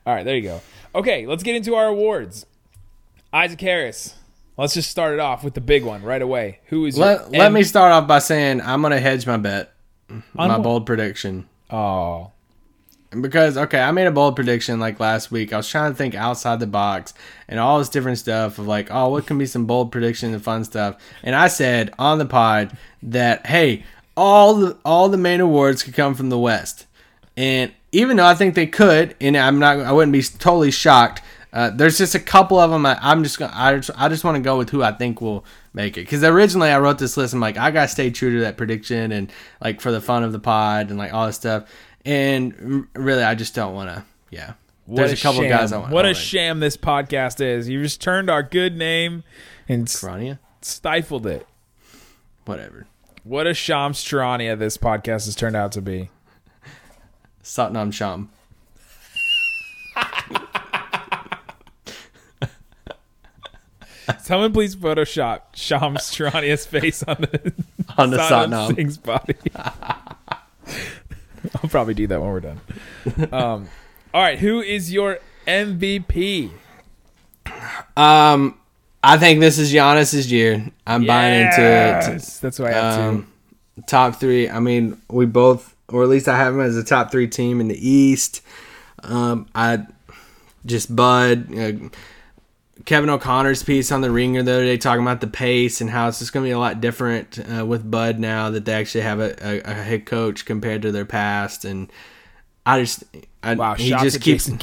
All 0.06 0.14
right, 0.14 0.24
there 0.24 0.36
you 0.36 0.44
go. 0.44 0.62
Okay, 0.94 1.26
let's 1.26 1.44
get 1.44 1.56
into 1.56 1.76
our 1.76 1.88
awards. 1.88 2.46
Isaac 3.34 3.60
Harris. 3.62 4.16
Let's 4.58 4.74
just 4.74 4.90
start 4.90 5.14
it 5.14 5.20
off 5.20 5.44
with 5.44 5.54
the 5.54 5.62
big 5.62 5.84
one 5.84 6.02
right 6.04 6.22
away. 6.22 6.60
Who 6.68 6.86
is 6.86 6.98
your 6.98 7.06
Let 7.06 7.32
Let 7.32 7.42
M- 7.48 7.54
me 7.54 7.64
start 7.64 7.92
off 7.92 8.08
by 8.08 8.20
saying 8.20 8.62
I'm 8.62 8.82
gonna 8.82 9.00
hedge 9.00 9.28
my 9.28 9.38
bet. 9.38 9.74
My 10.34 10.48
what? 10.48 10.64
bold 10.64 10.86
prediction. 10.86 11.48
Oh, 11.70 12.32
Because 13.20 13.58
okay, 13.58 13.80
I 13.82 13.92
made 13.92 14.08
a 14.08 14.12
bold 14.12 14.36
prediction 14.36 14.80
like 14.80 15.00
last 15.00 15.32
week. 15.32 15.54
I 15.54 15.58
was 15.58 15.68
trying 15.70 15.92
to 15.92 15.98
think 15.98 16.16
outside 16.16 16.60
the 16.60 16.68
box 16.68 17.14
and 17.48 17.60
all 17.60 17.80
this 17.80 17.90
different 17.90 18.18
stuff 18.18 18.60
of 18.60 18.68
like, 18.68 18.90
oh, 18.92 19.10
what 19.10 19.26
can 19.26 19.38
be 19.38 19.46
some 19.46 19.66
bold 19.66 19.92
prediction 19.92 20.34
and 20.34 20.44
fun 20.44 20.64
stuff. 20.64 20.98
And 21.24 21.36
I 21.36 21.48
said 21.48 21.94
on 21.98 22.18
the 22.20 22.26
pod 22.26 22.78
that 23.04 23.48
hey, 23.48 23.84
all 24.18 24.54
the 24.56 24.78
all 24.86 25.10
the 25.10 25.18
main 25.18 25.42
awards 25.42 25.84
could 25.84 25.94
come 25.94 26.14
from 26.14 26.30
the 26.30 26.40
West. 26.40 26.86
And 27.38 27.72
even 27.92 28.18
though 28.18 28.26
I 28.26 28.36
think 28.36 28.56
they 28.56 28.68
could, 28.68 29.16
and 29.20 29.36
I'm 29.36 29.60
not, 29.60 29.80
I 29.80 29.92
wouldn't 29.92 30.14
be 30.14 30.22
totally 30.22 30.72
shocked. 30.72 31.22
Uh, 31.52 31.70
there's 31.70 31.98
just 31.98 32.16
a 32.16 32.20
couple 32.20 32.60
of 32.60 32.70
them. 32.70 32.86
I, 32.86 32.98
I'm 33.02 33.24
just 33.24 33.40
gonna, 33.40 33.54
I 33.56 33.76
just, 33.78 33.92
I 33.98 34.10
just 34.10 34.24
want 34.26 34.36
to 34.36 34.42
go 34.42 34.58
with 34.58 34.70
who 34.70 34.84
I 34.84 34.92
think 34.92 35.22
will 35.22 35.46
make 35.76 35.98
it. 35.98 36.02
Because 36.02 36.24
originally 36.24 36.70
I 36.70 36.80
wrote 36.80 36.98
this 36.98 37.18
list. 37.18 37.34
I'm 37.34 37.40
like, 37.40 37.58
I 37.58 37.70
gotta 37.72 37.88
stay 37.88 38.10
true 38.10 38.34
to 38.34 38.40
that 38.42 38.58
prediction 38.58 39.12
and 39.12 39.32
like 39.62 39.82
for 39.82 39.92
the 39.92 40.02
fun 40.02 40.24
of 40.24 40.32
the 40.32 40.40
pod 40.40 40.90
and 40.90 40.98
like 40.98 41.14
all 41.14 41.28
this 41.28 41.36
stuff. 41.36 41.70
And 42.06 42.88
really, 42.96 43.24
I 43.24 43.36
just 43.36 43.54
don't 43.54 43.74
want 43.74 43.90
to. 43.90 44.04
Yeah, 44.32 44.54
what 44.86 44.98
there's 44.98 45.12
a 45.12 45.16
a 45.16 45.18
couple 45.18 45.42
sham. 45.42 45.50
guys. 45.50 45.72
I 45.72 45.78
want. 45.78 45.92
what 45.92 46.06
a 46.06 46.10
like. 46.10 46.18
sham 46.18 46.60
this 46.60 46.78
podcast 46.78 47.42
is. 47.42 47.70
You 47.70 47.84
just 47.84 48.02
turned 48.02 48.30
our 48.30 48.44
good 48.44 48.76
name 48.76 49.24
and 49.68 49.92
Grania? 50.00 50.40
stifled 50.62 51.28
it. 51.28 51.48
Whatever. 52.46 52.88
What 53.24 53.48
a 53.48 53.56
Shams 53.56 54.04
Charania 54.04 54.58
this 54.58 54.78
podcast 54.78 55.26
has 55.26 55.36
turned 55.36 55.56
out 55.56 55.72
to 55.72 55.82
be. 55.82 56.12
Satnam 57.44 57.92
Sham. 57.92 58.30
Someone 64.22 64.54
please 64.54 64.76
Photoshop 64.76 65.42
Shams 65.54 66.12
Charania's 66.12 66.66
face 66.66 67.04
on 67.04 67.18
the 67.22 67.54
On 67.98 68.10
the 68.10 68.18
Satnam 68.18 68.50
Satnam. 68.50 68.76
Singh's 68.76 68.98
body. 68.98 69.36
I'll 69.56 71.70
probably 71.70 71.94
do 71.94 72.08
that 72.08 72.22
when 72.22 72.30
we're 72.32 72.40
done. 72.40 72.60
Um, 73.32 73.70
all 74.14 74.22
right, 74.22 74.40
who 74.40 74.62
is 74.62 74.92
your 74.92 75.20
MVP? 75.48 76.50
Um, 77.96 78.58
I 79.04 79.18
think 79.18 79.40
this 79.40 79.60
is 79.60 79.72
Giannis's 79.72 80.32
year. 80.32 80.72
I'm 80.88 81.06
buying 81.06 81.46
into 81.46 81.62
it. 81.62 82.22
That's 82.42 82.60
what 82.60 82.74
I 82.74 82.74
have 82.74 82.96
to. 82.96 83.02
Um, 83.04 83.32
top 83.86 84.16
three. 84.16 84.50
I 84.50 84.60
mean, 84.60 85.00
we 85.10 85.26
both, 85.26 85.76
or 85.90 86.04
at 86.04 86.10
least 86.10 86.28
I 86.28 86.38
have 86.38 86.56
him 86.56 86.62
as 86.62 86.76
a 86.76 86.84
top 86.84 87.12
three 87.12 87.28
team 87.28 87.62
in 87.62 87.68
the 87.68 87.90
East. 87.90 88.42
Um, 89.04 89.48
I 89.54 89.86
just 90.66 90.96
Bud, 90.96 91.56
uh, 91.56 91.74
Kevin 92.84 93.10
O'Connor's 93.10 93.64
piece 93.64 93.92
on 93.92 94.02
the 94.02 94.12
Ringer 94.12 94.44
the 94.44 94.52
other 94.52 94.66
day 94.66 94.78
talking 94.78 95.02
about 95.02 95.22
the 95.22 95.28
pace 95.28 95.80
and 95.80 95.90
how 95.90 96.10
it's 96.10 96.20
just 96.20 96.34
going 96.34 96.44
to 96.44 96.48
be 96.48 96.52
a 96.52 96.60
lot 96.60 96.82
different 96.82 97.40
uh, 97.40 97.66
with 97.66 97.90
Bud 97.90 98.20
now 98.20 98.50
that 98.50 98.66
they 98.66 98.74
actually 98.74 99.02
have 99.02 99.20
a, 99.20 99.36
a, 99.42 99.62
a 99.62 99.74
head 99.74 100.06
coach 100.06 100.46
compared 100.46 100.82
to 100.82 100.92
their 100.92 101.06
past. 101.06 101.64
And 101.64 101.90
I 102.66 102.82
just, 102.82 103.04
I, 103.42 103.54
Wow, 103.56 103.76
he 103.76 103.90
just 103.92 104.22
keeps 104.22 104.48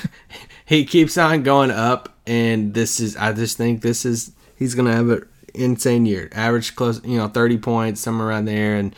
he 0.64 0.84
keeps 0.84 1.18
on 1.18 1.42
going 1.42 1.70
up, 1.70 2.16
and 2.26 2.72
this 2.74 3.00
is 3.00 3.16
I 3.16 3.32
just 3.32 3.56
think 3.56 3.82
this 3.82 4.04
is 4.04 4.32
he's 4.56 4.74
gonna 4.74 4.94
have 4.94 5.08
an 5.10 5.28
insane 5.54 6.06
year. 6.06 6.28
Average 6.32 6.74
close, 6.74 7.04
you 7.04 7.18
know, 7.18 7.28
thirty 7.28 7.58
points 7.58 8.00
somewhere 8.00 8.28
around 8.28 8.46
there, 8.46 8.76
and 8.76 8.94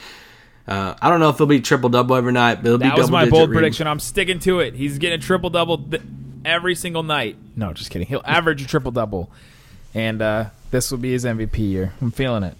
uh, 0.67 0.95
I 1.01 1.11
don't 1.11 1.21
know 1.21 1.31
if 1.31 1.39
he'll 1.39 1.47
be 1.47 1.61
triple 1.61 1.89
double 1.91 2.17
every 2.17 2.33
night, 2.33 2.57
but 2.57 2.67
it'll 2.67 2.79
be 2.79 2.87
That 2.87 2.97
was 2.97 3.11
my 3.11 3.29
bold 3.29 3.51
re- 3.51 3.57
prediction. 3.57 3.87
I'm 3.87 4.01
sticking 4.01 4.39
to 4.41 4.61
it. 4.61 4.75
He's 4.75 4.99
getting 4.99 5.19
a 5.19 5.23
triple 5.23 5.51
double 5.51 5.79
th- 5.79 6.03
every 6.45 6.75
single 6.75 7.03
night. 7.03 7.37
No, 7.57 7.73
just 7.73 7.91
kidding. 7.91 8.07
He'll 8.07 8.23
average 8.27 8.63
a 8.63 8.67
triple 8.67 8.93
double, 8.93 9.31
and 9.95 10.21
uh, 10.21 10.47
this 10.71 10.91
will 10.91 10.99
be 10.99 11.13
his 11.13 11.25
MVP 11.25 11.59
year. 11.59 11.93
I'm 12.01 12.11
feeling 12.11 12.43
it. 12.43 12.57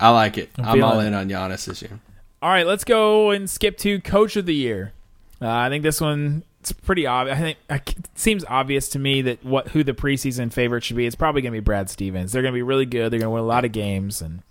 I 0.00 0.10
like 0.10 0.38
it. 0.38 0.50
I'm, 0.58 0.64
feeling 0.64 0.82
all 0.82 1.00
it. 1.00 1.06
in 1.06 1.14
on 1.14 1.28
Giannis 1.28 1.66
this 1.66 1.82
year. 1.82 2.00
All 2.40 2.50
right, 2.50 2.66
let's 2.66 2.84
go 2.84 3.30
and 3.30 3.48
skip 3.48 3.78
to 3.78 4.00
Coach 4.00 4.36
of 4.36 4.46
the 4.46 4.54
Year. 4.54 4.92
Uh, 5.40 5.48
I 5.48 5.68
think 5.68 5.82
this 5.82 6.00
one 6.00 6.42
it's 6.62 6.70
pretty 6.70 7.06
obvious. 7.06 7.36
I 7.36 7.40
think 7.40 7.58
it 7.68 8.08
seems 8.14 8.44
obvious 8.44 8.88
to 8.90 8.98
me 9.00 9.22
that 9.22 9.44
what 9.44 9.68
who 9.68 9.82
the 9.82 9.94
preseason 9.94 10.52
favorite 10.52 10.84
should 10.84 10.96
be. 10.96 11.06
It's 11.06 11.16
probably 11.16 11.42
going 11.42 11.52
to 11.52 11.56
be 11.56 11.64
Brad 11.64 11.90
Stevens. 11.90 12.30
They're 12.30 12.42
going 12.42 12.52
to 12.52 12.56
be 12.56 12.62
really 12.62 12.86
good. 12.86 13.12
They're 13.12 13.18
going 13.18 13.26
to 13.26 13.30
win 13.30 13.42
a 13.42 13.46
lot 13.46 13.64
of 13.64 13.72
games, 13.72 14.22
and 14.22 14.42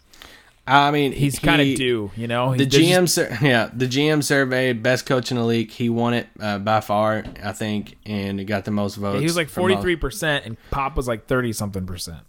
I 0.67 0.91
mean, 0.91 1.11
he's 1.11 1.37
he- 1.37 1.45
kind 1.45 1.61
of 1.61 1.75
due. 1.75 2.11
You 2.15 2.27
know, 2.27 2.55
The 2.55 2.65
GM, 2.65 3.09
sur- 3.09 3.37
yeah, 3.41 3.69
the 3.73 3.87
GM 3.87 4.23
survey, 4.23 4.73
best 4.73 5.05
coach 5.05 5.31
in 5.31 5.37
the 5.37 5.43
league. 5.43 5.71
He 5.71 5.89
won 5.89 6.13
it 6.13 6.27
uh, 6.39 6.59
by 6.59 6.81
far, 6.81 7.23
I 7.43 7.51
think, 7.51 7.97
and 8.05 8.39
he 8.39 8.45
got 8.45 8.65
the 8.65 8.71
most 8.71 8.95
votes. 8.95 9.19
he 9.19 9.25
was 9.25 9.35
like 9.35 9.49
forty 9.49 9.75
three 9.77 9.95
percent, 9.95 10.45
and 10.45 10.57
Pop 10.69 10.95
was 10.95 11.07
like 11.07 11.25
thirty 11.27 11.51
something 11.53 11.85
percent. 11.85 12.19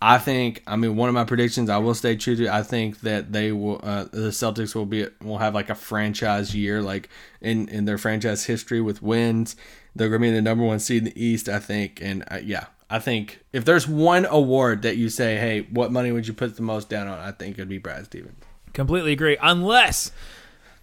I 0.00 0.18
think. 0.18 0.62
I 0.66 0.76
mean, 0.76 0.96
one 0.96 1.08
of 1.08 1.14
my 1.14 1.24
predictions. 1.24 1.70
I 1.70 1.78
will 1.78 1.94
stay 1.94 2.16
true 2.16 2.36
to. 2.36 2.48
I 2.54 2.62
think 2.62 3.00
that 3.00 3.32
they 3.32 3.52
will. 3.52 3.80
Uh, 3.82 4.04
the 4.04 4.28
Celtics 4.30 4.74
will 4.74 4.86
be 4.86 5.06
will 5.22 5.38
have 5.38 5.54
like 5.54 5.70
a 5.70 5.74
franchise 5.74 6.54
year, 6.54 6.82
like 6.82 7.08
in 7.40 7.68
in 7.68 7.84
their 7.84 7.98
franchise 7.98 8.44
history 8.44 8.80
with 8.80 9.02
wins. 9.02 9.56
They're 9.96 10.08
to 10.10 10.18
be 10.18 10.30
the 10.30 10.42
number 10.42 10.64
one 10.64 10.78
seed 10.78 10.98
in 10.98 11.04
the 11.12 11.24
East, 11.24 11.48
I 11.48 11.58
think. 11.58 12.00
And 12.00 12.24
uh, 12.30 12.38
yeah, 12.42 12.66
I 12.90 12.98
think 12.98 13.44
if 13.52 13.64
there's 13.64 13.86
one 13.86 14.26
award 14.26 14.82
that 14.82 14.96
you 14.96 15.08
say, 15.08 15.36
hey, 15.36 15.66
what 15.70 15.92
money 15.92 16.10
would 16.10 16.26
you 16.26 16.32
put 16.32 16.56
the 16.56 16.62
most 16.62 16.88
down 16.88 17.06
on? 17.06 17.18
I 17.18 17.32
think 17.32 17.56
it'd 17.56 17.68
be 17.68 17.78
Brad 17.78 18.06
Stevens. 18.06 18.42
Completely 18.72 19.12
agree. 19.12 19.36
Unless 19.42 20.12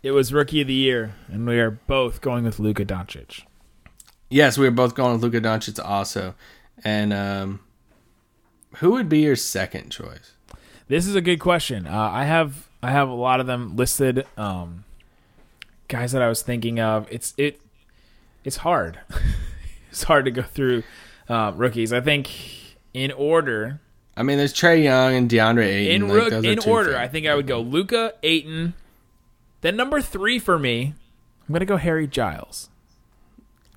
it 0.04 0.12
was 0.12 0.32
Rookie 0.32 0.62
of 0.62 0.68
the 0.68 0.74
Year, 0.74 1.16
and 1.28 1.48
we 1.48 1.60
are 1.60 1.72
both 1.72 2.22
going 2.22 2.44
with 2.44 2.60
Luka 2.60 2.86
Doncic. 2.86 3.44
Yes, 4.30 4.58
we 4.58 4.68
are 4.68 4.72
both 4.72 4.94
going 4.94 5.14
with 5.14 5.24
Luka 5.24 5.42
Doncic 5.42 5.84
also. 5.84 6.36
And 6.84 7.12
um, 7.14 7.62
who 8.78 8.92
would 8.92 9.10
be 9.10 9.20
your 9.20 9.36
second 9.36 9.90
choice? 9.90 10.34
This 10.88 11.08
is 11.08 11.16
a 11.16 11.22
good 11.22 11.40
question. 11.40 11.88
Uh, 11.88 12.10
I 12.12 12.26
have 12.26 12.70
I 12.84 12.92
have 12.92 13.10
a 13.10 13.14
lot 13.14 13.40
of 13.40 13.48
them 13.48 13.76
listed. 13.76 14.28
Um, 14.38 14.84
guys 15.88 16.12
that 16.12 16.22
I 16.22 16.28
was 16.28 16.42
thinking 16.42 16.80
of. 16.80 17.08
It's 17.10 17.34
it 17.38 17.60
it's 18.44 18.58
hard. 18.58 19.00
it's 19.90 20.04
hard 20.04 20.26
to 20.26 20.32
go 20.32 20.44
through 20.44 20.84
uh, 21.30 21.52
rookies. 21.56 21.92
I 21.94 22.02
think 22.02 22.30
in 22.94 23.12
order. 23.12 23.80
I 24.18 24.24
mean, 24.24 24.38
there's 24.38 24.54
Trae 24.54 24.82
Young 24.84 25.14
and 25.16 25.30
DeAndre 25.30 25.66
Ayton. 25.66 26.04
In 26.04 26.08
like, 26.08 26.18
rook, 26.18 26.30
those 26.30 26.46
in 26.46 26.60
order, 26.60 26.96
I 26.98 27.08
think 27.10 27.28
I 27.28 27.36
would 27.36 27.48
go 27.48 27.60
Luka 27.60 28.14
Ayton. 28.24 28.74
Then 29.62 29.76
number 29.76 30.00
three 30.02 30.40
for 30.40 30.58
me, 30.58 30.94
I'm 31.48 31.54
gonna 31.54 31.66
go 31.66 31.78
Harry 31.78 32.08
Giles. 32.08 32.70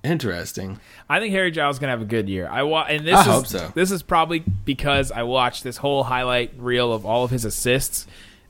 Interesting. 0.01 0.79
I 1.09 1.19
think 1.19 1.33
Harry 1.33 1.51
Giles 1.51 1.75
is 1.75 1.79
gonna 1.79 1.91
have 1.91 2.01
a 2.01 2.05
good 2.05 2.29
year. 2.29 2.47
I 2.49 2.63
wa- 2.63 2.85
and 2.87 3.05
this 3.05 3.15
I 3.15 3.21
is 3.21 3.25
hope 3.25 3.47
so. 3.47 3.71
this 3.75 3.91
is 3.91 4.01
probably 4.01 4.39
because 4.63 5.11
I 5.11 5.23
watched 5.23 5.63
this 5.65 5.77
whole 5.77 6.03
highlight 6.05 6.53
reel 6.57 6.93
of 6.93 7.05
all 7.05 7.25
of 7.25 7.31
his 7.31 7.43
assists. 7.43 8.07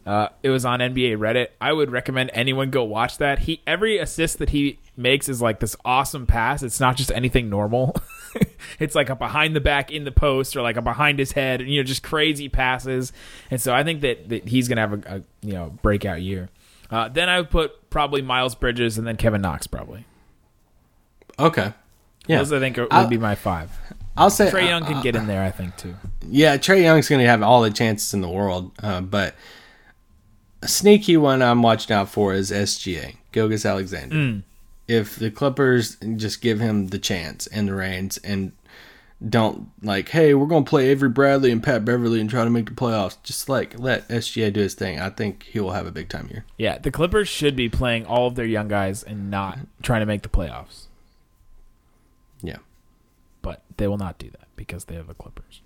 Uh, 0.10 0.28
it 0.42 0.50
was 0.50 0.66
on 0.66 0.80
NBA 0.80 1.18
Reddit. 1.18 1.50
I 1.62 1.72
would 1.72 1.92
recommend 1.92 2.32
anyone 2.34 2.72
go 2.72 2.84
watch 2.84 3.20
that. 3.20 3.38
He 3.38 3.62
every 3.68 4.00
assist 4.00 4.40
that 4.40 4.50
he 4.50 4.80
makes 4.98 5.30
is 5.30 5.40
like 5.40 5.60
this 5.60 5.76
awesome 5.86 6.26
pass. 6.26 6.64
It's 6.64 6.80
not 6.80 6.98
just 6.98 7.12
anything 7.12 7.48
normal. 7.48 7.96
it's 8.80 8.96
like 8.96 9.12
a 9.12 9.16
behind 9.16 9.56
the 9.56 9.60
back 9.60 9.92
in 9.92 10.06
the 10.06 10.12
post 10.12 10.56
or 10.56 10.64
like 10.64 10.78
a 10.78 10.82
behind 10.82 11.20
his 11.20 11.34
head. 11.34 11.62
And 11.62 11.70
you 11.70 11.80
know, 11.80 11.84
just 11.84 12.02
crazy 12.02 12.50
passes. 12.50 13.14
And 13.52 13.62
so 13.62 13.72
I 13.72 13.84
think 13.84 14.02
that, 14.02 14.30
that 14.30 14.48
he's 14.48 14.68
gonna 14.68 14.82
have 14.82 14.94
a, 14.94 15.16
a 15.18 15.22
you 15.46 15.54
know 15.54 15.78
breakout 15.84 16.24
year. 16.24 16.50
Uh, 16.90 17.08
then 17.08 17.30
I 17.30 17.38
would 17.42 17.52
put 17.52 17.92
probably 17.92 18.24
Miles 18.24 18.56
Bridges 18.56 18.98
and 18.98 19.06
then 19.06 19.16
Kevin 19.16 19.42
Knox 19.42 19.68
probably. 19.68 20.06
Okay. 21.38 21.72
Yeah. 22.26 22.40
Those 22.40 22.52
I 22.52 22.58
think 22.60 22.78
would 22.78 22.88
I'll- 22.90 23.08
be 23.08 23.20
my 23.20 23.36
five. 23.36 23.70
I'll 24.18 24.32
say 24.32 24.50
Trae 24.50 24.68
Young 24.68 24.84
uh, 24.84 24.88
can 24.88 25.04
get 25.04 25.16
in 25.16 25.28
there, 25.28 25.44
I 25.44 25.52
think 25.52 25.78
too. 25.78 25.96
Yeah, 26.28 26.58
Trae 26.58 26.82
Young's 26.82 27.08
going 27.08 27.22
to 27.22 27.28
have 27.28 27.42
all 27.42 27.62
the 27.62 27.70
chances 27.72 28.14
in 28.14 28.20
the 28.20 28.28
world, 28.28 28.72
uh, 28.84 29.00
but 29.00 29.34
a 30.62 30.68
sneaky 30.68 31.18
one 31.18 31.42
I'm 31.42 31.62
watching 31.62 31.96
out 31.96 32.10
for 32.10 32.34
is 32.34 32.52
SGA, 32.52 33.18
Gilgeous-Alexander. 33.32 34.16
Mm. 34.16 34.44
If 34.88 35.18
the 35.18 35.32
Clippers 35.32 35.98
just 36.16 36.42
give 36.42 36.60
him 36.60 36.88
the 36.88 37.00
chance 37.00 37.48
and 37.48 37.68
the 37.68 37.76
reins 37.76 38.18
and 38.20 38.52
don't 39.28 39.70
like, 39.82 40.10
hey, 40.10 40.34
we're 40.34 40.48
going 40.48 40.64
to 40.64 40.70
play 40.70 40.88
Avery 40.90 41.10
Bradley 41.10 41.52
and 41.52 41.62
Pat 41.62 41.84
Beverley 41.86 42.22
and 42.22 42.30
try 42.30 42.44
to 42.44 42.50
make 42.50 42.70
the 42.70 42.76
playoffs, 42.76 43.18
just 43.22 43.50
like 43.50 43.78
let 43.78 44.08
SGA 44.08 44.52
do 44.52 44.62
his 44.62 44.74
thing. 44.74 45.00
I 45.00 45.10
think 45.10 45.44
he 45.44 45.60
will 45.60 45.74
have 45.74 45.86
a 45.86 45.92
big 45.92 46.10
time 46.10 46.28
year. 46.32 46.46
Yeah, 46.58 46.78
the 46.78 46.92
Clippers 46.92 47.28
should 47.28 47.56
be 47.56 47.70
playing 47.70 48.06
all 48.06 48.28
of 48.28 48.36
their 48.36 48.46
young 48.46 48.68
guys 48.68 49.04
and 49.04 49.30
not 49.30 49.60
trying 49.84 50.00
to 50.00 50.06
make 50.06 50.22
the 50.22 50.30
playoffs. 50.30 50.86
Yeah. 52.42 52.58
But 53.42 53.62
they 53.78 53.88
will 53.88 53.98
not 53.98 54.18
do 54.18 54.30
that 54.30 54.48
because 54.56 54.86
they 54.86 54.96
have 54.96 55.08
the 55.08 55.14
Clippers. 55.14 55.62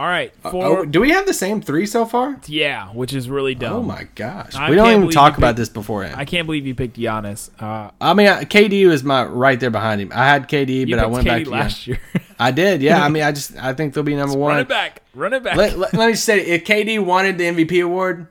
All 0.00 0.06
right, 0.06 0.32
Uh, 0.42 0.50
oh, 0.54 0.84
do 0.86 0.98
we 0.98 1.10
have 1.10 1.26
the 1.26 1.34
same 1.34 1.60
three 1.60 1.84
so 1.84 2.06
far? 2.06 2.40
yeah, 2.46 2.86
which 2.88 3.12
is 3.12 3.28
really 3.28 3.54
dumb. 3.54 3.72
Oh 3.74 3.82
my 3.82 4.04
gosh. 4.14 4.54
I 4.54 4.70
we 4.70 4.76
don't 4.76 4.88
even 4.96 5.10
talk 5.10 5.36
about 5.36 5.48
picked- 5.48 5.58
this 5.58 5.68
beforehand. 5.68 6.14
I 6.18 6.24
can't 6.24 6.46
believe 6.46 6.66
you 6.66 6.74
picked 6.74 6.96
Giannis. 6.98 7.50
Uh, 7.60 7.90
I 8.00 8.14
mean, 8.14 8.28
I- 8.28 8.44
KD 8.46 8.86
was 8.88 9.04
my 9.04 9.24
right 9.26 9.60
there 9.60 9.68
behind 9.68 10.00
him. 10.00 10.10
I 10.14 10.24
had 10.24 10.48
KD, 10.48 10.88
but 10.88 11.00
I 11.00 11.04
went 11.06 11.26
KD 11.26 11.28
back 11.30 11.44
to 11.44 11.50
last 11.50 11.86
year. 11.86 11.98
I 12.38 12.50
did, 12.50 12.80
yeah. 12.80 13.04
I 13.04 13.10
mean, 13.10 13.22
I 13.24 13.32
just 13.32 13.54
I 13.58 13.74
think 13.74 13.92
they'll 13.92 14.02
be 14.02 14.16
number 14.16 14.38
one. 14.38 14.52
Run 14.52 14.60
it 14.60 14.68
back. 14.68 15.02
Run 15.14 15.34
it 15.34 15.42
back. 15.42 15.56
Let, 15.56 15.76
let, 15.78 15.92
let 15.92 16.06
me 16.08 16.14
say, 16.14 16.46
if 16.46 16.64
KD 16.64 17.04
wanted 17.04 17.36
the 17.36 17.44
MVP 17.44 17.84
award, 17.84 18.26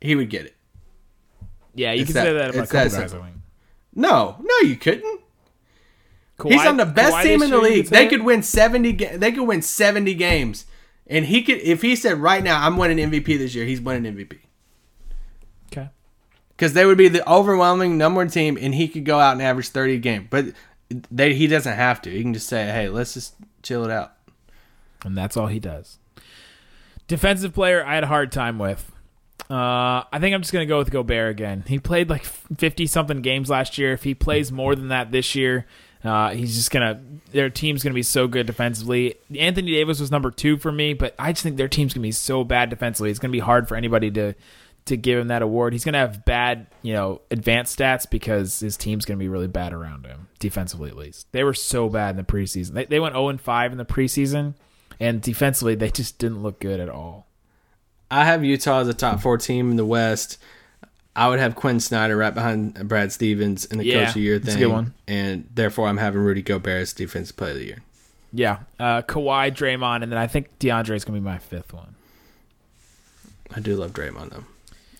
he 0.00 0.14
would 0.14 0.30
get 0.30 0.46
it. 0.46 0.54
yeah, 1.74 1.90
you 1.94 2.02
it's 2.02 2.12
can 2.12 2.14
that- 2.14 2.24
say 2.26 2.32
that 2.34 2.50
about 2.50 2.64
a 2.64 2.66
couple 2.68 2.78
guys. 2.78 2.94
I 2.94 3.08
think. 3.08 3.24
No, 3.92 4.36
no, 4.40 4.68
you 4.68 4.76
couldn't. 4.76 5.20
Kawhi, 6.38 6.52
He's 6.52 6.64
on 6.64 6.76
the 6.76 6.86
best 6.86 7.16
Kawhi 7.16 7.22
team 7.24 7.42
in 7.42 7.50
the 7.50 7.58
league. 7.58 7.86
They 7.86 8.06
could 8.06 8.22
win 8.22 8.44
seventy. 8.44 8.92
ga- 8.92 9.16
They 9.16 9.32
could 9.32 9.48
win 9.48 9.62
seventy 9.62 10.14
games, 10.14 10.66
and 11.08 11.24
he 11.26 11.42
could. 11.42 11.58
If 11.58 11.82
he 11.82 11.96
said 11.96 12.18
right 12.18 12.42
now, 12.42 12.64
I'm 12.64 12.76
winning 12.76 13.10
MVP 13.10 13.38
this 13.38 13.54
year, 13.54 13.64
he's 13.64 13.80
winning 13.80 14.14
MVP 14.14 14.38
Okay. 15.72 15.88
because 16.56 16.72
they 16.74 16.84
would 16.86 16.98
be 16.98 17.08
the 17.08 17.28
overwhelming 17.30 17.98
number 17.98 18.18
one 18.18 18.28
team, 18.28 18.58
and 18.60 18.74
he 18.74 18.88
could 18.88 19.04
go 19.04 19.18
out 19.18 19.32
and 19.32 19.42
average 19.42 19.68
thirty 19.68 19.94
a 19.94 19.98
game. 19.98 20.26
But 20.30 20.46
they, 21.10 21.34
he 21.34 21.46
doesn't 21.46 21.74
have 21.76 22.00
to. 22.02 22.10
He 22.10 22.22
can 22.22 22.34
just 22.34 22.48
say, 22.48 22.64
"Hey, 22.66 22.88
let's 22.88 23.14
just 23.14 23.34
chill 23.62 23.84
it 23.84 23.90
out." 23.90 24.12
and 25.04 25.16
that's 25.16 25.36
all 25.36 25.46
he 25.46 25.60
does. 25.60 25.98
Defensive 27.06 27.54
player, 27.54 27.84
I 27.86 27.94
had 27.94 28.04
a 28.04 28.08
hard 28.08 28.32
time 28.32 28.58
with. 28.58 28.90
Uh, 29.50 30.02
I 30.12 30.18
think 30.20 30.34
I'm 30.34 30.42
just 30.42 30.52
gonna 30.52 30.66
go 30.66 30.78
with 30.78 30.90
Gobert 30.90 31.30
again. 31.30 31.64
He 31.66 31.78
played 31.78 32.10
like 32.10 32.24
50 32.24 32.86
something 32.86 33.22
games 33.22 33.48
last 33.48 33.78
year. 33.78 33.92
If 33.92 34.02
he 34.04 34.14
plays 34.14 34.52
more 34.52 34.74
than 34.74 34.88
that 34.88 35.10
this 35.12 35.34
year, 35.34 35.66
uh, 36.08 36.30
he's 36.30 36.54
just 36.56 36.70
gonna. 36.70 37.00
Their 37.32 37.50
team's 37.50 37.82
gonna 37.82 37.94
be 37.94 38.02
so 38.02 38.26
good 38.26 38.46
defensively. 38.46 39.16
Anthony 39.38 39.72
Davis 39.72 40.00
was 40.00 40.10
number 40.10 40.30
two 40.30 40.56
for 40.56 40.72
me, 40.72 40.94
but 40.94 41.14
I 41.18 41.32
just 41.32 41.42
think 41.42 41.56
their 41.56 41.68
team's 41.68 41.92
gonna 41.92 42.02
be 42.02 42.12
so 42.12 42.44
bad 42.44 42.70
defensively. 42.70 43.10
It's 43.10 43.18
gonna 43.18 43.32
be 43.32 43.38
hard 43.38 43.68
for 43.68 43.76
anybody 43.76 44.10
to 44.12 44.34
to 44.86 44.96
give 44.96 45.18
him 45.18 45.28
that 45.28 45.42
award. 45.42 45.74
He's 45.74 45.84
gonna 45.84 45.98
have 45.98 46.24
bad, 46.24 46.66
you 46.82 46.94
know, 46.94 47.20
advanced 47.30 47.78
stats 47.78 48.08
because 48.08 48.60
his 48.60 48.76
team's 48.76 49.04
gonna 49.04 49.18
be 49.18 49.28
really 49.28 49.46
bad 49.46 49.72
around 49.72 50.06
him 50.06 50.28
defensively. 50.38 50.88
At 50.88 50.96
least 50.96 51.30
they 51.32 51.44
were 51.44 51.54
so 51.54 51.88
bad 51.88 52.10
in 52.10 52.16
the 52.16 52.22
preseason. 52.22 52.72
They, 52.72 52.86
they 52.86 53.00
went 53.00 53.14
0 53.14 53.28
and 53.28 53.40
5 53.40 53.72
in 53.72 53.78
the 53.78 53.84
preseason, 53.84 54.54
and 54.98 55.20
defensively 55.20 55.74
they 55.74 55.90
just 55.90 56.18
didn't 56.18 56.42
look 56.42 56.58
good 56.58 56.80
at 56.80 56.88
all. 56.88 57.26
I 58.10 58.24
have 58.24 58.44
Utah 58.44 58.80
as 58.80 58.88
a 58.88 58.94
top 58.94 59.20
four 59.20 59.36
team 59.36 59.70
in 59.70 59.76
the 59.76 59.84
West. 59.84 60.38
I 61.18 61.28
would 61.28 61.38
have 61.38 61.54
Quinn 61.54 61.80
Snyder 61.80 62.16
right 62.16 62.32
behind 62.32 62.88
Brad 62.88 63.12
Stevens 63.12 63.64
in 63.64 63.78
the 63.78 63.84
Yeah, 63.84 64.00
coach 64.00 64.08
of 64.08 64.14
the 64.14 64.20
year 64.20 64.38
thing. 64.38 64.58
good 64.58 64.66
one. 64.68 64.94
And 65.06 65.48
therefore, 65.54 65.88
I'm 65.88 65.96
having 65.96 66.20
Rudy 66.20 66.42
Gobert 66.42 66.80
as 66.82 66.92
defensive 66.92 67.36
player 67.36 67.52
of 67.52 67.58
the 67.58 67.64
year. 67.64 67.82
Yeah, 68.32 68.58
uh, 68.78 69.02
Kawhi, 69.02 69.50
Draymond, 69.50 70.02
and 70.02 70.12
then 70.12 70.18
I 70.18 70.26
think 70.26 70.58
DeAndre 70.58 70.94
is 70.94 71.04
gonna 71.04 71.18
be 71.18 71.24
my 71.24 71.38
fifth 71.38 71.72
one. 71.72 71.94
I 73.54 73.60
do 73.60 73.74
love 73.76 73.92
Draymond 73.92 74.30
though. 74.30 74.44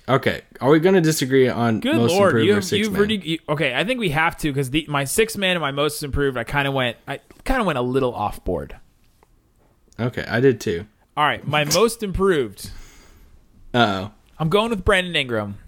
Okay, 0.09 0.41
are 0.63 0.71
we 0.71 0.81
going 0.81 0.95
to 0.95 1.03
disagree 1.03 1.51
on 1.51 1.81
Good 1.81 1.95
most 1.97 2.13
lord, 2.13 2.29
improved 2.31 2.47
you 2.47 2.57
or 2.57 2.63
six 2.63 2.79
you've 2.89 2.93
man? 2.95 3.11
you, 3.11 3.39
okay. 3.47 3.75
I 3.75 3.85
think 3.85 4.01
we 4.01 4.09
have 4.09 4.39
to 4.39 4.51
because 4.51 4.73
my 4.89 5.05
six 5.05 5.37
man 5.37 5.51
and 5.51 5.61
my 5.61 5.71
most 5.71 6.03
improved. 6.03 6.39
I 6.39 6.45
kind 6.45 6.67
of 6.67 6.73
went, 6.73 6.97
I 7.07 7.21
kind 7.45 7.61
of 7.61 7.67
went 7.67 7.79
a 7.79 7.83
little 7.83 8.15
off 8.15 8.43
board. 8.43 8.77
Okay, 10.01 10.25
I 10.27 10.41
did 10.41 10.63
too. 10.63 10.87
All 11.15 11.27
right, 11.27 11.47
my 11.47 11.65
most 11.65 12.03
improved. 12.03 12.71
Uh 13.75 13.79
oh. 14.09 14.13
I'm 14.39 14.49
going 14.49 14.71
with 14.71 14.83
Brandon 14.83 15.15
Ingram. 15.15 15.59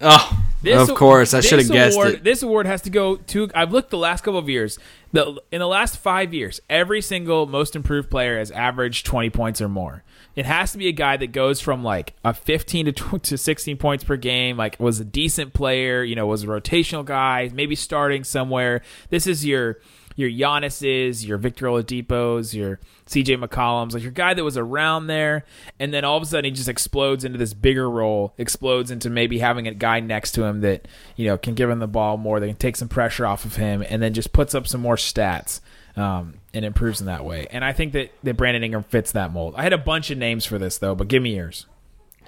Oh, 0.00 0.44
of 0.66 0.94
course, 0.94 1.34
I 1.34 1.40
should 1.40 1.58
have 1.58 1.70
guessed 1.70 1.96
award, 1.96 2.08
it. 2.14 2.24
This 2.24 2.42
award 2.42 2.66
has 2.66 2.82
to 2.82 2.90
go 2.90 3.16
to. 3.16 3.50
I've 3.54 3.72
looked 3.72 3.90
the 3.90 3.98
last 3.98 4.22
couple 4.22 4.38
of 4.38 4.48
years. 4.48 4.78
The 5.12 5.40
in 5.50 5.60
the 5.60 5.66
last 5.66 5.96
five 5.96 6.32
years, 6.34 6.60
every 6.68 7.00
single 7.00 7.46
most 7.46 7.74
improved 7.74 8.10
player 8.10 8.38
has 8.38 8.50
averaged 8.50 9.06
20 9.06 9.30
points 9.30 9.60
or 9.60 9.68
more. 9.68 10.04
It 10.36 10.46
has 10.46 10.72
to 10.72 10.78
be 10.78 10.88
a 10.88 10.92
guy 10.92 11.16
that 11.16 11.32
goes 11.32 11.60
from 11.60 11.82
like 11.82 12.14
a 12.24 12.32
15 12.32 12.92
to 12.92 13.18
to 13.18 13.38
16 13.38 13.76
points 13.76 14.04
per 14.04 14.16
game. 14.16 14.56
Like 14.56 14.78
was 14.78 15.00
a 15.00 15.04
decent 15.04 15.52
player, 15.52 16.02
you 16.02 16.14
know, 16.14 16.26
was 16.26 16.44
a 16.44 16.46
rotational 16.46 17.04
guy, 17.04 17.50
maybe 17.52 17.74
starting 17.74 18.24
somewhere. 18.24 18.82
This 19.08 19.26
is 19.26 19.44
your 19.44 19.78
your 20.16 20.30
Giannis's, 20.30 21.24
your 21.24 21.38
Victor 21.38 21.66
Oladipo's, 21.66 22.54
your 22.54 22.78
CJ 23.06 23.42
McCollum's, 23.42 23.94
like 23.94 24.02
your 24.02 24.12
guy 24.12 24.34
that 24.34 24.44
was 24.44 24.56
around 24.56 25.06
there, 25.06 25.44
and 25.78 25.92
then 25.92 26.04
all 26.04 26.16
of 26.16 26.22
a 26.22 26.26
sudden 26.26 26.44
he 26.44 26.50
just 26.50 26.68
explodes 26.68 27.24
into 27.24 27.38
this 27.38 27.54
bigger 27.54 27.88
role, 27.88 28.34
explodes 28.38 28.90
into 28.90 29.10
maybe 29.10 29.38
having 29.38 29.66
a 29.66 29.74
guy 29.74 30.00
next 30.00 30.32
to 30.32 30.44
him 30.44 30.60
that 30.60 30.86
you 31.16 31.26
know 31.26 31.38
can 31.38 31.54
give 31.54 31.70
him 31.70 31.78
the 31.78 31.88
ball 31.88 32.16
more, 32.16 32.40
that 32.40 32.46
can 32.46 32.56
take 32.56 32.76
some 32.76 32.88
pressure 32.88 33.26
off 33.26 33.44
of 33.44 33.56
him, 33.56 33.84
and 33.88 34.02
then 34.02 34.14
just 34.14 34.32
puts 34.32 34.54
up 34.54 34.66
some 34.66 34.80
more 34.80 34.96
stats 34.96 35.60
um, 35.96 36.34
and 36.54 36.64
improves 36.64 37.00
in 37.00 37.06
that 37.06 37.24
way. 37.24 37.46
And 37.50 37.64
I 37.64 37.72
think 37.72 37.92
that 37.92 38.12
that 38.22 38.36
Brandon 38.36 38.62
Ingram 38.62 38.84
fits 38.84 39.12
that 39.12 39.32
mold. 39.32 39.54
I 39.56 39.62
had 39.62 39.72
a 39.72 39.78
bunch 39.78 40.10
of 40.10 40.18
names 40.18 40.44
for 40.44 40.58
this 40.58 40.78
though, 40.78 40.94
but 40.94 41.08
give 41.08 41.22
me 41.22 41.36
yours. 41.36 41.66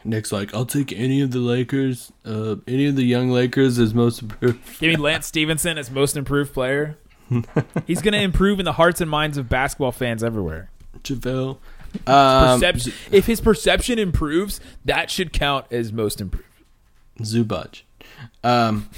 Nick's 0.05 0.33
like, 0.33 0.53
I'll 0.53 0.67
take 0.67 0.93
any 0.93 1.21
of 1.21 1.31
the 1.31 1.39
Lakers, 1.39 2.13
uh, 2.25 2.57
any 2.67 2.87
of 2.87 2.97
the 2.97 3.05
young 3.05 3.31
Lakers 3.31 3.79
as 3.79 3.95
most 3.95 4.23
improved. 4.23 4.81
Give 4.81 4.91
me 4.91 4.97
Lance 4.97 5.27
Stephenson 5.27 5.79
as 5.79 5.91
most 5.91 6.17
improved 6.17 6.53
player. 6.53 6.99
He's 7.87 8.03
going 8.03 8.13
to 8.13 8.21
improve 8.21 8.59
in 8.59 8.65
the 8.65 8.73
hearts 8.73 9.01
and 9.01 9.11
minds 9.11 9.39
of 9.39 9.49
basketball 9.49 9.93
fans 9.93 10.23
everywhere. 10.23 10.71
JaVale. 11.03 11.59
Um, 12.07 12.61
Perception, 12.61 12.93
if 13.11 13.27
his 13.27 13.41
perception 13.41 13.99
improves, 13.99 14.61
that 14.85 15.11
should 15.11 15.33
count 15.33 15.67
as 15.71 15.93
most 15.93 16.21
improved. 16.21 16.47
Zubac. 17.21 17.83
Um, 18.43 18.89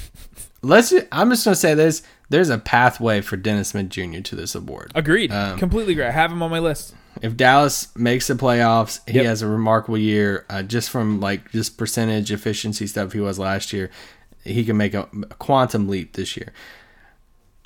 let's. 0.63 0.93
I'm 1.11 1.31
just 1.31 1.45
gonna 1.45 1.57
say 1.57 1.75
this. 1.75 2.03
There's 2.29 2.51
a 2.51 2.59
pathway 2.59 3.21
for 3.21 3.37
Dennis 3.37 3.69
Smith 3.71 3.89
Jr. 3.91 4.21
to 4.21 4.37
this 4.37 4.55
award. 4.55 4.93
Agreed. 4.95 5.31
Um, 5.33 5.59
Completely 5.59 5.93
agree. 5.93 6.05
I 6.05 6.11
have 6.11 6.31
him 6.33 6.43
on 6.43 6.51
my 6.51 6.59
list. 6.61 6.95
If 7.21 7.37
Dallas 7.37 7.95
makes 7.97 8.27
the 8.29 8.35
playoffs, 8.35 9.01
he 9.09 9.17
Yep. 9.17 9.27
has 9.27 9.43
a 9.43 9.47
remarkable 9.49 9.99
year. 9.99 10.47
Uh, 10.49 10.63
just 10.63 10.91
from 10.91 11.21
like 11.21 11.51
just 11.53 11.77
percentage 11.77 12.31
efficiency 12.33 12.87
stuff 12.87 13.13
he 13.13 13.21
was 13.21 13.39
last 13.39 13.73
year, 13.73 13.91
he 14.45 14.65
can 14.65 14.77
make 14.77 14.95
a, 14.95 15.09
a 15.31 15.35
quantum 15.35 15.89
leap 15.89 16.15
this 16.15 16.37
year. 16.37 16.53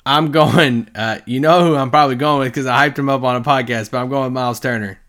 I'm 0.09 0.31
going. 0.31 0.89
Uh, 0.95 1.19
you 1.27 1.39
know 1.39 1.63
who 1.65 1.75
I'm 1.75 1.91
probably 1.91 2.15
going 2.15 2.39
with 2.39 2.47
because 2.49 2.65
I 2.65 2.89
hyped 2.89 2.97
him 2.97 3.09
up 3.09 3.21
on 3.23 3.35
a 3.35 3.41
podcast, 3.41 3.91
but 3.91 3.99
I'm 3.99 4.09
going 4.09 4.23
with 4.23 4.33
Miles 4.33 4.59
Turner. 4.59 4.99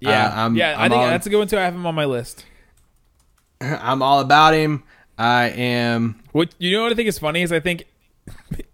Yeah, 0.00 0.26
Uh, 0.26 0.34
I'm- 0.34 0.56
yeah. 0.56 0.70
i 0.76 0.84
I'm 0.84 0.90
think 0.90 1.02
on- 1.02 1.10
that's 1.10 1.26
a 1.26 1.30
good 1.30 1.38
one 1.38 1.46
too. 1.46 1.58
I 1.58 1.62
have 1.62 1.74
him 1.74 1.86
on 1.86 1.94
my 1.94 2.06
list. 2.06 2.44
I'm 3.60 4.02
all 4.02 4.18
about 4.20 4.54
him. 4.54 4.82
I 5.16 5.50
am. 5.50 6.20
What 6.32 6.54
you 6.58 6.76
know 6.76 6.82
what 6.82 6.92
I 6.92 6.94
think 6.96 7.08
is 7.08 7.18
funny 7.20 7.42
is 7.42 7.52
I 7.52 7.60
think 7.60 7.84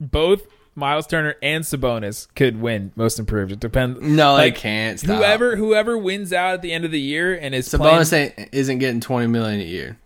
both 0.00 0.46
Miles 0.74 1.06
Turner 1.06 1.34
and 1.42 1.64
Sabonis 1.64 2.28
could 2.34 2.60
win 2.62 2.92
most 2.96 3.18
improved. 3.18 3.52
It 3.52 3.60
depends. 3.60 4.00
No, 4.00 4.32
like, 4.34 4.54
they 4.54 4.60
can't. 4.60 4.98
Stop. 5.00 5.16
Whoever 5.18 5.56
whoever 5.56 5.98
wins 5.98 6.32
out 6.32 6.54
at 6.54 6.62
the 6.62 6.72
end 6.72 6.86
of 6.86 6.92
the 6.92 7.00
year 7.00 7.34
and 7.38 7.54
is 7.54 7.68
Sabonis 7.68 8.08
playing, 8.08 8.32
ain't, 8.38 8.48
isn't 8.54 8.78
getting 8.78 9.00
20 9.00 9.26
million 9.26 9.60
a 9.60 9.64
year. 9.64 9.98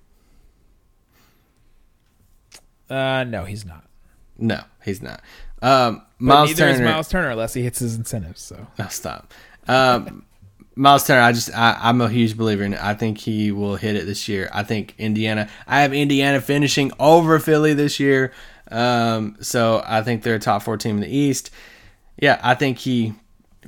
uh, 2.91 3.25
no, 3.25 3.45
he's 3.45 3.65
not. 3.65 3.85
No, 4.39 4.63
he's 4.85 5.01
not. 5.03 5.21
Um, 5.63 6.03
Miles 6.19 6.51
neither 6.51 6.63
Turner. 6.73 6.75
is 6.75 6.81
Miles 6.81 7.09
Turner 7.09 7.31
unless 7.31 7.55
he 7.55 7.63
hits 7.63 7.79
his 7.79 7.97
incentives. 7.97 8.41
So 8.41 8.67
Oh, 8.79 8.89
stop. 8.91 9.33
Um, 9.69 10.25
Miles 10.75 11.07
Turner, 11.07 11.21
I 11.21 11.33
just 11.33 11.55
I, 11.55 11.79
I'm 11.81 12.01
a 12.01 12.09
huge 12.09 12.37
believer 12.37 12.65
in 12.65 12.75
it. 12.75 12.83
I 12.83 12.95
think 12.95 13.19
he 13.19 13.53
will 13.53 13.77
hit 13.77 13.95
it 13.97 14.07
this 14.07 14.29
year. 14.29 14.49
I 14.53 14.63
think 14.63 14.95
Indiana. 14.99 15.49
I 15.67 15.83
have 15.83 15.93
Indiana 15.93 16.41
finishing 16.41 16.93
over 16.99 17.39
Philly 17.39 17.75
this 17.75 18.01
year. 18.01 18.33
Um, 18.71 19.37
so 19.41 19.83
I 19.87 20.03
think 20.03 20.23
they're 20.23 20.37
a 20.37 20.41
top 20.41 20.63
four 20.63 20.77
team 20.79 20.97
in 20.97 21.03
the 21.03 21.15
East. 21.15 21.51
Yeah, 22.19 22.41
I 22.43 22.55
think 22.55 22.79
he 22.79 23.13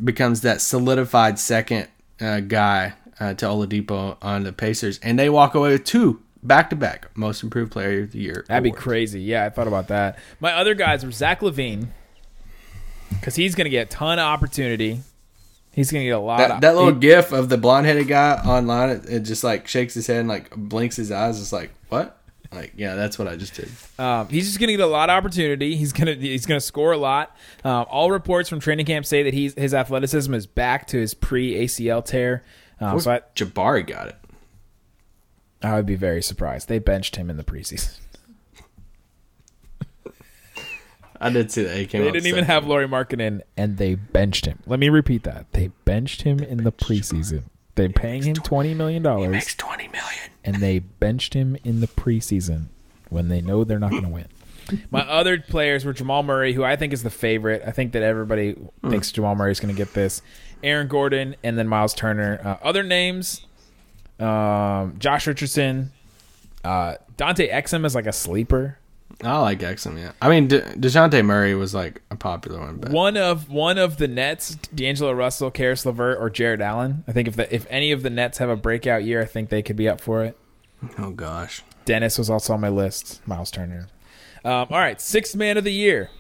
becomes 0.03 0.41
that 0.41 0.61
solidified 0.63 1.39
second 1.39 1.89
uh, 2.21 2.41
guy 2.41 2.95
uh, 3.21 3.35
to 3.35 3.47
Oladipo 3.47 4.17
on 4.23 4.45
the 4.45 4.53
Pacers, 4.53 4.99
and 5.01 5.19
they 5.19 5.29
walk 5.29 5.55
away 5.55 5.73
with 5.73 5.85
two 5.85 6.23
back 6.45 6.71
to 6.71 6.77
back 6.77 7.09
most 7.17 7.43
improved 7.43 7.73
player 7.73 8.03
of 8.03 8.13
the 8.13 8.19
year. 8.19 8.45
that'd 8.49 8.63
be 8.63 8.71
crazy. 8.71 9.21
Yeah, 9.21 9.45
I 9.45 9.51
thought 9.51 9.67
about 9.67 9.89
that. 9.89 10.19
My 10.41 10.53
other 10.53 10.75
guys 10.75 11.05
were 11.05 11.11
Zach 11.11 11.41
LaVine 11.41 11.89
because 13.11 13.35
he's 13.35 13.55
going 13.55 13.65
to 13.65 13.71
get 13.71 13.89
a 13.89 13.91
ton 13.91 14.19
of 14.19 14.25
opportunity. 14.25 15.01
He's 15.73 15.91
going 15.91 16.03
to 16.03 16.07
get 16.07 16.17
a 16.17 16.21
lot. 16.21 16.39
That, 16.39 16.51
of, 16.53 16.61
that 16.61 16.75
little 16.77 16.95
he- 16.95 17.01
gif 17.01 17.33
of 17.33 17.49
the 17.49 17.59
blonde 17.59 17.87
headed 17.87 18.07
guy 18.07 18.35
online, 18.47 18.91
it, 18.91 19.07
it 19.07 19.21
just 19.21 19.43
like 19.43 19.67
shakes 19.67 19.95
his 19.95 20.07
head 20.07 20.19
and 20.19 20.29
like 20.29 20.55
blinks 20.55 20.97
his 20.97 21.11
eyes. 21.11 21.41
It's 21.41 21.53
like, 21.53 21.73
what? 21.89 22.21
Like, 22.53 22.73
yeah, 22.77 22.95
that's 22.95 23.19
what 23.19 23.27
I 23.27 23.35
just 23.35 23.55
did. 23.55 23.69
Um, 23.99 24.29
he's 24.29 24.47
just 24.47 24.61
going 24.61 24.69
to 24.69 24.77
get 24.77 24.85
a 24.85 24.87
lot 24.87 25.11
of 25.11 25.15
opportunity. 25.15 25.75
He's 25.75 25.93
going 25.93 26.07
to 26.07 26.15
he's 26.15 26.47
going 26.47 26.61
to 26.61 26.65
score 26.65 26.93
a 26.93 26.97
lot. 26.97 27.37
Um, 27.65 27.87
all 27.91 28.13
reports 28.13 28.49
from 28.49 28.61
training 28.61 28.87
camp 28.87 29.07
say 29.07 29.25
that 29.25 29.35
he's 29.35 29.55
his 29.55 29.75
athleticism 29.75 30.33
is 30.35 30.47
back 30.47 30.87
to 30.89 30.99
his 30.99 31.15
pre 31.15 31.65
ACL 31.65 32.05
tear. 32.05 32.45
Um, 32.81 33.01
so 33.01 33.13
I, 33.13 33.21
Jabari 33.35 33.85
got 33.85 34.09
it. 34.09 34.17
I 35.65 35.75
would 35.77 35.87
be 35.87 35.95
very 35.97 36.23
surprised. 36.23 36.69
They 36.69 36.79
benched 36.79 37.17
him 37.17 37.31
in 37.31 37.37
the 37.37 37.45
preseason. 37.45 37.99
I 41.21 41.31
did 41.31 41.51
see 41.51 41.63
that. 41.63 41.77
He 41.77 41.87
came 41.87 42.03
They 42.03 42.09
out 42.09 42.13
didn't 42.13 42.27
even 42.27 42.45
second. 42.45 42.53
have 42.55 42.67
Lauri 42.67 42.87
Markkanen, 42.89 43.41
and 43.57 43.79
they 43.79 43.95
benched 43.95 44.47
him. 44.47 44.59
Let 44.67 44.79
me 44.81 44.89
repeat 44.89 45.23
that: 45.23 45.51
they 45.53 45.69
benched 45.85 46.23
him 46.23 46.41
in 46.41 46.65
the 46.65 46.73
preseason. 46.73 47.45
They're 47.77 47.89
paying 47.89 48.23
him 48.25 48.35
twenty 48.35 48.75
million 48.75 49.03
dollars, 49.03 49.55
twenty 49.55 49.89
million. 49.89 50.31
and 50.45 50.57
they 50.57 50.81
benched 50.81 51.35
him 51.35 51.57
in 51.65 51.81
the 51.81 51.87
preseason 51.87 52.67
when 53.09 53.29
they 53.29 53.41
know 53.41 53.65
they're 53.65 53.79
not 53.79 53.91
going 53.91 54.03
to 54.03 54.09
win. 54.09 54.27
My 54.91 55.01
other 55.01 55.39
players 55.41 55.85
were 55.85 55.93
Jamal 55.93 56.23
Murray, 56.23 56.53
who 56.55 56.65
I 56.65 56.77
think 56.77 56.93
is 56.93 57.03
the 57.03 57.11
favorite. 57.11 57.63
I 57.67 57.71
think 57.71 57.93
that 57.93 58.03
everybody 58.03 58.57
thinks 58.89 59.13
Jamal 59.13 59.35
Murray 59.35 59.53
is 59.53 59.61
going 59.61 59.75
to 59.75 59.79
get 59.79 59.95
this. 59.95 60.21
Aaron 60.63 60.89
Gordon, 60.89 61.37
and 61.45 61.57
then 61.59 61.69
Miles 61.69 61.95
Turner. 61.95 62.41
Uh, 62.45 62.57
other 62.67 62.83
names: 62.83 63.47
um, 64.21 64.97
Josh 64.99 65.27
Richardson, 65.27 65.91
uh, 66.65 66.95
Dante 67.17 67.49
Exum 67.51 67.85
is 67.85 67.95
like 67.95 68.07
a 68.07 68.13
sleeper. 68.13 68.79
I 69.23 69.39
like 69.41 69.61
Exum. 69.61 69.99
Yeah, 69.99 70.13
I 70.21 70.29
mean 70.29 70.49
De- 70.49 70.63
Dejounte 70.63 71.25
Murray 71.25 71.55
was 71.55 71.73
like 71.75 72.03
a 72.11 72.17
popular 72.17 72.59
one, 72.61 72.77
but 72.77 72.91
One 72.91 73.17
of 73.17 73.49
one 73.49 73.79
of 73.79 73.97
the 73.99 74.09
Nets, 74.09 74.57
D'Angelo 74.75 75.13
Russell, 75.13 75.51
Caris 75.51 75.87
LeVert, 75.87 76.19
or 76.19 76.29
Jarrett 76.31 76.61
Allen. 76.61 77.05
I 77.07 77.13
think 77.13 77.29
if 77.29 77.37
the, 77.37 77.53
if 77.55 77.67
any 77.71 77.93
of 77.93 78.03
the 78.03 78.11
Nets 78.11 78.39
have 78.39 78.49
a 78.49 78.57
breakout 78.57 79.05
year, 79.05 79.23
I 79.23 79.25
think 79.27 79.51
they 79.51 79.63
could 79.63 79.77
be 79.77 79.89
up 79.89 80.01
for 80.01 80.25
it. 80.25 80.37
oh 80.99 81.11
gosh, 81.11 81.63
Dennis 81.85 82.19
was 82.19 82.29
also 82.29 82.55
on 82.55 82.61
my 82.61 82.69
list. 82.71 83.21
Miles 83.27 83.51
Turner. 83.53 83.89
Um, 84.45 84.67
all 84.71 84.79
right, 84.79 85.01
sixth 85.01 85.37
man 85.37 85.57
of 85.59 85.65
the 85.65 85.73
year. 85.73 86.11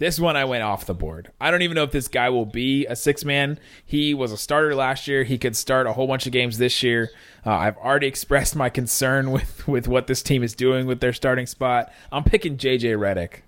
This 0.00 0.18
one 0.18 0.36
I 0.36 0.44
went 0.46 0.64
off 0.64 0.86
the 0.86 0.94
board. 0.94 1.30
I 1.40 1.50
don't 1.52 1.62
even 1.62 1.76
know 1.76 1.84
if 1.84 1.92
this 1.92 2.08
guy 2.08 2.28
will 2.30 2.46
be 2.46 2.86
a 2.86 2.96
six 2.96 3.24
man. 3.24 3.58
He 3.86 4.12
was 4.14 4.32
a 4.32 4.36
starter 4.36 4.74
last 4.74 5.06
year. 5.06 5.22
He 5.22 5.38
could 5.38 5.54
start 5.54 5.86
a 5.86 5.92
whole 5.92 6.08
bunch 6.08 6.26
of 6.26 6.32
games 6.32 6.58
this 6.58 6.82
year. 6.82 7.10
Uh, 7.46 7.50
I've 7.52 7.76
already 7.76 8.06
expressed 8.08 8.56
my 8.56 8.68
concern 8.70 9.30
with 9.30 9.68
with 9.68 9.86
what 9.86 10.08
this 10.08 10.22
team 10.22 10.42
is 10.42 10.54
doing 10.54 10.86
with 10.86 10.98
their 11.00 11.12
starting 11.12 11.46
spot. 11.46 11.92
I'm 12.10 12.24
picking 12.24 12.56
JJ 12.56 12.96
Redick. 12.98 13.42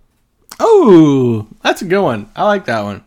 oh, 0.61 1.49
that's 1.63 1.83
a 1.83 1.87
good 1.87 2.03
one. 2.03 2.31
I 2.37 2.45
like 2.45 2.67
that 2.67 2.83
one. 2.83 3.03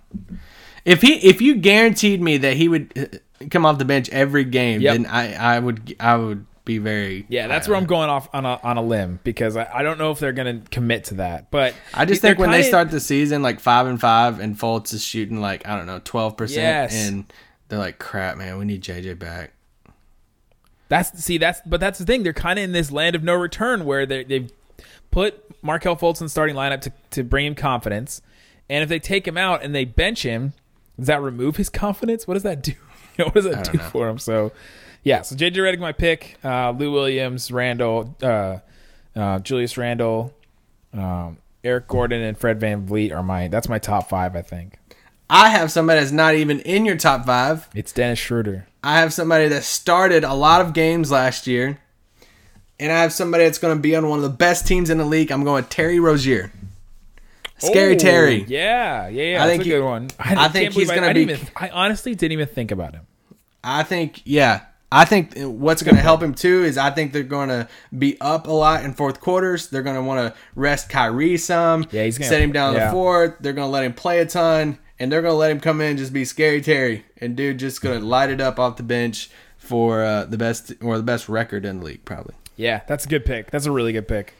If 0.83 1.01
he, 1.01 1.13
if 1.15 1.41
you 1.41 1.55
guaranteed 1.55 2.21
me 2.21 2.37
that 2.37 2.57
he 2.57 2.67
would 2.67 2.93
uh, 3.41 3.45
come 3.49 3.65
off 3.65 3.77
the 3.79 3.85
bench 3.85 4.09
every 4.09 4.43
game, 4.43 4.81
Yep. 4.81 4.93
then 4.93 5.05
I, 5.07 5.33
I 5.55 5.59
would, 5.59 5.95
I 5.99 6.15
would 6.15 6.45
be 6.65 6.79
very. 6.79 7.25
Yeah, 7.29 7.47
that's 7.47 7.67
where 7.67 7.77
I'm 7.77 7.85
going 7.85 8.09
off 8.09 8.27
on 8.33 8.45
a 8.45 8.59
on 8.63 8.77
a 8.77 8.81
limb 8.81 9.19
because 9.23 9.55
I, 9.55 9.69
I 9.73 9.83
don't 9.83 9.97
know 9.97 10.11
if 10.11 10.19
they're 10.19 10.33
going 10.33 10.61
to 10.63 10.69
commit 10.69 11.05
to 11.05 11.13
that. 11.15 11.51
But 11.51 11.73
I 11.93 12.05
just 12.05 12.21
think 12.21 12.37
when 12.39 12.49
they 12.51 12.57
kinda- 12.57 12.67
start 12.69 12.91
the 12.91 12.99
season 12.99 13.41
like 13.41 13.59
five 13.59 13.87
and 13.87 14.01
five, 14.01 14.39
and 14.39 14.57
Fultz 14.57 14.93
is 14.93 15.03
shooting 15.03 15.39
like 15.39 15.67
I 15.67 15.77
don't 15.77 15.85
know 15.85 16.01
twelve 16.03 16.35
percent, 16.37 16.63
Yes. 16.91 17.07
and 17.07 17.31
they're 17.69 17.79
like, 17.79 17.99
"Crap, 17.99 18.37
man, 18.37 18.57
we 18.57 18.65
need 18.65 18.81
JJ 18.81 19.17
back." 19.19 19.53
That's 20.87 21.23
see 21.23 21.37
that's 21.37 21.61
but 21.65 21.79
that's 21.79 21.97
the 21.99 22.05
thing. 22.05 22.23
They're 22.23 22.33
kind 22.33 22.59
of 22.59 22.63
in 22.65 22.71
this 22.71 22.91
land 22.91 23.15
of 23.15 23.23
no 23.23 23.33
return 23.33 23.85
where 23.85 24.05
they 24.05 24.23
they've 24.23 24.51
put 25.11 25.43
Markelle 25.63 25.95
Fultz 25.95 26.21
in 26.21 26.25
the 26.25 26.29
starting 26.29 26.55
lineup 26.55 26.81
to 26.81 26.91
to 27.11 27.23
bring 27.23 27.45
him 27.47 27.55
confidence, 27.55 28.21
and 28.69 28.83
if 28.83 28.89
they 28.89 28.99
take 28.99 29.27
him 29.27 29.37
out 29.37 29.63
and 29.63 29.73
they 29.73 29.83
bench 29.85 30.21
him, 30.23 30.53
does 30.97 31.07
that 31.07 31.21
remove 31.21 31.57
his 31.57 31.69
confidence? 31.69 32.27
What 32.27 32.35
does 32.35 32.43
that 32.43 32.61
do? 32.61 32.71
You 32.71 32.77
know, 33.19 33.25
what 33.25 33.33
does 33.35 33.45
that 33.45 33.63
don't 33.65 33.71
do 33.71 33.77
know. 33.79 33.83
for 33.89 34.09
him? 34.09 34.19
So, 34.19 34.51
yeah. 35.05 35.21
So 35.21 35.35
JJ 35.37 35.53
Redick 35.55 35.79
my 35.79 35.93
pick. 35.93 36.35
Uh, 36.43 36.71
Lou 36.71 36.91
Williams, 36.91 37.49
Randle, 37.51 38.13
uh, 38.21 38.57
uh, 39.15 39.39
Julius 39.39 39.77
Randle, 39.77 40.33
um, 40.93 41.37
Eric 41.63 41.87
Gordon, 41.87 42.21
and 42.21 42.37
Fred 42.37 42.59
VanVleet 42.59 43.15
are 43.15 43.23
my 43.23 43.47
that's 43.47 43.69
my 43.69 43.79
top 43.79 44.09
five. 44.09 44.35
I 44.35 44.41
think 44.41 44.77
I 45.29 45.49
have 45.49 45.71
somebody 45.71 46.01
that's 46.01 46.11
not 46.11 46.35
even 46.35 46.59
in 46.59 46.85
your 46.85 46.97
top 46.97 47.25
five. 47.25 47.69
it's 47.73 47.91
Dennis 47.93 48.19
Schroeder. 48.19 48.67
I 48.83 48.99
have 48.99 49.13
somebody 49.13 49.47
that 49.47 49.63
started 49.63 50.23
a 50.23 50.33
lot 50.33 50.61
of 50.61 50.73
games 50.73 51.09
last 51.09 51.47
year, 51.47 51.79
and 52.79 52.91
I 52.91 53.01
have 53.01 53.13
somebody 53.13 53.45
that's 53.45 53.57
going 53.57 53.75
to 53.75 53.81
be 53.81 53.95
on 53.95 54.07
one 54.09 54.19
of 54.19 54.23
the 54.23 54.29
best 54.29 54.67
teams 54.67 54.89
in 54.91 54.97
the 54.99 55.05
league. 55.05 55.31
I'm 55.31 55.43
going 55.43 55.63
Terry 55.63 55.99
Rozier. 55.99 56.51
Scary 57.57 57.95
Oh, 57.95 57.97
Terry. 57.97 58.43
Yeah, 58.47 59.07
yeah, 59.07 59.23
yeah. 59.23 59.43
I 59.43 59.47
that's 59.47 59.49
think 59.51 59.61
a 59.61 59.63
he- 59.63 59.69
good 59.71 59.83
one. 59.83 60.09
I 60.19 60.23
can't 60.35 60.53
think 60.53 60.73
he's 60.73 60.91
gonna 60.91 61.13
be- 61.13 61.21
even- 61.21 61.39
I 61.55 61.69
honestly 61.69 62.13
didn't 62.13 62.33
even 62.33 62.47
think 62.47 62.69
about 62.71 62.93
him. 62.93 63.07
I 63.63 63.81
think, 63.83 64.21
yeah. 64.25 64.61
I 64.95 65.03
think 65.03 65.33
what's 65.35 65.83
going 65.83 65.97
to 65.97 66.01
help 66.01 66.23
him 66.23 66.33
too 66.33 66.63
is 66.63 66.77
I 66.77 66.89
think 66.89 67.11
they're 67.11 67.23
going 67.23 67.49
to 67.49 67.67
be 67.97 68.17
up 68.21 68.47
a 68.47 68.51
lot 68.51 68.85
in 68.85 68.93
fourth 68.93 69.19
quarters. 69.19 69.67
They're 69.67 69.83
going 69.83 69.97
to 69.97 70.01
want 70.01 70.33
to 70.33 70.39
rest 70.55 70.87
Kyrie 70.87 71.35
some. 71.37 71.85
Yeah, 71.91 72.05
he's 72.05 72.17
gonna- 72.17 72.29
set 72.29 72.41
him 72.41 72.53
down 72.53 72.75
yeah. 72.75 72.85
the 72.85 72.91
fourth. 72.93 73.35
They're 73.41 73.51
going 73.51 73.67
to 73.67 73.71
let 73.71 73.83
him 73.83 73.93
play 73.93 74.21
a 74.21 74.25
ton, 74.25 74.79
and 74.97 75.11
they're 75.11 75.21
going 75.21 75.33
to 75.33 75.37
let 75.37 75.51
him 75.51 75.59
come 75.59 75.81
in 75.81 75.89
and 75.89 75.97
just 75.97 76.13
be 76.13 76.23
scary 76.23 76.61
Terry, 76.61 77.03
and 77.17 77.35
dude 77.35 77.59
just 77.59 77.81
going 77.81 77.99
to 77.99 78.05
light 78.05 78.29
it 78.29 78.39
up 78.39 78.57
off 78.57 78.77
the 78.77 78.83
bench 78.83 79.29
for 79.57 80.01
uh, 80.01 80.23
the 80.23 80.37
best 80.37 80.71
or 80.81 80.95
the 80.95 81.03
best 81.03 81.27
record 81.27 81.65
in 81.65 81.79
the 81.79 81.85
league 81.85 82.05
probably. 82.05 82.35
Yeah, 82.55 82.81
that's 82.87 83.05
a 83.05 83.09
good 83.09 83.25
pick. 83.25 83.51
That's 83.51 83.65
a 83.65 83.71
really 83.71 83.91
good 83.91 84.07
pick. 84.07 84.33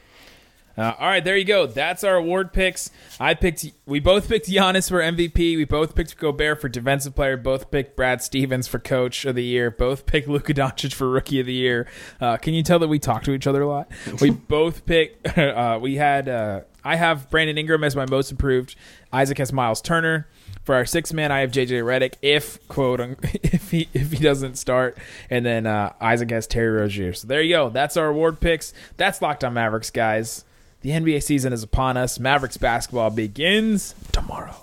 Uh, 0.78 0.92
all 0.98 1.08
right, 1.08 1.24
there 1.24 1.36
you 1.36 1.44
go. 1.44 1.66
That's 1.66 2.04
our 2.04 2.16
award 2.16 2.52
picks. 2.52 2.90
I 3.18 3.34
picked. 3.34 3.64
We 3.86 3.98
both 3.98 4.28
picked 4.28 4.48
Giannis 4.48 4.88
for 4.88 5.00
MVP. 5.00 5.56
We 5.56 5.64
both 5.64 5.94
picked 5.94 6.18
Gobert 6.18 6.60
for 6.60 6.68
defensive 6.68 7.14
player. 7.14 7.36
Both 7.36 7.70
picked 7.70 7.96
Brad 7.96 8.22
Stevens 8.22 8.68
for 8.68 8.78
coach 8.78 9.24
of 9.24 9.34
the 9.34 9.44
year. 9.44 9.70
Both 9.70 10.04
picked 10.06 10.28
Luka 10.28 10.52
Doncic 10.52 10.92
for 10.92 11.08
rookie 11.08 11.40
of 11.40 11.46
the 11.46 11.54
year. 11.54 11.86
Uh, 12.20 12.36
can 12.36 12.52
you 12.52 12.62
tell 12.62 12.78
that 12.78 12.88
we 12.88 12.98
talk 12.98 13.22
to 13.24 13.32
each 13.32 13.46
other 13.46 13.62
a 13.62 13.68
lot? 13.68 13.90
We 14.20 14.30
both 14.48 14.84
picked. 14.86 15.26
Uh, 15.46 15.78
we 15.80 15.96
had. 15.96 16.28
Uh, 16.28 16.60
I 16.84 16.96
have 16.96 17.30
Brandon 17.30 17.56
Ingram 17.58 17.84
as 17.84 17.94
my 17.94 18.06
most 18.06 18.30
improved. 18.30 18.74
Isaac 19.12 19.38
has 19.38 19.52
Miles 19.52 19.80
Turner. 19.80 20.26
For 20.64 20.74
our 20.74 20.84
sixth 20.84 21.12
man, 21.12 21.30
I 21.30 21.40
have 21.40 21.50
JJ 21.50 21.82
Redick. 21.82 22.14
If 22.22 22.66
quote 22.68 23.00
if 23.22 23.70
he 23.70 23.88
if 23.92 24.12
he 24.12 24.18
doesn't 24.18 24.56
start, 24.56 24.98
and 25.30 25.46
then 25.46 25.66
uh, 25.66 25.92
Isaac 26.00 26.30
has 26.30 26.46
Terry 26.46 26.68
Rozier. 26.68 27.12
So 27.12 27.28
there 27.28 27.40
you 27.42 27.54
go. 27.54 27.70
That's 27.70 27.96
our 27.96 28.08
award 28.08 28.40
picks. 28.40 28.74
That's 28.96 29.22
Locked 29.22 29.44
On 29.44 29.54
Mavericks, 29.54 29.90
guys. 29.90 30.44
The 30.86 30.92
NBA 30.92 31.20
season 31.24 31.52
is 31.52 31.64
upon 31.64 31.96
us. 31.96 32.20
Mavericks 32.20 32.56
basketball 32.58 33.10
begins 33.10 33.96
tomorrow. 34.12 34.54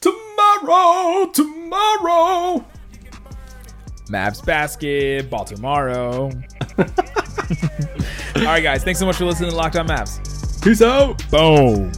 Tomorrow, 0.00 1.32
tomorrow. 1.34 2.64
Mavs 4.08 4.46
basketball 4.46 5.44
tomorrow. 5.44 6.30
All 6.78 6.84
right, 8.36 8.62
guys. 8.62 8.84
Thanks 8.84 9.00
so 9.00 9.06
much 9.06 9.16
for 9.16 9.24
listening 9.24 9.50
to 9.50 9.56
Locked 9.56 9.74
On 9.74 9.88
Mavs. 9.88 10.62
Peace 10.62 10.80
out. 10.80 11.28
Boom. 11.28 11.90